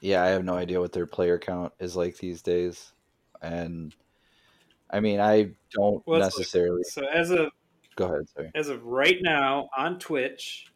Yeah, 0.00 0.22
I 0.22 0.28
have 0.28 0.44
no 0.44 0.54
idea 0.54 0.80
what 0.80 0.92
their 0.92 1.06
player 1.06 1.38
count 1.38 1.72
is 1.78 1.96
like 1.96 2.16
these 2.16 2.42
days, 2.42 2.92
and 3.42 3.94
I 4.90 5.00
mean, 5.00 5.20
I 5.20 5.50
don't 5.72 6.06
Well, 6.06 6.22
it's 6.22 6.34
like- 6.36 6.40
necessarily. 6.40 6.82
So 6.84 7.06
as 7.06 7.30
of 7.30 7.50
Go 8.00 8.06
ahead, 8.06 8.28
sorry. 8.30 8.50
as 8.54 8.68
of 8.68 8.82
right 8.84 9.18
now 9.20 9.68
on 9.76 9.98
Twitch, 9.98 10.72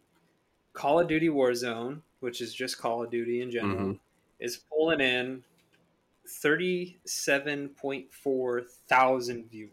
Call 0.74 1.00
of 1.00 1.08
Duty 1.08 1.28
Warzone, 1.30 2.02
which 2.20 2.42
is 2.42 2.52
just 2.54 2.76
Call 2.78 3.02
of 3.02 3.10
Duty 3.10 3.40
in 3.40 3.50
general, 3.50 3.76
Mhm. 3.94 4.00
is 4.40 4.58
pulling 4.70 5.00
in 5.00 5.42
thirty-seven 6.28 7.70
point 7.70 8.12
four 8.12 8.62
thousand 8.88 9.50
viewers. 9.50 9.70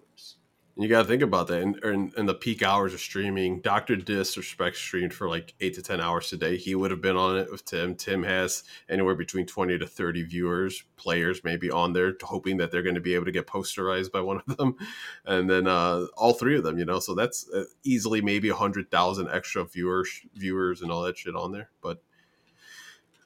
You 0.78 0.88
got 0.88 1.02
to 1.02 1.08
think 1.08 1.22
about 1.22 1.48
that. 1.48 1.62
In, 1.62 2.14
in 2.16 2.26
the 2.26 2.34
peak 2.34 2.64
hours 2.64 2.94
of 2.94 3.02
streaming, 3.02 3.60
Dr. 3.60 3.98
Disrespect 3.98 4.78
streamed 4.78 5.14
for 5.14 5.28
like 5.28 5.54
eight 5.60 5.74
to 5.76 5.82
10 5.82 6.00
hours 6.00 6.30
today. 6.30 6.56
He 6.56 6.76
would 6.76 6.92
have 6.92 7.02
been 7.02 7.18
on 7.18 7.38
it 7.38 7.52
with 7.52 7.66
Tim. 7.66 7.94
Tim 7.94 8.24
has 8.24 8.64
anywhere 8.88 9.16
between 9.16 9.46
20 9.46 9.78
to 9.80 9.86
30 9.86 10.24
viewers, 10.24 10.84
players 10.96 11.44
maybe 11.44 11.70
on 11.70 11.92
there, 11.92 12.14
hoping 12.24 12.58
that 12.58 12.72
they're 12.72 12.84
going 12.84 12.96
to 12.96 13.02
be 13.02 13.16
able 13.16 13.26
to 13.26 13.32
get 13.32 13.48
posterized 13.48 14.12
by 14.12 14.22
one 14.22 14.42
of 14.48 14.58
them. 14.58 14.76
And 15.26 15.50
then 15.50 15.68
uh, 15.68 16.08
all 16.18 16.34
three 16.34 16.58
of 16.58 16.64
them, 16.64 16.78
you 16.78 16.86
know, 16.86 17.00
so 17.00 17.14
that's 17.14 17.48
uh, 17.50 17.66
easily 17.84 18.22
maybe 18.22 18.50
a 18.50 18.54
100,000 18.54 19.30
extra 19.30 19.66
viewers, 19.66 20.10
viewers 20.36 20.82
and 20.82 20.92
all 20.92 21.04
that 21.04 21.18
shit 21.18 21.36
on 21.36 21.52
there. 21.52 21.70
But 21.82 22.02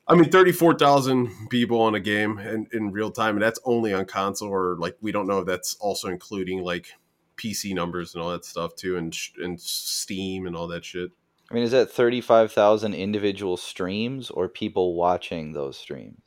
I 0.07 0.15
mean, 0.15 0.29
34,000 0.29 1.49
people 1.49 1.81
on 1.81 1.95
a 1.95 1.99
game 1.99 2.37
in, 2.37 2.67
in 2.73 2.91
real 2.91 3.11
time, 3.11 3.35
and 3.35 3.41
that's 3.41 3.59
only 3.65 3.93
on 3.93 4.05
console, 4.05 4.49
or 4.49 4.75
like 4.77 4.97
we 5.01 5.11
don't 5.11 5.27
know 5.27 5.39
if 5.39 5.47
that's 5.47 5.75
also 5.75 6.09
including 6.09 6.63
like 6.63 6.93
PC 7.37 7.73
numbers 7.73 8.13
and 8.15 8.23
all 8.23 8.31
that 8.31 8.45
stuff 8.45 8.75
too, 8.75 8.97
and 8.97 9.15
and 9.41 9.59
Steam 9.59 10.47
and 10.47 10.55
all 10.55 10.67
that 10.67 10.85
shit. 10.85 11.11
I 11.49 11.53
mean, 11.53 11.63
is 11.63 11.71
that 11.71 11.91
thirty-five 11.91 12.51
thousand 12.51 12.93
individual 12.95 13.57
streams 13.57 14.29
or 14.31 14.47
people 14.49 14.95
watching 14.95 15.53
those 15.53 15.77
streams? 15.77 16.19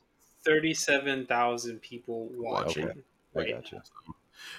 Thirty-seven 0.45 1.25
thousand 1.25 1.81
people 1.81 2.29
watching. 2.33 2.85
Okay. 2.85 2.99
I 3.35 3.39
Right. 3.39 3.53
gotcha. 3.53 3.83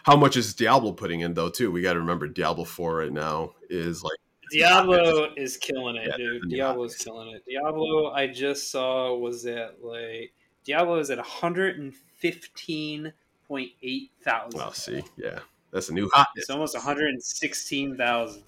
How 0.04 0.14
much 0.16 0.36
is 0.36 0.54
Diablo 0.54 0.92
putting 0.92 1.20
in 1.20 1.34
though 1.34 1.48
too? 1.50 1.70
We 1.72 1.80
got 1.82 1.94
to 1.94 2.00
remember 2.00 2.28
Diablo 2.28 2.64
Four 2.64 2.96
right 2.96 3.12
now 3.12 3.54
is 3.68 4.02
like 4.04 4.18
Diablo 4.52 5.32
is 5.36 5.56
killing 5.56 5.96
it, 5.96 6.06
Yeah, 6.08 6.16
dude. 6.16 6.42
yeah. 6.48 6.64
Diablo's 6.66 6.96
killing 6.96 7.34
it. 7.34 7.42
Diablo, 7.48 8.10
I 8.10 8.26
just 8.26 8.70
saw 8.70 9.16
was 9.16 9.46
at 9.46 9.82
like 9.82 10.32
Diablo 10.64 10.98
is 10.98 11.10
at 11.10 11.16
one 11.18 11.26
hundred 11.26 11.78
and 11.78 11.94
fifteen 12.18 13.12
point 13.48 13.70
eight 13.82 14.10
thousand. 14.22 14.58
well, 14.58 14.72
see, 14.72 15.02
yeah, 15.16 15.40
that's 15.72 15.88
a 15.88 15.94
new 15.94 16.10
hot. 16.12 16.28
It's 16.36 16.50
almost 16.50 16.74
one 16.74 16.82
hundred 16.82 17.10
and 17.10 17.22
sixteen 17.22 17.96
thousand. 17.96 18.42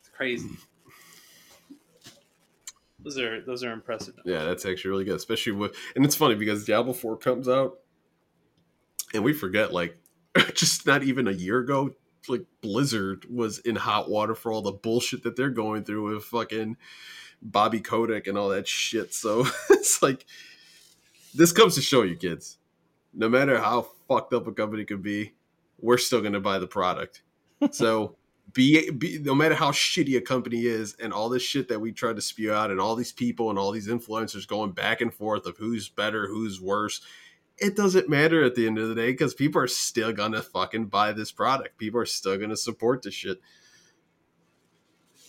It's 0.00 0.08
crazy. 0.08 0.50
Those 3.04 3.18
are 3.18 3.40
those 3.42 3.62
are 3.62 3.72
impressive. 3.72 4.14
Yeah, 4.24 4.44
that's 4.44 4.64
actually 4.64 4.90
really 4.90 5.04
good, 5.04 5.16
especially 5.16 5.52
with, 5.52 5.76
and 5.94 6.04
it's 6.04 6.16
funny 6.16 6.36
because 6.36 6.64
Diablo 6.64 6.94
Four 6.94 7.18
comes 7.18 7.48
out, 7.48 7.78
and 9.12 9.22
we 9.22 9.32
forget 9.32 9.72
like 9.72 9.98
just 10.54 10.86
not 10.86 11.02
even 11.02 11.28
a 11.28 11.32
year 11.32 11.58
ago, 11.58 11.90
like 12.28 12.46
Blizzard 12.62 13.26
was 13.30 13.58
in 13.58 13.76
hot 13.76 14.08
water 14.08 14.34
for 14.34 14.52
all 14.52 14.62
the 14.62 14.72
bullshit 14.72 15.22
that 15.24 15.36
they're 15.36 15.50
going 15.50 15.84
through 15.84 16.14
with 16.14 16.24
fucking 16.24 16.76
Bobby 17.42 17.80
Kotick 17.80 18.26
and 18.26 18.38
all 18.38 18.48
that 18.48 18.66
shit. 18.66 19.12
So 19.12 19.46
it's 19.70 20.02
like 20.02 20.24
this 21.34 21.52
comes 21.52 21.74
to 21.74 21.82
show 21.82 22.02
you, 22.02 22.16
kids, 22.16 22.58
no 23.12 23.28
matter 23.28 23.58
how 23.58 23.88
fucked 24.08 24.32
up 24.32 24.46
a 24.46 24.52
company 24.52 24.84
could 24.84 25.02
be, 25.02 25.34
we're 25.84 25.98
still 25.98 26.20
going 26.20 26.32
to 26.32 26.40
buy 26.40 26.58
the 26.58 26.66
product. 26.66 27.22
So. 27.70 28.16
Be, 28.52 28.90
be 28.90 29.18
no 29.18 29.34
matter 29.34 29.54
how 29.54 29.72
shitty 29.72 30.16
a 30.16 30.20
company 30.20 30.66
is 30.66 30.94
and 31.02 31.12
all 31.12 31.28
this 31.28 31.42
shit 31.42 31.66
that 31.68 31.80
we 31.80 31.90
try 31.90 32.12
to 32.12 32.20
spew 32.20 32.52
out 32.52 32.70
and 32.70 32.78
all 32.78 32.94
these 32.94 33.10
people 33.10 33.50
and 33.50 33.58
all 33.58 33.72
these 33.72 33.88
influencers 33.88 34.46
going 34.46 34.70
back 34.70 35.00
and 35.00 35.12
forth 35.12 35.46
of 35.46 35.56
who's 35.56 35.88
better 35.88 36.28
who's 36.28 36.60
worse 36.60 37.00
it 37.58 37.74
doesn't 37.74 38.08
matter 38.08 38.44
at 38.44 38.54
the 38.54 38.66
end 38.66 38.78
of 38.78 38.88
the 38.88 38.94
day 38.94 39.10
because 39.10 39.34
people 39.34 39.60
are 39.60 39.66
still 39.66 40.12
gonna 40.12 40.42
fucking 40.42 40.86
buy 40.86 41.10
this 41.10 41.32
product 41.32 41.78
people 41.78 41.98
are 41.98 42.06
still 42.06 42.36
gonna 42.36 42.56
support 42.56 43.02
this 43.02 43.14
shit 43.14 43.40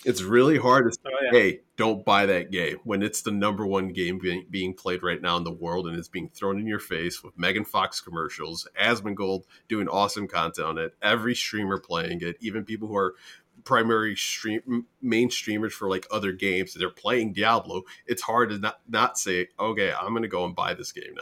it's 0.06 0.22
really 0.22 0.58
hard 0.58 0.86
to 0.86 0.92
say 0.92 1.00
Oh, 1.06 1.18
yeah. 1.26 1.32
hey 1.32 1.60
don't 1.78 2.06
buy 2.06 2.26
that 2.28 2.52
game 2.52 2.78
when 2.84 3.02
it's 3.04 3.22
the 3.22 3.32
number 3.32 3.66
one 3.66 3.90
game 3.90 4.20
being, 4.20 4.46
being 4.50 4.74
played 4.74 5.04
right 5.04 5.22
now 5.22 5.36
in 5.38 5.44
the 5.44 5.52
world 5.52 5.88
and 5.88 5.98
it's 5.98 6.08
being 6.08 6.30
thrown 6.30 6.60
in 6.60 6.68
your 6.68 6.80
face 6.80 7.24
with 7.24 7.38
megan 7.38 7.66
fox 7.66 8.00
commercials 8.02 8.68
asmongold 8.82 9.44
doing 9.68 9.88
awesome 9.88 10.28
content 10.28 10.68
on 10.68 10.78
it 10.78 10.96
every 11.02 11.36
streamer 11.36 11.80
playing 11.80 12.22
it 12.22 12.38
even 12.40 12.64
people 12.64 12.88
who 12.88 12.96
are 12.96 13.16
primary 13.64 14.16
stream 14.16 14.86
main 15.02 15.30
streamers 15.30 15.74
for 15.74 15.90
like 15.90 16.06
other 16.12 16.32
games 16.32 16.74
they're 16.74 16.90
playing 16.90 17.34
diablo 17.34 17.82
it's 18.06 18.22
hard 18.22 18.50
to 18.50 18.58
not, 18.60 18.80
not 18.88 19.18
say 19.18 19.48
okay 19.60 19.92
i'm 20.00 20.14
gonna 20.14 20.28
go 20.28 20.46
and 20.46 20.56
buy 20.56 20.74
this 20.74 20.92
game 20.92 21.16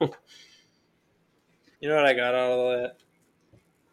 now 0.00 0.08
You 1.80 1.90
know 1.90 1.96
what 1.96 2.06
I 2.06 2.14
got 2.14 2.34
out 2.34 2.50
of 2.50 2.80
that? 2.80 2.96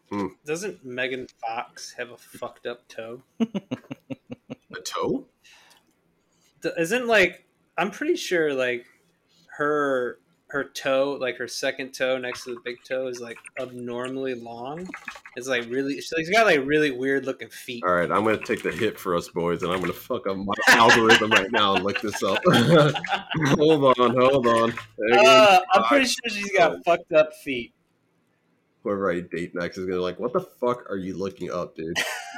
Hmm. 0.08 0.26
Doesn't 0.46 0.82
Megan 0.82 1.26
Fox 1.46 1.92
have 1.98 2.10
a 2.10 2.16
fucked 2.16 2.64
up 2.66 2.88
toe? 2.88 3.22
Isn't 6.78 7.06
like 7.06 7.44
I'm 7.76 7.90
pretty 7.90 8.16
sure 8.16 8.54
like 8.54 8.86
her 9.56 10.18
her 10.48 10.64
toe, 10.64 11.16
like 11.18 11.38
her 11.38 11.48
second 11.48 11.92
toe 11.92 12.18
next 12.18 12.44
to 12.44 12.54
the 12.54 12.60
big 12.62 12.76
toe, 12.86 13.06
is 13.06 13.20
like 13.20 13.38
abnormally 13.58 14.34
long. 14.34 14.86
It's 15.34 15.48
like 15.48 15.64
really, 15.70 15.98
she's 16.02 16.28
got 16.28 16.44
like 16.44 16.60
really 16.66 16.90
weird 16.90 17.24
looking 17.24 17.48
feet. 17.48 17.82
all 17.86 17.94
right 17.94 18.10
i'm 18.12 18.22
gonna 18.22 18.36
take 18.36 18.62
the 18.62 18.70
hit 18.70 19.00
for 19.00 19.16
us 19.16 19.28
boys 19.30 19.62
and 19.62 19.72
i'm 19.72 19.80
gonna 19.80 19.94
fuck 19.94 20.26
up 20.26 20.36
my 20.36 20.52
algorithm 20.68 21.30
right 21.30 21.50
now 21.50 21.74
and 21.76 21.84
look 21.84 21.98
this 22.02 22.22
up 22.22 22.38
hold 23.56 23.98
on 23.98 24.14
hold 24.14 24.46
on 24.46 24.74
Uh, 25.14 25.60
I'm 25.72 25.84
pretty 25.84 26.04
sure 26.04 26.28
she's 26.28 26.52
got 26.52 26.84
fucked 26.84 27.12
up 27.14 27.32
feet. 27.42 27.72
Whoever 28.82 29.10
I 29.10 29.20
date 29.20 29.54
next 29.54 29.78
is 29.78 29.84
gonna 29.86 29.96
be 29.98 30.02
like, 30.02 30.18
what 30.18 30.32
the 30.32 30.40
fuck 30.40 30.88
are 30.90 30.96
you 30.96 31.16
looking 31.16 31.50
up, 31.50 31.76
dude? 31.76 31.96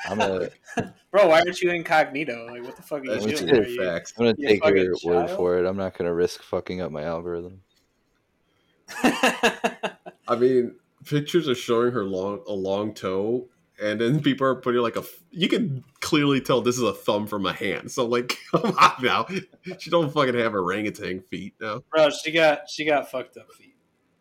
I'm 0.09 0.18
gonna, 0.18 0.51
Bro, 1.11 1.28
why 1.28 1.40
aren't 1.40 1.61
you 1.61 1.70
incognito? 1.70 2.47
Like, 2.51 2.62
what 2.62 2.76
the 2.76 2.82
fuck 2.82 3.01
are 3.01 3.05
you 3.05 3.11
That's 3.12 3.24
Let's 3.24 3.40
doing? 3.40 3.55
just 3.55 3.68
Are 3.68 3.70
you- 3.70 3.82
facts. 3.84 4.12
I'm 4.18 4.24
gonna 4.26 4.36
You 4.38 4.49
take 4.49 4.62
fucking 4.62 4.76
your 4.82 4.97
word 5.05 5.30
for 5.30 5.59
it. 5.59 5.66
I'm 5.66 5.76
not 5.76 5.97
gonna 5.97 6.12
risk 6.14 6.42
fucking 6.42 6.80
up 6.80 6.90
my 6.92 7.03
algorithm. 7.03 7.62
I 9.03 10.36
mean, 10.38 10.76
pictures 11.05 11.49
are 11.49 11.55
showing 11.55 11.92
her 11.92 12.05
long 12.05 12.42
a 12.47 12.53
long 12.53 12.95
toe, 12.95 13.49
and 13.80 14.01
then 14.01 14.20
people 14.22 14.47
are 14.47 14.55
putting 14.55 14.82
like 14.82 14.97
a. 14.97 15.05
You 15.30 15.49
can 15.49 15.84
clearly 16.01 16.40
tell 16.40 16.61
this 16.61 16.76
is 16.76 16.82
a 16.82 16.92
thumb 16.92 17.26
from 17.26 17.47
a 17.47 17.53
hand. 17.53 17.90
So 17.90 18.07
like, 18.07 18.38
come 18.51 18.74
on 18.78 18.92
now, 19.03 19.26
she 19.78 19.90
don't 19.90 20.12
fucking 20.12 20.34
have 20.34 20.55
orangutan 20.55 21.20
feet 21.22 21.55
now. 21.61 21.82
Bro, 21.90 22.11
she 22.11 22.30
got 22.30 22.68
she 22.68 22.84
got 22.84 23.11
fucked 23.11 23.36
up 23.36 23.51
feet. 23.53 23.76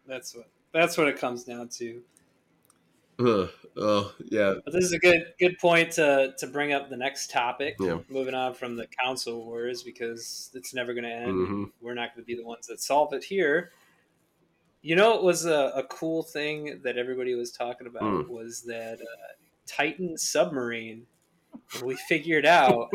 That's 0.08 0.36
what 0.36 0.50
that's 0.74 0.98
what 0.98 1.08
it 1.08 1.18
comes 1.18 1.44
down 1.44 1.70
to. 1.80 2.02
Uh, 3.20 3.48
oh 3.78 4.14
yeah, 4.26 4.56
But 4.66 4.74
this 4.74 4.86
is 4.86 4.92
a 4.94 5.00
good 5.00 5.34
good 5.40 5.58
point 5.60 5.92
to 5.94 6.34
to 6.38 6.48
bring 6.48 6.74
up 6.74 6.90
the 6.90 6.98
next 6.98 7.30
topic. 7.30 7.76
Yeah. 7.80 8.00
Moving 8.10 8.34
on 8.34 8.54
from 8.54 8.76
the 8.76 8.88
console 9.04 9.46
wars 9.46 9.84
because 9.84 10.50
it's 10.54 10.74
never 10.74 10.94
going 10.94 11.04
to 11.06 11.12
end. 11.14 11.48
hmm 11.48 11.64
We're 11.82 11.94
not 11.94 12.16
going 12.16 12.24
to 12.24 12.26
be 12.28 12.36
the 12.36 12.46
ones 12.46 12.68
that 12.68 12.82
solve 12.82 13.14
it 13.14 13.24
here. 13.24 13.72
You 14.82 14.96
know, 14.98 15.16
it 15.16 15.24
was 15.24 15.46
a, 15.46 15.72
a 15.76 15.84
cool 15.84 16.24
thing 16.24 16.82
that 16.84 16.98
everybody 16.98 17.36
was 17.36 17.52
talking 17.52 17.88
about 17.88 18.04
Mm. 18.04 18.28
was 18.28 18.64
that 18.64 19.00
uh, 19.00 19.34
Titan 19.66 20.18
submarine. 20.18 21.06
We 21.84 21.96
figured 21.96 22.46
out. 22.46 22.92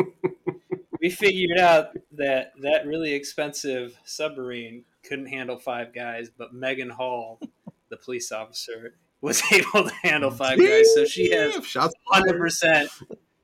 we 1.00 1.10
figured 1.10 1.58
out 1.58 1.96
that 2.12 2.52
that 2.60 2.86
really 2.86 3.12
expensive 3.14 3.96
submarine 4.04 4.84
couldn't 5.04 5.26
handle 5.26 5.58
five 5.58 5.94
guys, 5.94 6.28
but 6.36 6.52
Megan 6.52 6.90
Hall, 6.90 7.40
the 7.88 7.96
police 7.96 8.32
officer, 8.32 8.94
was 9.20 9.42
able 9.52 9.84
to 9.88 9.94
handle 10.02 10.30
five 10.30 10.58
guys. 10.58 10.94
So 10.94 11.04
she 11.04 11.30
has 11.30 11.64
shots 11.64 11.94
hundred 12.06 12.30
fired. 12.32 12.40
percent. 12.40 12.90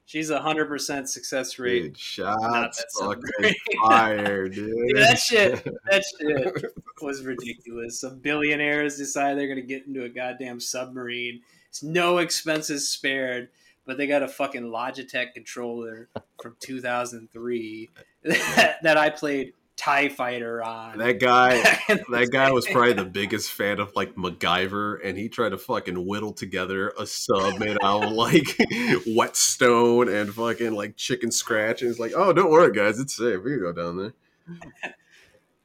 She's 0.06 0.30
a 0.30 0.40
hundred 0.40 0.66
percent 0.66 1.08
success 1.08 1.58
rate. 1.58 1.82
Dude, 1.82 1.98
shots 1.98 2.84
fucking 2.98 3.54
fired, 3.88 4.54
dude. 4.54 4.70
Dude, 4.70 4.96
that 4.96 5.18
shit, 5.18 5.64
that 5.90 6.04
shit 6.20 6.64
was 7.02 7.24
ridiculous. 7.24 8.00
Some 8.00 8.18
billionaires 8.18 8.96
decide 8.96 9.38
they're 9.38 9.48
gonna 9.48 9.62
get 9.62 9.86
into 9.86 10.04
a 10.04 10.08
goddamn 10.08 10.60
submarine. 10.60 11.40
It's 11.68 11.82
no 11.82 12.18
expenses 12.18 12.88
spared, 12.88 13.48
but 13.84 13.98
they 13.98 14.06
got 14.06 14.22
a 14.22 14.28
fucking 14.28 14.62
Logitech 14.62 15.34
controller 15.34 16.08
from 16.40 16.56
2003 16.60 17.90
that, 18.22 18.76
that 18.82 18.96
I 18.96 19.10
played 19.10 19.54
Tie 19.76 20.08
Fighter 20.08 20.62
on. 20.62 20.98
That 20.98 21.18
guy, 21.18 21.62
back 21.62 21.90
in 21.90 21.96
the 22.08 22.18
that 22.18 22.30
guy 22.30 22.50
was 22.52 22.66
probably 22.66 22.92
the 22.92 23.04
biggest 23.04 23.50
fan 23.50 23.80
of 23.80 23.94
like 23.96 24.14
MacGyver, 24.14 24.98
and 25.04 25.18
he 25.18 25.28
tried 25.28 25.50
to 25.50 25.58
fucking 25.58 26.06
whittle 26.06 26.32
together 26.32 26.92
a 26.98 27.06
sub 27.06 27.58
made 27.58 27.76
out 27.82 28.04
of 28.04 28.12
like 28.12 28.56
whetstone 29.06 30.08
and 30.08 30.32
fucking 30.32 30.72
like 30.72 30.96
chicken 30.96 31.30
scratch. 31.30 31.82
And 31.82 31.90
he's 31.90 31.98
like, 31.98 32.12
"Oh, 32.14 32.32
don't 32.32 32.50
worry, 32.50 32.72
guys, 32.72 33.00
it's 33.00 33.16
safe. 33.16 33.42
We 33.42 33.52
can 33.52 33.60
go 33.60 33.72
down 33.72 33.96
there." 33.98 34.94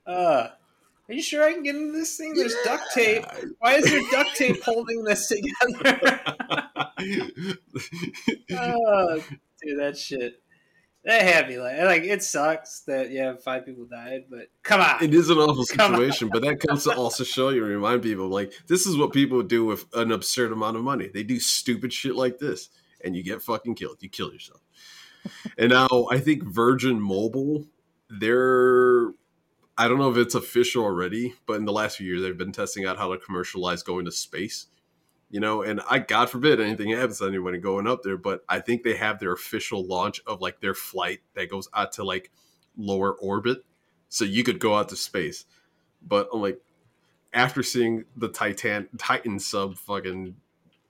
Uh, 0.09 0.49
are 1.07 1.13
you 1.13 1.21
sure 1.21 1.43
I 1.43 1.53
can 1.53 1.61
get 1.61 1.75
into 1.75 1.91
this 1.91 2.17
thing? 2.17 2.33
There's 2.33 2.55
duct 2.63 2.83
tape. 2.95 3.25
Why 3.59 3.75
is 3.75 3.85
there 3.85 4.01
duct 4.11 4.35
tape 4.35 4.63
holding 4.63 5.03
this 5.03 5.27
together? 5.27 6.19
oh, 8.53 9.23
dude, 9.61 9.79
that 9.79 9.97
shit. 9.97 10.41
That 11.05 11.21
had 11.21 11.47
me 11.47 11.57
like, 11.57 11.79
like 11.79 12.03
it 12.03 12.21
sucks 12.23 12.81
that 12.81 13.09
yeah, 13.09 13.35
five 13.35 13.65
people 13.65 13.85
died, 13.85 14.25
but 14.29 14.47
come 14.63 14.81
on, 14.81 15.01
it 15.01 15.13
is 15.13 15.29
an 15.29 15.37
awful 15.37 15.63
situation, 15.63 16.29
but 16.31 16.41
that 16.41 16.59
comes 16.59 16.83
to 16.83 16.93
also 16.93 17.23
show 17.23 17.49
you 17.49 17.63
and 17.63 17.73
remind 17.73 18.01
people 18.01 18.27
like 18.27 18.51
this 18.67 18.85
is 18.85 18.97
what 18.97 19.13
people 19.13 19.41
do 19.41 19.63
with 19.63 19.85
an 19.93 20.11
absurd 20.11 20.51
amount 20.51 20.75
of 20.75 20.83
money. 20.83 21.09
They 21.13 21.23
do 21.23 21.39
stupid 21.39 21.93
shit 21.93 22.15
like 22.15 22.39
this, 22.39 22.69
and 23.03 23.15
you 23.15 23.23
get 23.23 23.41
fucking 23.41 23.75
killed. 23.75 23.97
You 24.01 24.09
kill 24.09 24.33
yourself. 24.33 24.59
and 25.57 25.69
now 25.69 26.07
I 26.11 26.19
think 26.19 26.43
Virgin 26.43 26.99
Mobile, 26.99 27.65
they're 28.09 29.11
I 29.77 29.87
don't 29.87 29.99
know 29.99 30.11
if 30.11 30.17
it's 30.17 30.35
official 30.35 30.83
already, 30.83 31.33
but 31.45 31.53
in 31.53 31.63
the 31.63 31.71
last 31.71 31.95
few 31.95 32.07
years 32.07 32.21
they've 32.21 32.37
been 32.37 32.51
testing 32.51 32.85
out 32.85 32.97
how 32.97 33.13
to 33.13 33.17
commercialize 33.17 33.83
going 33.83 34.03
to 34.03 34.11
space. 34.11 34.67
You 35.31 35.39
know, 35.39 35.61
and 35.61 35.79
I 35.89 35.99
God 35.99 36.29
forbid 36.29 36.59
anything 36.59 36.89
happens 36.89 37.19
to 37.19 37.27
anybody 37.27 37.59
going 37.59 37.85
up 37.85 38.01
there, 38.03 38.17
but 38.17 38.43
I 38.49 38.59
think 38.59 38.81
they 38.81 38.95
have 38.95 39.19
their 39.19 39.31
official 39.31 39.85
launch 39.85 40.21
of 40.25 40.41
like 40.41 40.59
their 40.59 40.73
flight 40.73 41.19
that 41.35 41.51
goes 41.51 41.69
out 41.73 41.91
to 41.93 42.03
like 42.03 42.31
lower 42.75 43.13
orbit. 43.13 43.59
So 44.07 44.25
you 44.25 44.43
could 44.43 44.59
go 44.59 44.75
out 44.75 44.89
to 44.89 44.95
space. 44.95 45.45
But 46.01 46.29
I'm 46.33 46.41
like 46.41 46.59
after 47.31 47.61
seeing 47.61 48.05
the 48.17 48.29
Titan 48.29 48.89
Titan 48.97 49.39
sub 49.39 49.77
fucking 49.77 50.35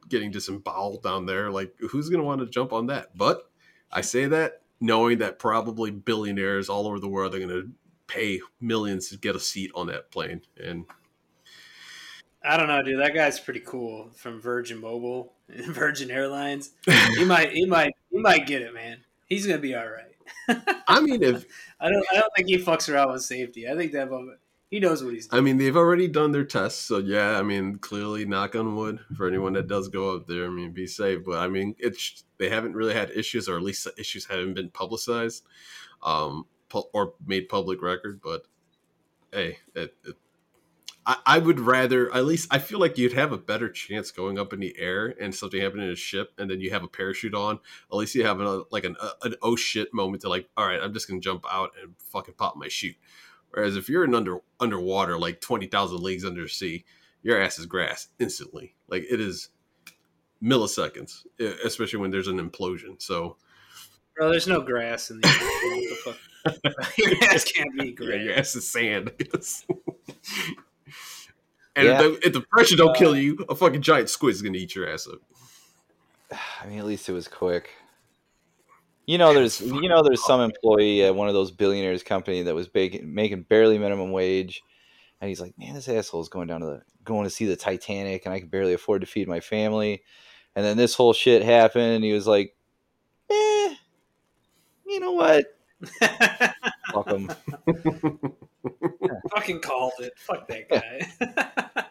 getting 0.07 0.31
disemboweled 0.31 1.03
down 1.03 1.25
there, 1.25 1.51
like 1.51 1.73
who's 1.91 2.09
gonna 2.09 2.23
want 2.23 2.39
to 2.39 2.47
jump 2.47 2.71
on 2.71 2.87
that? 2.87 3.17
But 3.17 3.49
I 3.91 4.01
say 4.01 4.25
that 4.27 4.61
knowing 4.79 5.17
that 5.17 5.39
probably 5.39 5.91
billionaires 5.91 6.69
all 6.69 6.87
over 6.87 6.99
the 6.99 7.09
world 7.09 7.35
are 7.35 7.39
gonna 7.39 7.63
pay 8.07 8.39
millions 8.61 9.09
to 9.09 9.17
get 9.17 9.35
a 9.35 9.39
seat 9.39 9.71
on 9.75 9.87
that 9.87 10.11
plane. 10.11 10.41
And 10.61 10.85
I 12.43 12.57
don't 12.57 12.67
know, 12.67 12.81
dude. 12.81 12.99
That 12.99 13.13
guy's 13.13 13.39
pretty 13.39 13.59
cool 13.59 14.09
from 14.15 14.39
Virgin 14.39 14.79
Mobile, 14.79 15.33
Virgin 15.49 16.09
Airlines. 16.09 16.71
He 16.85 17.23
might, 17.25 17.51
he 17.51 17.65
might, 17.65 17.93
he 18.09 18.17
might 18.17 18.47
get 18.47 18.61
it, 18.61 18.73
man. 18.73 18.99
He's 19.27 19.45
gonna 19.45 19.59
be 19.59 19.75
all 19.75 19.87
right. 19.87 20.05
I 20.87 21.01
mean 21.01 21.21
if 21.21 21.45
I 21.79 21.89
don't, 21.89 22.05
I 22.11 22.15
don't 22.15 22.31
think 22.35 22.47
he 22.47 22.57
fucks 22.57 22.91
around 22.91 23.11
with 23.11 23.23
safety. 23.23 23.69
I 23.69 23.75
think 23.75 23.91
that 23.91 24.09
moment, 24.09 24.39
he 24.69 24.79
knows 24.79 25.03
what 25.03 25.13
he's 25.13 25.27
doing. 25.27 25.39
I 25.39 25.43
mean 25.43 25.57
they've 25.57 25.75
already 25.75 26.07
done 26.07 26.31
their 26.31 26.45
tests, 26.45 26.79
so 26.79 26.97
yeah, 26.97 27.37
I 27.37 27.43
mean 27.43 27.77
clearly 27.77 28.25
knock 28.25 28.55
on 28.55 28.75
wood 28.75 28.99
for 29.15 29.27
anyone 29.27 29.53
that 29.53 29.67
does 29.67 29.87
go 29.87 30.15
up 30.15 30.27
there. 30.27 30.45
I 30.45 30.49
mean 30.49 30.71
be 30.71 30.87
safe. 30.87 31.23
But 31.25 31.39
I 31.39 31.47
mean 31.47 31.75
it's 31.77 32.23
they 32.37 32.49
haven't 32.49 32.73
really 32.73 32.93
had 32.93 33.11
issues 33.11 33.47
or 33.47 33.57
at 33.57 33.63
least 33.63 33.83
the 33.83 33.93
issues 33.99 34.25
haven't 34.25 34.55
been 34.55 34.69
publicized. 34.69 35.43
Um 36.01 36.45
or 36.93 37.13
made 37.25 37.49
public 37.49 37.81
record, 37.81 38.21
but 38.23 38.43
hey, 39.31 39.57
it, 39.75 39.95
it, 40.05 40.15
I, 41.09 41.17
I 41.25 41.39
would 41.39 41.59
rather 41.59 42.13
at 42.13 42.25
least 42.25 42.47
I 42.51 42.59
feel 42.59 42.77
like 42.79 42.95
you'd 42.99 43.13
have 43.13 43.31
a 43.31 43.37
better 43.37 43.67
chance 43.67 44.11
going 44.11 44.37
up 44.37 44.53
in 44.53 44.59
the 44.59 44.75
air 44.77 45.15
and 45.19 45.33
something 45.33 45.59
happening 45.59 45.87
in 45.87 45.91
a 45.91 45.95
ship, 45.95 46.33
and 46.37 46.49
then 46.51 46.61
you 46.61 46.69
have 46.69 46.83
a 46.83 46.87
parachute 46.87 47.33
on. 47.33 47.59
At 47.91 47.97
least 47.97 48.13
you 48.13 48.23
have 48.27 48.39
a, 48.39 48.47
uh, 48.47 48.63
like 48.69 48.83
an 48.83 48.95
uh, 49.01 49.13
an 49.23 49.33
oh 49.41 49.55
shit 49.55 49.91
moment 49.91 50.21
to 50.21 50.29
like, 50.29 50.47
all 50.55 50.67
right, 50.67 50.79
I'm 50.79 50.93
just 50.93 51.07
gonna 51.09 51.19
jump 51.19 51.45
out 51.51 51.71
and 51.81 51.95
fucking 51.97 52.35
pop 52.35 52.57
my 52.57 52.67
chute. 52.67 52.95
Whereas 53.49 53.75
if 53.75 53.89
you're 53.89 54.03
in 54.03 54.13
under 54.13 54.37
underwater, 54.59 55.17
like 55.17 55.41
twenty 55.41 55.65
thousand 55.65 56.01
leagues 56.01 56.23
under 56.25 56.47
sea, 56.47 56.85
your 57.23 57.41
ass 57.41 57.57
is 57.57 57.65
grass 57.65 58.09
instantly. 58.19 58.75
Like 58.87 59.03
it 59.09 59.19
is 59.19 59.49
milliseconds, 60.43 61.25
especially 61.65 61.97
when 61.97 62.11
there's 62.11 62.27
an 62.27 62.37
implosion. 62.39 63.01
So 63.01 63.37
Bro, 64.15 64.29
there's 64.29 64.47
no 64.47 64.61
grass 64.61 65.09
in 65.09 65.21
the 65.21 65.27
ocean. 65.27 65.47
What 65.73 65.89
the 65.89 66.75
fuck? 66.75 66.97
Your 66.99 67.15
ass 67.31 67.45
can't 67.45 67.73
be 67.75 67.85
Yeah, 67.85 67.91
grass. 67.93 68.23
your 68.23 68.33
ass 68.35 68.55
is 68.55 68.69
sand. 68.69 69.11
Yes. 71.75 71.85
and 71.85 71.87
Yeah. 71.87 71.93
if, 71.93 72.21
the, 72.21 72.27
if 72.27 72.33
the 72.33 72.41
pressure 72.41 72.75
don't 72.75 72.95
kill 72.95 73.15
you, 73.15 73.45
a 73.49 73.55
fucking 73.55 73.81
giant 73.81 74.09
squid 74.09 74.35
is 74.35 74.41
gonna 74.41 74.57
eat 74.57 74.75
your 74.75 74.89
ass 74.89 75.07
up. 75.07 75.19
I 76.61 76.67
mean, 76.67 76.79
at 76.79 76.85
least 76.85 77.09
it 77.09 77.13
was 77.13 77.27
quick. 77.27 77.69
You 79.05 79.17
know, 79.17 79.33
there's 79.33 79.59
you 79.59 79.89
know 79.89 80.03
there's 80.03 80.23
some 80.23 80.39
employee 80.39 81.03
at 81.03 81.15
one 81.15 81.27
of 81.27 81.33
those 81.33 81.49
billionaires 81.49 82.03
company 82.03 82.43
that 82.43 82.53
was 82.53 82.69
making 82.71 83.11
making 83.11 83.43
barely 83.43 83.79
minimum 83.79 84.11
wage, 84.11 84.61
and 85.19 85.29
he's 85.29 85.41
like, 85.41 85.57
"Man, 85.57 85.73
this 85.73 85.89
asshole 85.89 86.21
is 86.21 86.29
going 86.29 86.47
down 86.47 86.61
to 86.61 86.67
the 86.67 86.81
going 87.03 87.23
to 87.23 87.31
see 87.31 87.45
the 87.45 87.55
Titanic, 87.55 88.25
and 88.25 88.33
I 88.33 88.39
can 88.39 88.49
barely 88.49 88.73
afford 88.73 89.01
to 89.01 89.07
feed 89.07 89.27
my 89.27 89.39
family." 89.39 90.03
And 90.55 90.63
then 90.63 90.77
this 90.77 90.93
whole 90.93 91.13
shit 91.13 91.41
happened, 91.41 91.95
and 91.95 92.03
he 92.03 92.13
was 92.13 92.27
like, 92.27 92.55
"Eh, 93.31 93.73
you 94.85 94.99
know 94.99 95.13
what? 95.13 95.58
Fuck 96.91 97.07
'em." 97.11 97.29
Fucking 99.31 99.61
called 99.61 99.93
it. 99.99 100.13
Fuck 100.17 100.47
that 100.47 100.69
guy. 100.69 101.85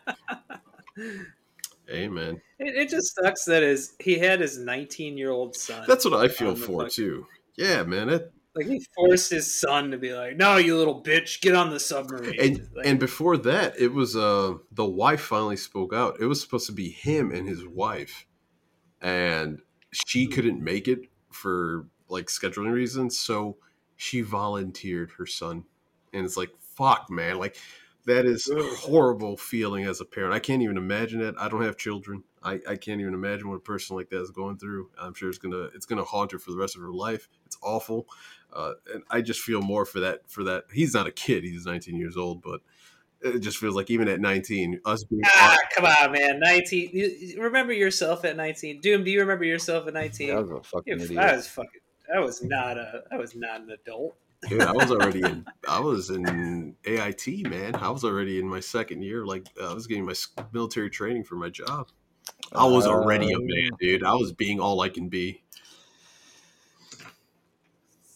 Amen. 1.91 2.41
it, 2.59 2.75
it 2.75 2.89
just 2.91 3.15
sucks 3.15 3.45
that 3.47 3.63
his 3.63 3.95
he 3.99 4.19
had 4.19 4.41
his 4.41 4.59
19 4.59 5.17
year 5.17 5.31
old 5.31 5.57
son. 5.57 5.85
that's 5.89 6.05
what 6.05 6.15
I 6.15 6.29
feel 6.29 6.55
for 6.55 6.83
fucking- 6.83 6.91
too. 6.91 7.27
Yeah, 7.57 7.83
man. 7.85 8.09
It, 8.11 8.33
like 8.55 8.67
he 8.67 8.81
forced 8.95 9.31
his 9.31 9.59
son 9.61 9.91
to 9.93 9.99
be 9.99 10.13
like, 10.13 10.37
"No, 10.37 10.57
you 10.57 10.77
little 10.77 11.03
bitch, 11.03 11.41
get 11.41 11.55
on 11.55 11.71
the 11.71 11.79
submarine." 11.81 12.35
and 12.41 12.69
Like, 12.75 12.87
and 12.87 12.99
before 12.99 13.37
that, 13.39 13.79
it 13.79 13.93
was 13.93 14.17
uh 14.17 14.55
the 14.73 14.85
wife 14.85 15.21
finally 15.21 15.57
spoke 15.57 15.95
out. 15.95 16.17
It 16.21 16.27
was 16.27 16.41
supposed 16.43 16.67
to 16.67 16.73
be 16.73 16.91
him 16.91 17.31
and 17.31 17.49
his 17.49 17.65
wife, 17.67 18.27
and 19.01 19.61
she 19.93 20.27
couldn't 20.27 20.63
make 20.63 20.89
it 20.89 21.01
for 21.31 21.87
like 22.09 22.27
scheduling 22.27 22.73
reasons, 22.73 23.19
so 23.19 23.59
she 23.99 24.23
volunteered 24.23 25.11
her 25.19 25.27
son, 25.27 25.65
and 26.15 26.25
it's 26.25 26.39
like 26.39 26.51
fuck, 26.61 27.11
man, 27.11 27.39
like 27.39 27.59
that 28.07 28.25
is 28.25 28.49
a 28.49 28.63
horrible 28.63 29.37
feeling 29.37 29.85
as 29.85 30.01
a 30.01 30.05
parent. 30.05 30.33
I 30.33 30.39
can't 30.39 30.63
even 30.63 30.79
imagine 30.79 31.21
it. 31.21 31.35
I 31.39 31.49
don't 31.51 31.63
have 31.63 31.77
children. 31.77 32.23
I, 32.43 32.61
I 32.67 32.77
can't 32.77 33.01
even 33.01 33.13
imagine 33.13 33.49
what 33.51 33.57
a 33.57 33.61
person 33.61 33.97
like 33.97 34.09
that 34.11 34.23
is 34.23 34.31
going 34.31 34.57
through. 34.57 34.89
I'm 34.99 35.13
sure 35.13 35.29
it's 35.29 35.37
gonna 35.37 35.69
it's 35.75 35.85
gonna 35.85 36.05
haunt 36.05 36.33
her 36.33 36.39
for 36.39 36.53
the 36.53 36.57
rest 36.57 36.77
of 36.77 36.83
her 36.83 36.93
life. 36.93 37.29
It's 37.45 37.59
awful, 37.61 38.07
uh, 38.53 38.75
and 38.95 39.03
I 39.11 39.21
just 39.21 39.41
feel 39.41 39.61
more 39.61 39.85
for 39.85 40.01
that 40.01 40.21
for 40.31 40.45
that. 40.45 40.65
He's 40.73 40.95
not 40.95 41.07
a 41.09 41.13
kid. 41.13 41.43
He's 41.43 41.67
19 41.67 41.97
years 41.97 42.17
old, 42.17 42.41
but 42.41 42.61
it 43.21 43.41
just 43.41 43.59
feels 43.59 43.75
like 43.75 43.91
even 43.91 44.07
at 44.07 44.21
19, 44.21 44.81
us 44.85 45.03
being 45.03 45.23
ah, 45.27 45.57
come 45.75 45.85
on, 45.85 46.13
man. 46.13 46.39
19. 46.39 46.91
You, 46.93 47.07
you 47.19 47.43
remember 47.43 47.73
yourself 47.73 48.25
at 48.25 48.37
19? 48.37 48.81
Doom, 48.81 49.03
do 49.03 49.11
you 49.11 49.21
remember 49.21 49.45
yourself 49.45 49.89
at 49.89 49.95
19? 49.95 50.29
That 50.29 50.43
was 50.43 50.51
a 50.53 50.63
fucking 50.63 50.99
You- 50.99 51.05
idiot. 51.05 51.19
I 51.19 51.35
was 51.35 51.49
fucking. 51.49 51.81
I 52.15 52.21
was 52.21 52.43
not 52.43 52.79
a. 52.79 53.05
I 53.11 53.17
was 53.17 53.35
not 53.35 53.61
an 53.61 53.71
adult. 53.71 54.17
Dude, 54.49 54.63
I 54.63 54.73
was 54.73 54.91
already 54.91 55.21
in. 55.21 55.45
I 55.69 55.81
was 55.81 56.11
in 56.11 56.77
AIT, 56.85 57.27
man. 57.49 57.75
I 57.77 57.91
was 57.91 58.05
already 58.05 58.39
in 58.39 58.49
my 58.49 58.61
second 58.61 59.03
year. 59.03 59.27
Like 59.27 59.47
I 59.63 59.73
was 59.75 59.87
getting 59.87 60.05
my 60.07 60.15
military 60.53 60.91
training 60.91 61.25
for 61.25 61.37
my 61.37 61.49
job. 61.51 61.89
I 62.53 62.67
was 62.67 62.87
already 62.87 63.33
a 63.33 63.37
Uh, 63.37 63.41
man, 63.41 63.71
dude. 63.81 64.05
I 64.05 64.15
was 64.15 64.33
being 64.33 64.61
all 64.61 64.81
I 64.81 64.89
can 64.89 65.09
be. 65.09 65.43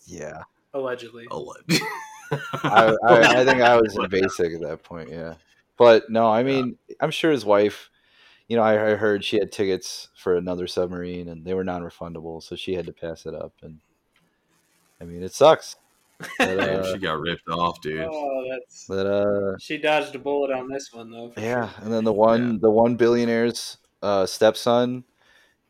Yeah, 0.07 0.43
Allegedly. 0.75 1.27
Alleged. 1.31 1.81
I, 2.65 2.97
I, 3.07 3.41
I 3.41 3.45
think 3.45 3.61
I 3.61 3.77
was 3.81 3.97
in 4.03 4.09
basic 4.09 4.55
at 4.55 4.61
that 4.63 4.83
point. 4.83 5.11
Yeah, 5.11 5.35
but 5.77 6.09
no, 6.11 6.27
I 6.29 6.43
mean, 6.43 6.77
I'm 7.01 7.11
sure 7.11 7.31
his 7.31 7.45
wife. 7.45 7.91
You 8.53 8.59
know, 8.59 8.65
I, 8.65 8.91
I 8.91 8.95
heard 8.97 9.25
she 9.25 9.39
had 9.39 9.51
tickets 9.51 10.09
for 10.15 10.37
another 10.37 10.67
submarine, 10.67 11.29
and 11.29 11.43
they 11.43 11.55
were 11.55 11.65
non-refundable, 11.65 12.43
so 12.43 12.55
she 12.55 12.75
had 12.75 12.85
to 12.85 12.93
pass 12.93 13.25
it 13.25 13.35
up. 13.35 13.55
And 13.63 13.79
I 15.01 15.05
mean, 15.05 15.23
it 15.23 15.33
sucks. 15.33 15.77
But, 16.37 16.59
uh, 16.59 16.93
she 16.93 16.99
got 16.99 17.19
ripped 17.19 17.49
off, 17.49 17.81
dude. 17.81 18.07
Oh, 18.13 18.45
that's 18.51 18.85
but 18.87 19.07
uh, 19.07 19.57
she 19.59 19.79
dodged 19.79 20.15
a 20.17 20.19
bullet 20.19 20.51
on 20.51 20.69
this 20.69 20.93
one 20.93 21.11
though. 21.11 21.33
Yeah, 21.39 21.71
sure. 21.71 21.85
and 21.85 21.91
then 21.91 22.05
the 22.05 22.13
one 22.13 22.53
Yeah. 22.53 22.59
the 22.61 22.71
one 22.71 22.99
billionaire's 22.99 23.79
uh, 24.03 24.27
stepson 24.27 25.05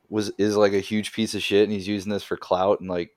was 0.09 0.33
is 0.37 0.57
like 0.57 0.73
a 0.73 0.81
huge 0.81 1.13
piece 1.13 1.37
of 1.37 1.43
shit, 1.45 1.63
and 1.63 1.73
he's 1.73 1.87
using 1.87 2.11
this 2.11 2.25
for 2.25 2.37
clout 2.37 2.81
and 2.81 2.91
like 2.91 3.13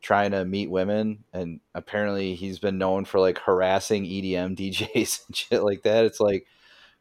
trying 0.00 0.30
to 0.30 0.46
meet 0.46 0.70
women. 0.70 1.24
And 1.34 1.60
apparently, 1.74 2.36
he's 2.36 2.58
been 2.58 2.78
known 2.78 3.04
for 3.04 3.20
like 3.20 3.36
harassing 3.36 4.04
EDM 4.04 4.56
DJs 4.56 5.26
and 5.26 5.36
shit 5.36 5.62
like 5.62 5.82
that. 5.82 6.06
It's 6.06 6.20
like, 6.20 6.46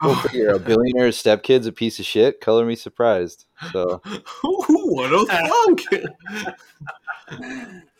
go 0.03 0.15
figure, 0.15 0.49
a 0.49 0.59
billionaire's 0.59 1.21
stepkid's 1.21 1.65
a 1.65 1.71
piece 1.71 1.99
of 1.99 2.05
shit. 2.05 2.41
Color 2.41 2.65
me 2.65 2.75
surprised. 2.75 3.45
So 3.71 4.01
what 4.43 5.13
a 5.13 5.25
thunk! 5.79 5.87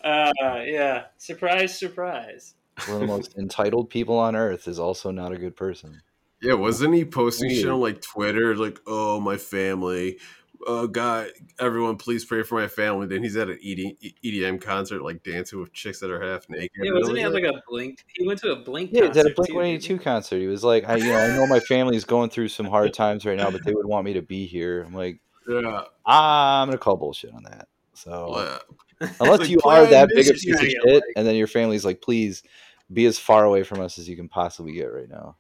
Uh, 0.04 0.32
yeah. 0.66 1.06
Surprise, 1.18 1.78
surprise. 1.78 2.56
one 2.88 2.96
of 2.96 3.02
the 3.02 3.08
most 3.08 3.38
entitled 3.38 3.90
people 3.90 4.18
on 4.18 4.36
earth 4.36 4.68
is 4.68 4.80
also 4.80 5.12
not 5.12 5.32
a 5.32 5.38
good 5.38 5.56
person. 5.56 6.02
Yeah, 6.42 6.56
wasn't 6.56 6.94
he 6.94 7.06
posting 7.06 7.50
shit 7.52 7.70
on 7.70 7.80
like 7.80 8.02
Twitter, 8.02 8.54
like, 8.56 8.82
"Oh, 8.86 9.22
my 9.22 9.38
family, 9.38 10.20
uh, 10.68 10.86
God, 10.88 11.30
everyone, 11.60 11.98
please 11.98 12.26
pray 12.26 12.44
for 12.44 12.60
my 12.60 12.68
family." 12.68 13.08
Then 13.08 13.24
he's 13.24 13.36
at 13.38 13.50
an 13.50 13.60
ED, 13.64 13.96
EDM 14.24 14.62
concert, 14.62 15.02
like 15.04 15.24
dancing 15.24 15.60
with 15.60 15.74
chicks 15.74 16.00
that 16.00 16.10
are 16.10 16.22
half 16.22 16.50
naked. 16.50 16.72
Yeah, 16.76 16.92
wasn't 16.94 17.18
he 17.18 17.24
at 17.24 17.34
like 17.34 17.44
a 17.44 17.62
Blink? 17.68 18.04
He 18.16 18.26
went 18.26 18.40
to 18.42 18.52
a 18.52 18.56
Blink. 18.58 18.92
Yeah, 18.94 19.08
he's 19.08 19.18
at 19.18 19.26
a 19.26 19.34
concert, 19.34 19.36
Blink 19.36 19.48
too, 19.50 19.56
One 19.56 19.64
didn't 19.66 19.76
Eighty 19.76 19.88
Two 19.88 20.00
concert. 20.00 20.40
He 20.40 20.48
was 20.48 20.64
like, 20.64 20.88
I, 20.88 20.96
you 20.98 21.06
know, 21.06 21.18
I 21.18 21.36
know 21.36 21.48
my 21.48 21.60
family's 21.60 22.06
going 22.06 22.30
through 22.30 22.50
some 22.50 22.66
hard 22.66 22.94
times 22.94 23.26
right 23.26 23.38
now, 23.38 23.52
but 23.52 23.64
they 23.66 23.74
would 23.74 23.86
want 23.86 24.06
me 24.06 24.14
to 24.14 24.22
be 24.22 24.46
here. 24.46 24.84
I'm 24.84 24.94
like, 24.94 25.20
yeah, 25.48 25.84
I'm 26.06 26.68
gonna 26.68 26.78
call 26.78 26.98
bullshit 26.98 27.34
on 27.34 27.44
that. 27.44 27.68
So 27.94 28.32
well, 28.32 28.60
unless 29.20 29.40
Like, 29.42 29.50
you 29.50 29.60
are 29.66 29.86
that 29.86 30.10
big 30.10 30.28
a 30.28 30.34
piece 30.34 30.48
of 30.48 30.60
guy, 30.62 30.68
shit, 30.68 30.86
like- 30.86 31.04
and 31.16 31.28
then 31.28 31.36
your 31.36 31.48
family's 31.48 31.86
like, 31.86 32.02
please 32.02 32.44
be 32.92 33.06
as 33.06 33.18
far 33.18 33.46
away 33.46 33.64
from 33.64 33.80
us 33.82 33.98
as 33.98 34.08
you 34.08 34.16
can 34.16 34.30
possibly 34.30 34.74
get 34.74 34.86
right 34.86 35.10
now. 35.10 35.36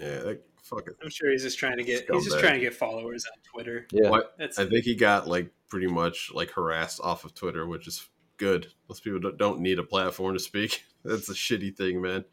yeah, 0.00 0.20
like, 0.24 0.42
fuck 0.64 0.88
it. 0.88 0.96
I'm 1.02 1.10
sure 1.10 1.30
he's 1.30 1.42
just 1.42 1.58
trying 1.58 1.76
to 1.76 1.84
get. 1.84 2.06
He's 2.10 2.24
just 2.24 2.40
trying 2.40 2.54
to 2.54 2.60
get 2.60 2.74
followers 2.74 3.24
on 3.32 3.38
Twitter. 3.42 3.86
Yeah, 3.92 4.10
What? 4.10 4.34
That's 4.38 4.58
I 4.58 4.66
think 4.66 4.84
he 4.84 4.94
got 4.96 5.28
like 5.28 5.52
pretty 5.68 5.86
much 5.86 6.30
like 6.34 6.50
harassed 6.50 7.00
off 7.02 7.24
of 7.24 7.34
Twitter, 7.34 7.66
which 7.66 7.86
is 7.86 8.08
good. 8.36 8.66
Most 8.88 9.04
people 9.04 9.20
don't- 9.20 9.38
don't 9.38 9.60
need 9.60 9.78
a 9.78 9.84
platform 9.84 10.34
to 10.34 10.40
speak. 10.40 10.84
That's 11.04 11.28
a 11.28 11.34
shitty 11.34 11.76
thing, 11.76 12.00
man. 12.02 12.24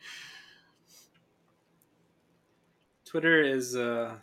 Twitter 3.06 3.42
is. 3.44 3.76
uh 3.76 4.16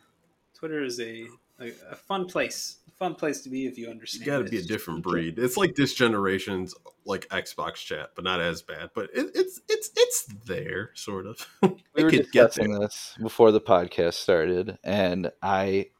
Twitter 0.54 0.82
is 0.82 0.98
a 1.00 1.26
a, 1.60 1.68
a 1.90 1.96
fun 1.96 2.26
place. 2.26 2.78
A 3.00 3.04
fun 3.04 3.14
place 3.14 3.42
to 3.42 3.48
be 3.48 3.66
if 3.66 3.78
you 3.78 3.88
understand. 3.88 4.26
You 4.26 4.32
understand. 4.32 4.44
got 4.44 4.50
to 4.50 4.50
be 4.50 4.64
a 4.64 4.76
different 4.76 5.02
breed. 5.02 5.38
It's 5.38 5.56
like 5.56 5.76
this 5.76 5.94
generation's 5.94 6.74
like 7.04 7.28
Xbox 7.28 7.76
chat, 7.76 8.10
but 8.16 8.24
not 8.24 8.40
as 8.40 8.62
bad. 8.62 8.90
But 8.92 9.10
it, 9.14 9.30
it's 9.36 9.60
it's 9.68 9.90
it's 9.96 10.24
there, 10.46 10.90
sort 10.94 11.26
of. 11.26 11.46
we 11.62 12.02
were 12.02 12.10
could 12.10 12.32
get 12.32 12.50
discussing 12.50 12.72
this 12.72 13.14
before 13.20 13.52
the 13.52 13.60
podcast 13.60 14.14
started, 14.14 14.78
and 14.82 15.30
I 15.40 15.90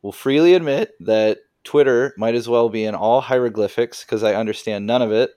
will 0.00 0.12
freely 0.12 0.54
admit 0.54 0.92
that 1.00 1.40
Twitter 1.64 2.14
might 2.16 2.34
as 2.34 2.48
well 2.48 2.70
be 2.70 2.84
in 2.84 2.94
all 2.94 3.20
hieroglyphics 3.20 4.02
because 4.02 4.22
I 4.22 4.34
understand 4.34 4.86
none 4.86 5.02
of 5.02 5.12
it, 5.12 5.32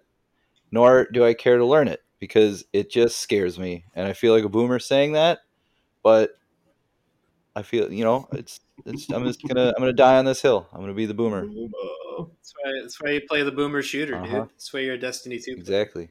nor 0.72 1.08
do 1.12 1.26
I 1.26 1.34
care 1.34 1.58
to 1.58 1.66
learn 1.66 1.90
it 1.90 2.04
because 2.20 2.64
it 2.72 2.90
just 2.90 3.20
scares 3.20 3.60
me, 3.60 3.84
and 3.96 4.08
I 4.08 4.14
feel 4.14 4.34
like 4.34 4.46
a 4.46 4.50
boomer 4.50 4.80
saying 4.80 5.12
that, 5.12 5.40
but 6.04 6.32
I 7.54 7.64
feel 7.64 7.92
you 7.92 8.06
know 8.06 8.28
it's 8.32 8.62
it's 8.86 9.10
I'm 9.10 9.26
just 9.26 9.42
gonna 9.48 9.70
I'm 9.70 9.80
gonna 9.82 9.94
die 9.94 10.18
on 10.18 10.26
this 10.26 10.42
hill. 10.42 10.68
I'm 10.74 10.82
gonna 10.82 10.94
be 10.94 11.06
the 11.06 11.14
boomer. 11.14 11.46
That's 11.46 12.54
why. 12.64 12.72
That's 12.82 13.02
why 13.02 13.10
you 13.12 13.22
play 13.28 13.44
the 13.44 13.52
boomer 13.52 13.82
shooter, 13.82 14.16
Uh-huh. 14.16 14.26
dude. 14.42 14.50
That's 14.50 14.74
why 14.74 14.82
you're 14.82 14.96
a 14.96 15.00
Destiny 15.00 15.40
two. 15.40 15.52
Exactly. 15.52 16.10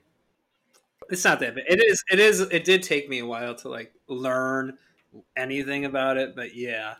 It's 1.11 1.25
not 1.25 1.41
that 1.41 1.55
bad. 1.55 1.65
It 1.69 1.83
is. 1.83 2.03
It 2.11 2.19
is. 2.19 2.41
It 2.41 2.65
did 2.65 2.83
take 2.83 3.09
me 3.09 3.19
a 3.19 3.27
while 3.27 3.55
to 3.57 3.69
like 3.69 3.93
learn 4.09 4.79
anything 5.37 5.85
about 5.85 6.17
it, 6.17 6.35
but 6.35 6.55
yeah, 6.55 6.95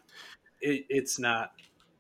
it, 0.61 0.85
it's 0.89 1.19
not. 1.19 1.53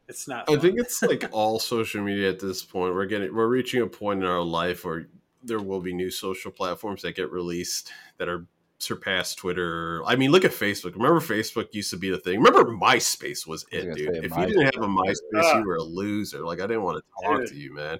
It's 0.06 0.28
not. 0.28 0.50
I 0.50 0.56
think 0.56 0.78
it's 0.78 1.02
like 1.02 1.24
all 1.32 1.58
social 1.58 2.02
media 2.02 2.28
at 2.28 2.40
this 2.40 2.62
point. 2.62 2.94
We're 2.94 3.06
getting 3.06 3.34
we're 3.34 3.48
reaching 3.48 3.80
a 3.80 3.86
point 3.86 4.22
in 4.22 4.28
our 4.28 4.42
life 4.42 4.84
where 4.84 5.08
there 5.42 5.60
will 5.60 5.80
be 5.80 5.94
new 5.94 6.10
social 6.10 6.50
platforms 6.50 7.02
that 7.02 7.16
get 7.16 7.30
released 7.30 7.90
that 8.18 8.28
are 8.28 8.46
surpass 8.84 9.34
Twitter. 9.34 10.02
I 10.06 10.16
mean, 10.16 10.30
look 10.30 10.44
at 10.44 10.50
Facebook. 10.52 10.94
Remember 10.94 11.20
Facebook 11.20 11.68
used 11.72 11.90
to 11.90 11.96
be 11.96 12.10
the 12.10 12.18
thing. 12.18 12.40
Remember 12.40 12.64
MySpace 12.70 13.46
was 13.46 13.64
I 13.72 13.76
was 13.76 13.84
it, 13.86 13.94
dude. 13.96 14.14
say 14.14 14.20
If 14.22 14.36
you 14.36 14.46
didn't 14.46 14.64
have 14.74 14.82
a 14.84 14.86
MySpace, 14.86 15.14
Ah. 15.42 15.58
you 15.58 15.64
were 15.66 15.76
a 15.76 15.82
loser. 15.82 16.40
Like 16.44 16.60
I 16.60 16.66
didn't 16.66 16.82
want 16.82 16.98
to 17.04 17.24
talk 17.26 17.38
Dude. 17.40 17.48
to 17.48 17.54
you, 17.56 17.74
man. 17.74 17.98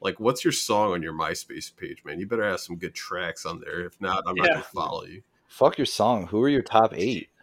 Like, 0.00 0.20
what's 0.20 0.44
your 0.44 0.52
song 0.52 0.92
on 0.92 1.02
your 1.02 1.12
MySpace 1.12 1.74
page, 1.76 2.04
man? 2.04 2.20
You 2.20 2.26
better 2.26 2.44
have 2.48 2.60
some 2.60 2.76
good 2.76 2.94
tracks 2.94 3.44
on 3.46 3.60
there. 3.60 3.80
If 3.84 4.00
not, 4.00 4.22
I'm 4.26 4.36
not 4.36 4.46
gonna 4.48 4.62
follow 4.62 5.04
you. 5.04 5.22
Fuck 5.48 5.76
your 5.78 5.86
song. 5.86 6.26
Who 6.28 6.42
are 6.42 6.48
your 6.48 6.62
top 6.62 6.92
eight? 6.94 7.28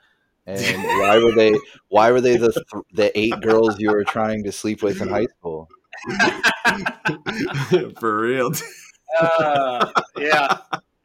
And 0.47 0.83
why 1.01 1.17
were 1.17 1.31
they? 1.31 1.57
Why 1.87 2.11
were 2.11 2.21
they 2.21 2.37
the 2.37 2.51
th- 2.51 2.83
the 2.93 3.17
eight 3.19 3.33
girls 3.41 3.79
you 3.79 3.89
were 3.89 4.03
trying 4.03 4.43
to 4.43 4.51
sleep 4.51 4.83
with 4.83 5.01
in 5.01 5.07
high 5.07 5.25
school? 5.25 5.67
For 7.99 8.19
real. 8.19 8.51
Uh, 9.21 9.89
yeah, 10.17 10.57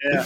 yeah. 0.02 0.24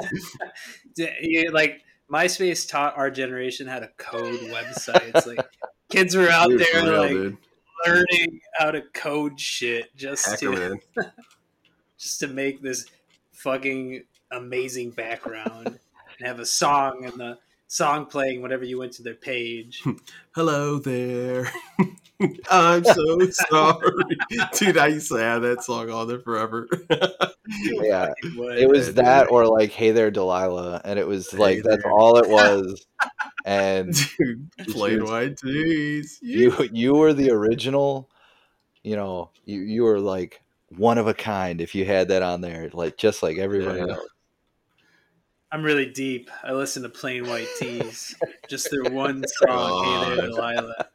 You- 0.96 1.50
like 1.52 1.82
MySpace 2.10 2.68
taught 2.68 2.96
our 2.96 3.10
generation 3.10 3.66
how 3.66 3.80
to 3.80 3.88
code 3.96 4.38
websites. 4.40 5.26
Like 5.26 5.46
kids 5.90 6.14
were 6.14 6.28
out 6.28 6.48
Dude, 6.50 6.60
there 6.60 6.82
real, 6.82 6.98
like 7.00 7.10
dude. 7.10 7.36
learning 7.86 8.40
how 8.58 8.70
to 8.70 8.82
code 8.92 9.40
shit 9.40 9.94
just 9.96 10.38
to 10.40 10.78
just 11.98 12.20
to 12.20 12.26
make 12.28 12.60
this 12.62 12.86
fucking 13.32 14.04
amazing 14.30 14.90
background 14.90 15.66
and 16.18 16.26
have 16.26 16.40
a 16.40 16.46
song 16.46 17.04
and 17.04 17.14
the 17.14 17.38
song 17.68 18.06
playing 18.06 18.42
whenever 18.42 18.64
you 18.64 18.78
went 18.78 18.92
to 18.94 19.02
their 19.02 19.14
page. 19.14 19.82
Hello 20.34 20.78
there. 20.78 21.50
I'm 22.50 22.84
so 22.84 23.18
sorry. 23.30 23.90
Dude, 24.54 24.78
I 24.78 24.86
used 24.88 25.08
to 25.08 25.16
have 25.16 25.42
that 25.42 25.62
song 25.64 25.90
on 25.90 26.08
there 26.08 26.20
forever. 26.20 26.68
Yeah, 27.62 28.14
it 28.26 28.70
was 28.70 28.94
that 28.94 29.30
or 29.30 29.46
like 29.46 29.70
"Hey 29.70 29.90
there, 29.90 30.10
Delilah," 30.10 30.80
and 30.82 30.98
it 30.98 31.06
was 31.06 31.34
like 31.34 31.56
Hey 31.56 31.60
that's 31.62 31.82
there. 31.82 31.92
all 31.92 32.16
it 32.16 32.26
was. 32.30 32.86
And 33.44 33.94
Dude, 34.18 34.50
plain 34.68 35.02
was- 35.02 35.10
white 35.10 35.36
tees. 35.36 36.18
you 36.22 36.56
you 36.72 36.94
were 36.94 37.12
the 37.12 37.30
original. 37.32 38.08
You 38.82 38.96
know, 38.96 39.30
you 39.44 39.60
you 39.60 39.82
were 39.82 40.00
like 40.00 40.40
one 40.70 40.96
of 40.96 41.06
a 41.06 41.12
kind 41.12 41.60
if 41.60 41.74
you 41.74 41.84
had 41.84 42.08
that 42.08 42.22
on 42.22 42.40
there, 42.40 42.70
like 42.72 42.96
just 42.96 43.22
like 43.22 43.36
everybody 43.36 43.80
Yeah. 43.80 43.92
else. 43.96 44.08
I'm 45.54 45.62
really 45.62 45.86
deep. 45.86 46.32
I 46.42 46.50
listen 46.50 46.82
to 46.82 46.88
Plain 46.88 47.28
White 47.28 47.46
T's. 47.60 48.16
Just 48.48 48.72
their 48.72 48.92
one 48.92 49.22
song, 49.38 49.84
Hey 49.84 50.16
There, 50.16 50.26
Delilah. 50.26 50.88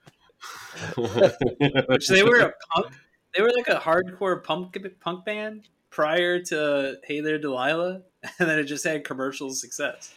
Which 1.87 2.09
they 2.09 2.23
were 2.23 2.39
a 2.39 2.53
punk. 2.73 2.93
They 3.33 3.41
were 3.41 3.53
like 3.55 3.69
a 3.69 3.79
hardcore 3.79 4.43
punk 4.43 4.77
punk 4.99 5.23
band 5.23 5.69
prior 5.89 6.41
to 6.41 6.97
Hey 7.05 7.21
There, 7.21 7.39
Delilah, 7.39 8.01
and 8.39 8.49
then 8.49 8.59
it 8.59 8.65
just 8.65 8.83
had 8.83 9.05
commercial 9.05 9.49
success. 9.51 10.13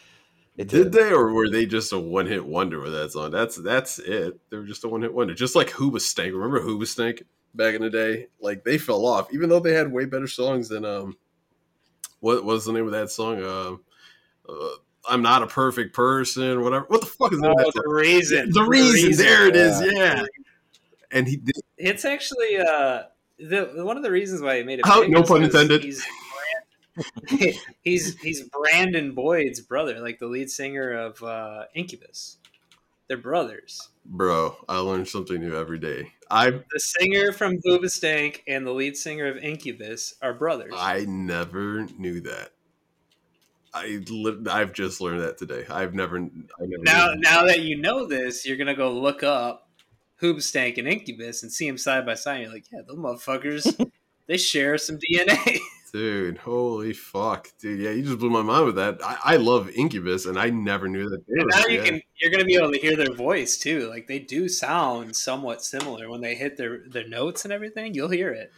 It 0.57 0.67
Did 0.67 0.91
they, 0.91 1.13
or 1.13 1.31
were 1.31 1.49
they 1.49 1.65
just 1.65 1.93
a 1.93 1.99
one 1.99 2.27
hit 2.27 2.45
wonder 2.45 2.81
with 2.81 2.91
that 2.91 3.13
song? 3.13 3.31
That's 3.31 3.55
that's 3.55 3.97
it. 3.97 4.37
They 4.49 4.57
were 4.57 4.65
just 4.65 4.83
a 4.83 4.89
one 4.89 5.03
hit 5.03 5.13
wonder, 5.13 5.33
just 5.33 5.55
like 5.55 5.69
Hoobastank. 5.69 6.33
Remember 6.33 6.59
Hoobastank 6.59 7.23
back 7.55 7.75
in 7.75 7.81
the 7.81 7.89
day? 7.89 8.27
Like 8.41 8.65
they 8.65 8.77
fell 8.77 9.05
off, 9.05 9.33
even 9.33 9.47
though 9.47 9.61
they 9.61 9.73
had 9.73 9.89
way 9.89 10.03
better 10.03 10.27
songs 10.27 10.67
than 10.67 10.83
um, 10.83 11.15
what 12.19 12.43
was 12.43 12.65
the 12.65 12.73
name 12.73 12.87
of 12.87 12.91
that 12.91 13.09
song? 13.09 13.41
Um, 13.41 13.79
uh, 14.47 14.53
I'm 15.07 15.21
not 15.21 15.43
a 15.43 15.47
perfect 15.47 15.93
person. 15.93 16.61
Whatever. 16.61 16.85
What 16.87 17.01
the 17.01 17.07
fuck 17.07 17.33
is 17.33 17.41
that? 17.41 17.55
Oh, 17.57 17.71
the 17.73 17.89
reason. 17.89 18.51
the 18.51 18.63
reason. 18.63 19.25
There 19.25 19.47
it 19.47 19.55
is. 19.55 19.81
Yeah. 19.81 19.91
Yeah. 19.91 20.25
And 21.11 21.27
he 21.27 21.37
did. 21.37 21.55
It's 21.77 22.05
actually 22.05 22.57
uh, 22.57 23.03
the 23.37 23.83
one 23.83 23.97
of 23.97 24.03
the 24.03 24.11
reasons 24.11 24.41
why 24.41 24.57
he 24.57 24.63
made 24.63 24.79
it. 24.79 24.85
How- 24.85 25.03
no 25.03 25.23
pun 25.23 25.43
intended. 25.43 25.83
He's, 25.83 26.03
Brand- 27.27 27.55
he's 27.83 28.17
he's 28.19 28.43
Brandon 28.49 29.13
Boyd's 29.13 29.59
brother, 29.61 29.99
like 29.99 30.19
the 30.19 30.27
lead 30.27 30.49
singer 30.49 30.91
of 30.91 31.21
uh, 31.21 31.65
Incubus. 31.75 32.37
They're 33.07 33.17
brothers. 33.17 33.89
Bro, 34.05 34.57
I 34.67 34.77
learned 34.77 35.07
something 35.07 35.39
new 35.39 35.55
every 35.55 35.79
day. 35.79 36.13
I 36.31 36.49
The 36.49 36.79
singer 36.79 37.31
from 37.31 37.57
Hoobastank 37.59 38.41
and 38.47 38.65
the 38.65 38.71
lead 38.71 38.97
singer 38.97 39.27
of 39.27 39.37
Incubus 39.37 40.15
are 40.21 40.33
brothers. 40.33 40.73
I 40.75 41.05
never 41.05 41.85
knew 41.97 42.21
that. 42.21 42.51
I 43.73 44.03
li- 44.09 44.45
I've 44.49 44.73
just 44.73 45.01
learned 45.01 45.21
that 45.21 45.37
today. 45.37 45.65
I've 45.69 45.93
never. 45.93 46.17
I 46.17 46.21
never 46.65 46.83
Now, 46.83 47.07
knew. 47.13 47.21
now 47.21 47.45
that 47.45 47.61
you 47.61 47.77
know 47.77 48.05
this, 48.05 48.45
you're 48.45 48.57
gonna 48.57 48.75
go 48.75 48.91
look 48.91 49.23
up 49.23 49.69
Hoobastank 50.21 50.77
and 50.77 50.87
Incubus 50.87 51.43
and 51.43 51.51
see 51.51 51.67
them 51.67 51.77
side 51.77 52.05
by 52.05 52.13
side. 52.15 52.41
You're 52.41 52.51
like, 52.53 52.65
yeah, 52.71 52.81
those 52.87 52.97
motherfuckers, 52.97 53.91
they 54.27 54.37
share 54.37 54.77
some 54.77 54.99
DNA. 54.99 55.57
dude, 55.91 56.37
holy 56.37 56.93
fuck, 56.93 57.49
dude. 57.59 57.79
Yeah, 57.79 57.91
you 57.91 58.03
just 58.03 58.19
blew 58.19 58.29
my 58.29 58.41
mind 58.43 58.65
with 58.67 58.75
that. 58.75 58.99
I, 59.03 59.17
I 59.23 59.35
love 59.37 59.69
Incubus, 59.71 60.25
and 60.27 60.37
I 60.39 60.49
never 60.51 60.87
knew 60.87 61.09
that. 61.09 61.25
They 61.27 61.39
And 61.41 61.49
now 61.49 61.65
you 61.67 61.77
yeah. 61.79 61.83
can 61.85 62.01
you're 62.21 62.31
gonna 62.31 62.45
be 62.45 62.55
able 62.55 62.71
to 62.71 62.79
hear 62.79 62.95
their 62.95 63.13
voice 63.13 63.57
too. 63.57 63.89
Like 63.89 64.07
they 64.07 64.19
do 64.19 64.47
sound 64.47 65.15
somewhat 65.15 65.63
similar 65.63 66.09
when 66.09 66.21
they 66.21 66.35
hit 66.35 66.57
their 66.57 66.83
their 66.87 67.07
notes 67.07 67.43
and 67.43 67.51
everything. 67.51 67.95
You'll 67.95 68.09
hear 68.09 68.29
it. 68.31 68.51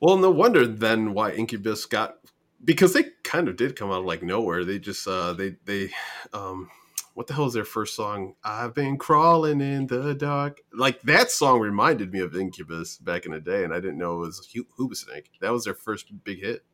Well, 0.00 0.16
no 0.16 0.30
wonder 0.30 0.66
then 0.66 1.12
why 1.14 1.30
Incubus 1.32 1.84
got 1.84 2.16
because 2.64 2.92
they 2.92 3.04
kind 3.24 3.48
of 3.48 3.56
did 3.56 3.76
come 3.76 3.90
out 3.90 4.00
of 4.00 4.04
like 4.04 4.22
nowhere. 4.22 4.64
They 4.64 4.78
just 4.78 5.06
uh 5.06 5.32
they 5.32 5.56
they 5.64 5.90
um 6.32 6.70
what 7.14 7.26
the 7.26 7.34
hell 7.34 7.46
is 7.46 7.52
their 7.52 7.64
first 7.64 7.94
song? 7.94 8.34
I've 8.42 8.74
been 8.74 8.96
crawling 8.96 9.60
in 9.60 9.86
the 9.86 10.14
dark. 10.14 10.62
Like 10.72 11.02
that 11.02 11.30
song 11.30 11.60
reminded 11.60 12.12
me 12.12 12.20
of 12.20 12.34
Incubus 12.34 12.96
back 12.96 13.26
in 13.26 13.32
the 13.32 13.40
day, 13.40 13.64
and 13.64 13.74
I 13.74 13.80
didn't 13.80 13.98
know 13.98 14.14
it 14.14 14.26
was 14.26 14.48
Hu- 14.54 14.66
Hoobastank. 14.78 15.24
That 15.40 15.52
was 15.52 15.64
their 15.64 15.74
first 15.74 16.06
big 16.24 16.40
hit. 16.40 16.64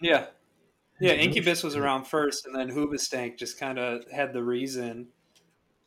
Yeah. 0.00 0.26
Yeah. 1.00 1.14
Incubus 1.14 1.62
was 1.62 1.76
around 1.76 2.06
first, 2.06 2.46
and 2.46 2.54
then 2.54 2.70
Hoobastank 2.70 3.38
just 3.38 3.58
kind 3.58 3.78
of 3.78 4.04
had 4.10 4.32
the 4.32 4.42
reason, 4.42 5.08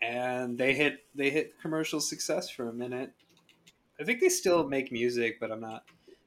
and 0.02 0.58
they 0.58 0.74
hit 0.74 1.06
they 1.14 1.30
hit 1.30 1.54
commercial 1.62 2.02
success 2.02 2.50
for 2.50 2.68
a 2.70 2.74
minute. 2.74 3.12
I 4.00 4.04
think 4.04 4.20
they 4.20 4.30
still 4.30 4.68
make 4.68 4.92
music, 4.92 5.40
but 5.40 5.52
I'm 5.52 5.62
not 5.62 5.84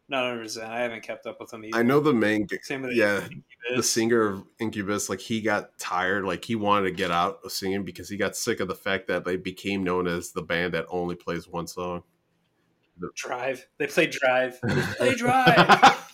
not 0.09 0.24
100. 0.36 0.59
I 0.64 0.80
haven't 0.80 1.02
kept 1.02 1.26
up 1.26 1.38
with 1.40 1.50
them. 1.50 1.64
Either. 1.64 1.76
I 1.78 1.82
know 1.82 2.00
the 2.00 2.12
main 2.12 2.46
Same 2.62 2.82
with 2.82 2.94
yeah 2.94 3.16
Incubus. 3.24 3.42
the 3.76 3.82
singer 3.82 4.22
of 4.22 4.44
Incubus, 4.59 5.09
like 5.09 5.20
he 5.20 5.40
got 5.40 5.78
tired, 5.78 6.24
like 6.24 6.44
he 6.44 6.54
wanted 6.56 6.84
to 6.84 6.92
get 6.92 7.11
out 7.11 7.40
of 7.44 7.52
singing 7.52 7.84
because 7.84 8.09
he 8.09 8.16
got 8.16 8.36
sick 8.36 8.61
of 8.61 8.68
the 8.68 8.74
fact 8.74 9.09
that 9.09 9.24
they 9.24 9.36
became 9.36 9.84
known 9.84 10.06
as 10.06 10.32
the 10.32 10.42
band 10.42 10.74
that 10.74 10.86
only 10.88 11.14
plays 11.14 11.46
one 11.48 11.66
song. 11.66 12.02
Drive. 13.14 13.66
They 13.78 13.86
play 13.86 14.06
Drive. 14.06 14.59
They 14.62 14.82
play 14.96 15.14
Drive. 15.14 16.04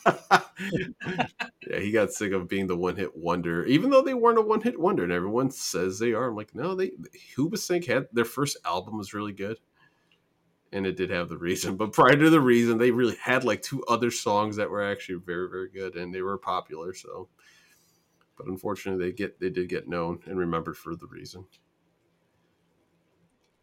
yeah, 1.66 1.78
he 1.80 1.90
got 1.90 2.12
sick 2.12 2.32
of 2.32 2.48
being 2.48 2.66
the 2.66 2.76
one 2.76 2.96
hit 2.96 3.16
wonder, 3.16 3.64
even 3.64 3.90
though 3.90 4.02
they 4.02 4.14
weren't 4.14 4.38
a 4.38 4.42
one 4.42 4.60
hit 4.60 4.78
wonder, 4.78 5.02
and 5.02 5.12
everyone 5.12 5.50
says 5.50 5.98
they 5.98 6.12
are. 6.12 6.28
I'm 6.28 6.36
like, 6.36 6.54
no, 6.54 6.74
they 6.74 6.90
Hoobastank 7.36 7.86
had 7.86 8.08
their 8.12 8.24
first 8.24 8.56
album 8.66 8.98
was 8.98 9.14
really 9.14 9.32
good, 9.32 9.58
and 10.74 10.86
it 10.86 10.96
did 10.96 11.08
have 11.10 11.28
the 11.28 11.38
reason. 11.38 11.76
But 11.76 11.92
prior 11.92 12.16
to 12.16 12.28
the 12.28 12.40
reason, 12.40 12.76
they 12.76 12.90
really 12.90 13.16
had 13.22 13.44
like 13.44 13.62
two 13.62 13.82
other 13.84 14.10
songs 14.10 14.56
that 14.56 14.68
were 14.68 14.82
actually 14.82 15.20
very, 15.24 15.48
very 15.48 15.70
good, 15.70 15.94
and 15.94 16.12
they 16.12 16.20
were 16.20 16.36
popular. 16.36 16.92
So, 16.92 17.28
but 18.36 18.48
unfortunately, 18.48 19.06
they 19.06 19.12
get 19.12 19.40
they 19.40 19.50
did 19.50 19.68
get 19.68 19.88
known 19.88 20.18
and 20.26 20.36
remembered 20.36 20.76
for 20.76 20.96
the 20.96 21.06
reason. 21.06 21.46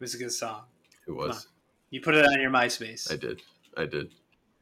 was 0.00 0.14
a 0.14 0.18
good 0.18 0.32
song. 0.32 0.62
It 1.06 1.12
was. 1.12 1.48
You 1.90 2.00
put 2.00 2.14
it 2.14 2.24
on 2.24 2.40
your 2.40 2.50
MySpace 2.50 3.12
I 3.12 3.16
did. 3.16 3.42
I 3.76 3.84
did. 3.84 4.14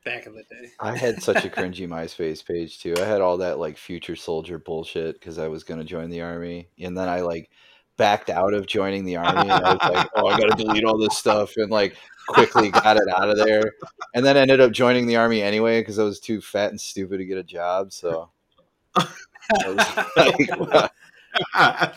back 0.05 0.27
in 0.27 0.35
the 0.35 0.43
day. 0.43 0.71
I 0.81 0.97
had 0.97 1.23
such 1.23 1.45
a 1.45 1.49
cringy 1.49 1.89
MySpace 1.89 2.45
page 2.45 2.81
too. 2.81 2.97
I 2.99 3.05
had 3.05 3.21
all 3.21 3.37
that 3.39 3.61
like 3.61 3.79
future 3.79 4.17
soldier 4.17 4.59
bullshit 4.59 5.21
because 5.21 5.39
I 5.39 5.47
was 5.47 5.63
gonna 5.63 5.85
join 5.85 6.11
the 6.11 6.23
army, 6.23 6.69
and 6.81 6.99
then 6.99 7.09
I 7.09 7.21
like 7.21 7.49
backed 7.97 8.31
out 8.31 8.55
of 8.55 8.67
joining 8.67 9.05
the 9.05 9.17
army. 9.17 9.43
And 9.43 9.53
I 9.53 9.75
was 9.75 9.93
like, 9.93 10.09
oh, 10.17 10.27
I 10.27 10.41
gotta 10.41 10.57
delete 10.57 10.85
all 10.85 10.99
this 10.99 11.17
stuff, 11.17 11.53
and 11.57 11.71
like 11.71 11.97
quickly 12.31 12.71
got 12.71 12.97
it 12.97 13.09
out 13.17 13.29
of 13.29 13.37
there. 13.37 13.75
And 14.15 14.25
then 14.25 14.37
ended 14.37 14.61
up 14.61 14.73
joining 14.73 15.07
the 15.07 15.17
army 15.17 15.43
anyway 15.43 15.81
because 15.81 15.99
I 15.99 16.05
was 16.05 16.21
too 16.21 16.41
fat 16.41 16.71
and 16.71 16.81
stupid 16.81 17.19
to 17.19 17.25
get 17.25 17.39
a 17.39 17.43
job. 17.43 17.93
So 17.93 18.31
I 18.97 19.07
was 19.67 19.77
like, 20.17 20.91
I 21.55 21.93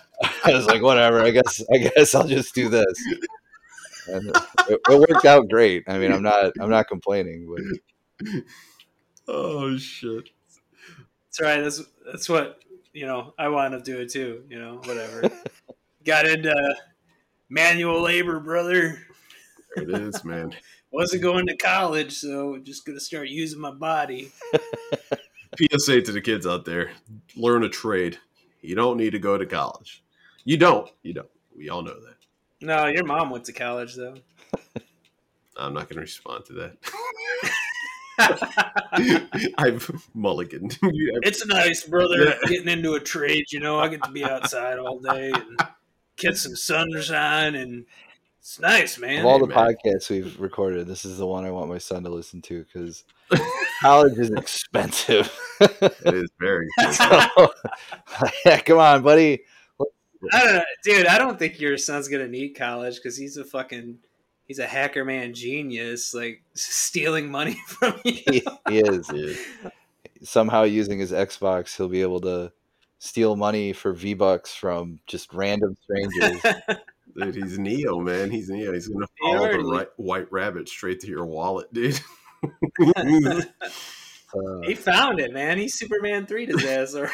was 0.45 0.65
like, 0.65 0.81
whatever. 0.81 1.21
I 1.21 1.31
guess 1.31 1.63
I 1.73 1.77
guess 1.77 2.15
I'll 2.15 2.27
just 2.27 2.53
do 2.53 2.69
this. 2.69 3.03
And 4.07 4.29
it, 4.69 4.79
it 4.89 5.09
worked 5.09 5.25
out 5.25 5.49
great. 5.49 5.83
I 5.87 5.97
mean, 5.97 6.11
I'm 6.11 6.23
not 6.23 6.53
I'm 6.59 6.69
not 6.69 6.87
complaining, 6.87 7.47
but 7.47 8.35
oh 9.27 9.77
shit. 9.77 10.29
That's 11.27 11.41
right. 11.41 11.61
That's 11.61 11.81
that's 12.05 12.29
what 12.29 12.59
you 12.93 13.05
know. 13.05 13.33
I 13.37 13.47
wound 13.47 13.75
up 13.75 13.83
doing 13.83 14.07
too. 14.07 14.43
You 14.49 14.59
know, 14.59 14.81
whatever. 14.83 15.29
Got 16.05 16.27
into 16.27 16.53
manual 17.49 18.01
labor, 18.01 18.39
brother. 18.39 18.99
It 19.75 19.89
is, 19.89 20.23
man. 20.23 20.53
Wasn't 20.91 21.21
going 21.23 21.47
to 21.47 21.55
college, 21.57 22.13
so 22.13 22.57
just 22.59 22.85
gonna 22.85 22.99
start 22.99 23.27
using 23.27 23.59
my 23.59 23.71
body. 23.71 24.31
PSA 25.57 26.01
to 26.03 26.11
the 26.11 26.21
kids 26.21 26.45
out 26.45 26.65
there: 26.65 26.91
learn 27.35 27.63
a 27.63 27.69
trade. 27.69 28.19
You 28.61 28.75
don't 28.75 28.97
need 28.97 29.11
to 29.11 29.19
go 29.19 29.37
to 29.37 29.45
college. 29.45 30.03
You 30.45 30.57
don't. 30.57 30.89
You 31.01 31.13
don't. 31.13 31.29
We 31.55 31.69
all 31.69 31.81
know 31.81 31.99
that. 31.99 32.15
No, 32.61 32.85
your 32.87 33.05
mom 33.05 33.29
went 33.31 33.45
to 33.45 33.53
college 33.53 33.95
though. 33.95 34.15
I'm 35.57 35.73
not 35.73 35.83
going 35.89 35.95
to 35.97 36.01
respond 36.01 36.45
to 36.45 36.53
that. 36.53 36.77
I've 39.57 39.87
mulliganed. 40.15 40.77
It's 41.23 41.45
nice, 41.45 41.83
brother, 41.83 42.25
Yeah. 42.25 42.35
getting 42.47 42.69
into 42.69 42.93
a 42.93 42.99
trade. 42.99 43.45
You 43.51 43.59
know, 43.59 43.79
I 43.79 43.87
get 43.87 44.03
to 44.03 44.11
be 44.11 44.23
outside 44.23 44.77
all 44.79 44.99
day 44.99 45.31
and 45.31 45.59
get 46.17 46.37
some 46.37 46.55
sunshine, 46.55 47.55
and 47.55 47.85
it's 48.43 48.59
nice, 48.59 48.99
man. 48.99 49.21
of 49.21 49.25
all 49.25 49.39
the 49.39 49.47
man. 49.47 49.57
podcasts 49.57 50.09
we've 50.09 50.37
recorded, 50.37 50.85
this 50.85 51.05
is 51.05 51.17
the 51.17 51.25
one 51.25 51.45
I 51.45 51.51
want 51.51 51.69
my 51.69 51.77
son 51.77 52.03
to 52.03 52.09
listen 52.09 52.41
to 52.41 52.65
because 52.65 53.05
college 53.81 54.17
is 54.19 54.31
expensive. 54.31 55.31
it 55.61 56.13
is 56.13 56.29
very. 56.41 56.67
Good. 56.77 56.93
so, 56.93 57.53
yeah, 58.45 58.59
come 58.59 58.79
on, 58.79 59.01
buddy. 59.01 59.43
I 60.33 60.43
don't 60.43 60.55
know, 60.55 60.63
dude. 60.83 61.07
I 61.07 61.17
don't 61.17 61.39
think 61.39 61.57
your 61.61 61.77
son's 61.77 62.09
gonna 62.09 62.27
need 62.27 62.49
college 62.49 62.95
because 62.97 63.15
he's 63.15 63.37
a 63.37 63.45
fucking 63.45 63.99
he's 64.45 64.59
a 64.59 64.67
hacker 64.67 65.05
man 65.05 65.33
genius, 65.33 66.13
like 66.13 66.43
stealing 66.53 67.31
money 67.31 67.57
from 67.67 67.93
you. 68.03 68.19
He, 68.29 68.43
he 68.67 68.79
is 68.79 69.09
Yeah. 69.13 69.69
somehow 70.21 70.63
using 70.63 70.99
his 70.99 71.13
Xbox. 71.13 71.77
He'll 71.77 71.87
be 71.87 72.01
able 72.01 72.19
to 72.21 72.51
steal 72.99 73.37
money 73.37 73.71
for 73.71 73.93
V 73.93 74.13
bucks 74.15 74.53
from 74.53 74.99
just 75.07 75.33
random 75.33 75.77
strangers. 75.81 76.41
Dude, 77.15 77.35
he's 77.35 77.59
Neo, 77.59 77.99
man. 77.99 78.31
He's 78.31 78.49
Neo. 78.49 78.73
He's 78.73 78.87
going 78.87 79.01
to 79.01 79.07
follow 79.21 79.51
the 79.51 79.63
right, 79.63 79.87
white 79.97 80.31
rabbit 80.31 80.67
straight 80.67 80.99
to 81.01 81.07
your 81.07 81.25
wallet, 81.25 81.71
dude. 81.73 81.99
Uh, 84.35 84.61
he 84.63 84.75
found 84.75 85.19
it, 85.19 85.31
man. 85.31 85.57
He's 85.57 85.77
Superman 85.77 86.25
three 86.25 86.45
to 86.45 86.57
his 86.57 86.65
ass. 86.65 86.95
Or 86.95 87.11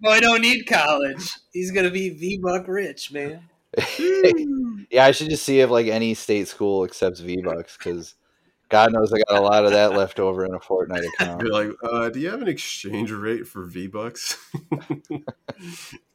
boy, 0.00 0.20
don't 0.20 0.42
need 0.42 0.64
college. 0.64 1.30
He's 1.52 1.70
gonna 1.70 1.90
be 1.90 2.10
V 2.10 2.38
Buck 2.42 2.66
rich, 2.66 3.12
man. 3.12 3.48
yeah, 4.90 5.04
I 5.04 5.12
should 5.12 5.30
just 5.30 5.44
see 5.44 5.60
if 5.60 5.70
like 5.70 5.86
any 5.86 6.14
state 6.14 6.48
school 6.48 6.84
accepts 6.84 7.20
V 7.20 7.40
bucks 7.42 7.76
because 7.76 8.14
God 8.68 8.92
knows 8.92 9.12
I 9.12 9.18
got 9.28 9.40
a 9.40 9.44
lot 9.44 9.64
of 9.64 9.72
that 9.72 9.94
left 9.94 10.20
over 10.20 10.44
in 10.44 10.54
a 10.54 10.58
Fortnite 10.58 11.06
account. 11.14 11.40
Be 11.40 11.48
like, 11.48 11.70
uh, 11.82 12.10
do 12.10 12.20
you 12.20 12.28
have 12.28 12.42
an 12.42 12.48
exchange 12.48 13.10
rate 13.10 13.46
for 13.46 13.64
V 13.64 13.86
Bucks? 13.86 14.36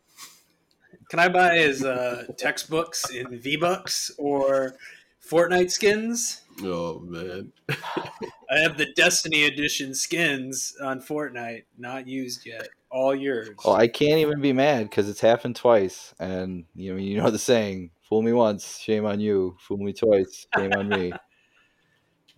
Can 1.14 1.20
I 1.20 1.30
buy 1.30 1.58
his 1.58 1.86
uh, 1.86 2.24
textbooks 2.40 3.12
in 3.12 3.38
V 3.38 3.56
Bucks 3.56 4.10
or 4.18 4.78
Fortnite 5.24 5.70
skins? 5.70 6.42
oh 6.64 7.02
man, 7.02 7.52
I 7.70 8.58
have 8.58 8.80
the 8.80 8.92
Destiny 8.96 9.44
Edition 9.44 9.94
skins 9.94 10.76
on 10.82 11.02
Fortnite, 11.02 11.66
not 11.78 12.08
used 12.08 12.48
yet. 12.48 12.70
All 12.90 13.14
yours. 13.14 13.60
Well, 13.64 13.76
I 13.76 13.90
can't 13.90 14.22
even 14.22 14.42
be 14.42 14.54
mad 14.54 14.90
because 14.90 15.08
it's 15.08 15.22
happened 15.22 15.56
twice, 15.56 16.16
and 16.20 16.66
you 16.74 16.94
know 16.94 17.00
you 17.00 17.22
know 17.22 17.30
the 17.30 17.38
saying: 17.38 17.92
"Fool 18.10 18.24
me 18.24 18.34
once, 18.34 18.80
shame 18.80 19.06
on 19.06 19.20
you. 19.20 19.56
Fool 19.60 19.78
me 19.78 19.94
twice, 19.94 20.48
shame 20.58 20.74
on 20.74 20.90
me." 20.90 21.14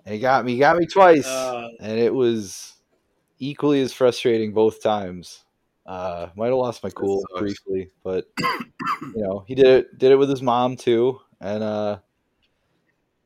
And 0.03 0.15
he 0.15 0.19
got 0.19 0.43
me, 0.43 0.51
he 0.51 0.59
got 0.59 0.75
me 0.75 0.85
twice, 0.85 1.25
Uh, 1.25 1.69
and 1.79 1.97
it 1.97 2.13
was 2.13 2.73
equally 3.39 3.79
as 3.79 3.93
frustrating 3.93 4.51
both 4.51 4.83
times. 4.83 5.44
Uh, 5.85 6.29
might 6.35 6.47
have 6.47 6.55
lost 6.55 6.83
my 6.83 6.89
cool 6.89 7.23
briefly, 7.37 7.91
but 8.03 8.25
you 8.39 9.13
know 9.15 9.43
he 9.47 9.53
did 9.53 9.67
it 9.67 9.97
did 9.97 10.11
it 10.11 10.15
with 10.15 10.29
his 10.29 10.41
mom 10.41 10.75
too, 10.75 11.19
and 11.39 11.63
uh, 11.63 11.99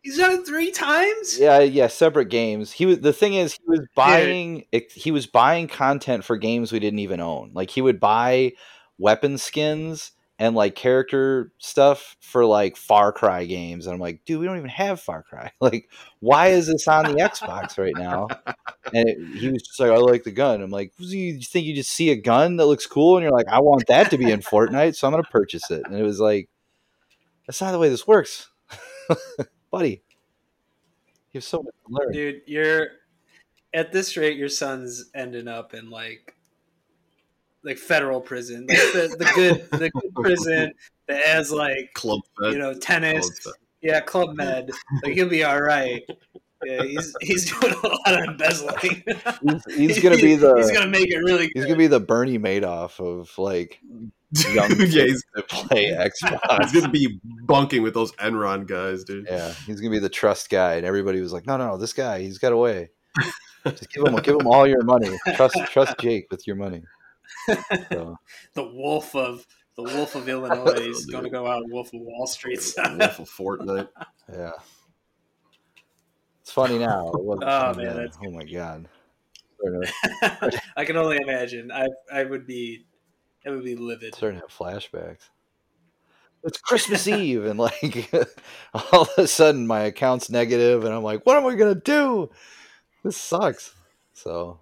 he's 0.01 0.17
done 0.17 0.31
it 0.31 0.45
three 0.45 0.71
times. 0.71 1.39
yeah, 1.39 1.59
yeah, 1.59 1.87
separate 1.87 2.29
games. 2.29 2.71
He 2.71 2.85
was 2.85 2.99
the 2.99 3.13
thing 3.13 3.33
is 3.33 3.53
he 3.53 3.63
was 3.65 3.87
buying 3.95 4.65
it, 4.73 4.91
he 4.91 5.11
was 5.11 5.25
buying 5.25 5.67
content 5.67 6.25
for 6.25 6.35
games 6.35 6.71
we 6.71 6.79
didn't 6.79 6.99
even 6.99 7.21
own. 7.21 7.51
Like 7.53 7.69
he 7.69 7.81
would 7.81 7.99
buy 7.99 8.53
weapon 8.97 9.37
skins 9.37 10.11
and 10.39 10.55
like 10.55 10.73
character 10.73 11.51
stuff 11.57 12.15
for 12.21 12.45
like 12.45 12.77
Far 12.77 13.11
Cry 13.11 13.43
games, 13.45 13.85
and 13.85 13.93
I'm 13.93 13.99
like, 13.99 14.23
dude, 14.25 14.39
we 14.39 14.45
don't 14.45 14.57
even 14.57 14.69
have 14.69 15.01
Far 15.01 15.21
Cry. 15.23 15.51
Like, 15.61 15.89
why 16.21 16.47
is 16.47 16.67
this 16.67 16.87
on 16.87 17.03
the 17.03 17.21
Xbox 17.21 17.77
right 17.77 17.95
now? 17.95 18.27
And 18.91 19.07
it, 19.07 19.19
he 19.37 19.51
was 19.51 19.61
just 19.61 19.79
like, 19.79 19.91
I 19.91 19.97
like 19.97 20.23
the 20.23 20.31
gun. 20.31 20.63
I'm 20.63 20.71
like, 20.71 20.93
you 20.97 21.33
you 21.33 21.41
think 21.43 21.67
you 21.67 21.75
just 21.75 21.91
see 21.91 22.09
a 22.09 22.15
gun 22.15 22.55
that 22.55 22.65
looks 22.65 22.87
cool, 22.87 23.17
and 23.17 23.23
you're 23.23 23.31
like, 23.31 23.47
I 23.47 23.59
want 23.59 23.85
that 23.87 24.09
to 24.09 24.17
be 24.17 24.31
in 24.31 24.39
Fortnite, 24.39 24.95
so 24.95 25.05
I'm 25.05 25.13
gonna 25.13 25.21
purchase 25.23 25.69
it. 25.69 25.83
And 25.85 25.95
it 25.95 26.01
was 26.01 26.19
like, 26.19 26.49
that's 27.45 27.61
not 27.61 27.71
the 27.71 27.77
way 27.77 27.89
this 27.89 28.07
works, 28.07 28.49
buddy. 29.71 30.01
You 31.31 31.37
have 31.37 31.43
so 31.43 31.61
much 31.61 31.75
to 31.85 31.93
learn. 31.93 32.11
Dude, 32.11 32.41
you're 32.47 32.87
at 33.75 33.91
this 33.91 34.17
rate, 34.17 34.37
your 34.37 34.49
son's 34.49 35.11
ending 35.13 35.47
up 35.47 35.75
in 35.75 35.91
like 35.91 36.35
like 37.63 37.77
federal 37.77 38.21
prison, 38.21 38.65
like 38.67 38.77
the, 38.77 39.15
the 39.17 39.31
good 39.35 39.71
the 39.79 39.89
good 40.01 40.15
prison 40.15 40.73
that 41.07 41.25
has 41.25 41.51
like 41.51 41.91
Club 41.93 42.21
Fed. 42.39 42.53
you 42.53 42.59
know 42.59 42.73
tennis, 42.73 43.39
Fed. 43.39 43.53
yeah, 43.81 43.99
Club 43.99 44.35
Med. 44.35 44.71
Like 45.03 45.13
he'll 45.13 45.29
be 45.29 45.43
all 45.43 45.61
right. 45.61 46.03
Yeah, 46.65 46.83
he's 46.83 47.15
he's 47.21 47.51
doing 47.51 47.73
a 47.73 47.87
lot 47.87 48.19
of 48.19 48.29
embezzling. 48.29 49.03
He's, 49.41 49.75
he's 49.75 50.03
gonna 50.03 50.17
be 50.17 50.35
the 50.35 50.55
he's 50.57 50.71
gonna 50.71 50.87
make 50.87 51.09
it 51.09 51.17
really. 51.19 51.49
he's 51.53 51.65
gonna 51.65 51.77
be 51.77 51.87
the 51.87 52.01
Bernie 52.01 52.39
Madoff 52.39 52.99
of 52.99 53.37
like 53.37 53.79
young 53.81 54.69
yeah, 54.71 54.75
kids 54.75 54.93
he's, 54.93 55.25
that 55.35 55.47
play 55.47 55.91
Xbox. 55.91 56.63
he's 56.63 56.81
gonna 56.81 56.91
be 56.91 57.19
bunking 57.45 57.81
with 57.81 57.93
those 57.93 58.11
Enron 58.13 58.67
guys, 58.67 59.03
dude. 59.03 59.27
Yeah, 59.29 59.53
he's 59.65 59.79
gonna 59.79 59.91
be 59.91 59.99
the 59.99 60.09
trust 60.09 60.49
guy, 60.49 60.75
and 60.75 60.85
everybody 60.85 61.21
was 61.21 61.31
like, 61.31 61.45
"No, 61.47 61.55
no, 61.57 61.67
no, 61.67 61.77
this 61.77 61.93
guy, 61.93 62.19
he's 62.19 62.39
got 62.39 62.51
away. 62.51 62.89
Just 63.65 63.89
give 63.91 64.05
him, 64.05 64.15
give 64.17 64.35
him 64.39 64.47
all 64.47 64.67
your 64.67 64.83
money. 64.83 65.17
Trust, 65.35 65.57
trust 65.67 65.97
Jake 65.99 66.27
with 66.29 66.45
your 66.45 66.55
money." 66.57 66.83
So, 67.91 68.17
the 68.53 68.63
wolf 68.63 69.15
of 69.15 69.45
the 69.75 69.83
wolf 69.83 70.15
of 70.15 70.27
Illinois 70.29 70.73
is 70.89 71.05
going 71.05 71.23
to 71.23 71.29
go 71.29 71.47
out 71.47 71.63
Wolf 71.69 71.87
of 71.93 72.01
Wall 72.01 72.27
Street. 72.27 72.59
Wolf 72.77 73.19
of 73.19 73.29
Fortnite. 73.29 73.89
yeah, 74.31 74.51
it's 76.41 76.51
funny 76.51 76.77
now. 76.79 77.09
It 77.09 77.23
wasn't 77.23 77.45
Oh, 77.49 77.73
man, 77.75 77.95
then. 77.95 78.09
oh 78.25 78.31
my 78.31 78.43
god. 78.43 78.87
I 80.77 80.85
can 80.85 80.95
only 80.97 81.17
imagine. 81.17 81.71
I 81.71 81.87
I 82.11 82.23
would 82.23 82.47
be, 82.47 82.85
I 83.45 83.49
would 83.49 83.63
be 83.63 83.75
livid. 83.75 84.15
starting 84.15 84.39
to 84.39 84.45
have 84.47 84.55
flashbacks. 84.57 85.29
It's 86.45 86.57
Christmas 86.57 87.05
Eve, 87.07 87.43
and 87.45 87.59
like 87.59 88.09
all 88.73 89.01
of 89.03 89.09
a 89.17 89.27
sudden 89.27 89.67
my 89.67 89.81
account's 89.81 90.29
negative, 90.29 90.85
and 90.85 90.93
I'm 90.93 91.03
like, 91.03 91.25
"What 91.25 91.35
am 91.35 91.45
I 91.45 91.55
gonna 91.55 91.75
do? 91.75 92.29
This 93.03 93.17
sucks." 93.17 93.73
So 94.13 94.61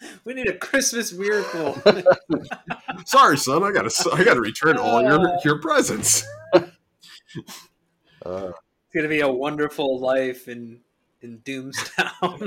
We 0.24 0.34
need 0.34 0.48
a 0.48 0.56
Christmas 0.56 1.12
miracle. 1.12 1.76
Sorry, 3.04 3.36
son. 3.36 3.62
I 3.62 3.70
gotta. 3.72 3.90
I 4.14 4.24
gotta 4.24 4.40
return 4.40 4.76
all 4.78 5.02
your 5.02 5.38
your 5.44 5.60
presents. 5.60 6.24
uh, 6.54 6.60
It's 8.24 8.94
gonna 8.94 9.08
be 9.08 9.20
a 9.20 9.30
wonderful 9.30 10.00
life 10.00 10.48
in 10.48 10.80
in 11.22 11.38
Doomstown. 11.40 12.40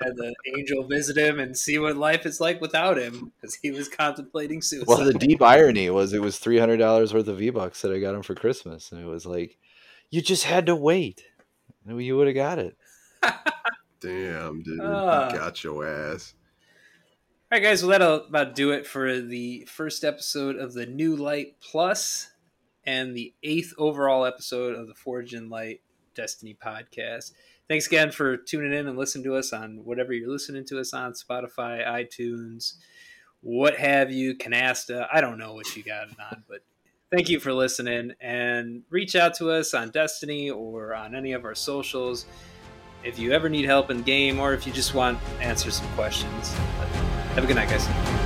and 0.00 0.16
the 0.16 0.34
angel 0.56 0.86
visit 0.88 1.16
him 1.18 1.38
and 1.40 1.56
see 1.56 1.78
what 1.78 1.96
life 1.96 2.24
is 2.24 2.40
like 2.40 2.60
without 2.62 2.96
him 2.98 3.32
because 3.40 3.54
he 3.56 3.70
was 3.70 3.88
contemplating 3.88 4.62
suicide. 4.62 4.88
Well, 4.88 5.04
the 5.04 5.12
deep 5.12 5.42
irony 5.42 5.90
was 5.90 6.14
it 6.14 6.22
was 6.22 6.38
three 6.38 6.58
hundred 6.58 6.78
dollars 6.78 7.12
worth 7.12 7.28
of 7.28 7.38
V 7.38 7.50
Bucks 7.50 7.82
that 7.82 7.92
I 7.92 7.98
got 8.00 8.14
him 8.14 8.22
for 8.22 8.34
Christmas, 8.34 8.92
and 8.92 9.00
it 9.00 9.06
was 9.06 9.26
like, 9.26 9.58
you 10.10 10.22
just 10.22 10.44
had 10.44 10.66
to 10.66 10.76
wait, 10.76 11.22
and 11.86 12.02
you 12.02 12.16
would 12.16 12.28
have 12.28 12.36
got 12.36 12.58
it. 12.58 12.76
Damn, 14.02 14.62
dude. 14.62 14.80
Ah. 14.80 15.30
Got 15.30 15.62
your 15.62 15.86
ass. 15.86 16.34
All 17.52 17.58
right, 17.58 17.62
guys. 17.62 17.82
Well, 17.82 17.90
that'll 17.90 18.26
about 18.26 18.54
do 18.56 18.72
it 18.72 18.86
for 18.86 19.20
the 19.20 19.66
first 19.70 20.02
episode 20.04 20.56
of 20.56 20.72
the 20.72 20.86
New 20.86 21.14
Light 21.16 21.56
Plus 21.60 22.30
and 22.84 23.16
the 23.16 23.32
eighth 23.42 23.72
overall 23.78 24.24
episode 24.24 24.74
of 24.74 24.88
the 24.88 24.94
Forged 24.94 25.34
In 25.34 25.48
Light 25.48 25.82
Destiny 26.16 26.56
podcast. 26.60 27.32
Thanks 27.68 27.86
again 27.86 28.10
for 28.10 28.36
tuning 28.36 28.72
in 28.72 28.88
and 28.88 28.98
listening 28.98 29.24
to 29.24 29.36
us 29.36 29.52
on 29.52 29.84
whatever 29.84 30.12
you're 30.12 30.30
listening 30.30 30.64
to 30.66 30.80
us 30.80 30.92
on 30.92 31.12
Spotify, 31.12 31.86
iTunes, 31.86 32.74
what 33.40 33.76
have 33.76 34.10
you, 34.10 34.36
Canasta. 34.36 35.06
I 35.12 35.20
don't 35.20 35.38
know 35.38 35.54
what 35.54 35.76
you 35.76 35.82
got 35.84 36.08
it 36.08 36.16
on, 36.18 36.42
but 36.48 36.60
thank 37.10 37.28
you 37.28 37.38
for 37.38 37.52
listening 37.52 38.12
and 38.20 38.82
reach 38.90 39.14
out 39.14 39.34
to 39.34 39.50
us 39.50 39.74
on 39.74 39.90
Destiny 39.90 40.50
or 40.50 40.94
on 40.94 41.14
any 41.14 41.32
of 41.32 41.44
our 41.44 41.54
socials 41.54 42.26
if 43.04 43.18
you 43.18 43.32
ever 43.32 43.48
need 43.48 43.64
help 43.64 43.90
in 43.90 44.02
game 44.02 44.38
or 44.38 44.54
if 44.54 44.66
you 44.66 44.72
just 44.72 44.94
want 44.94 45.18
to 45.24 45.44
answer 45.44 45.70
some 45.70 45.88
questions. 45.94 46.52
Have 47.34 47.44
a 47.44 47.46
good 47.46 47.56
night, 47.56 47.68
guys. 47.68 48.21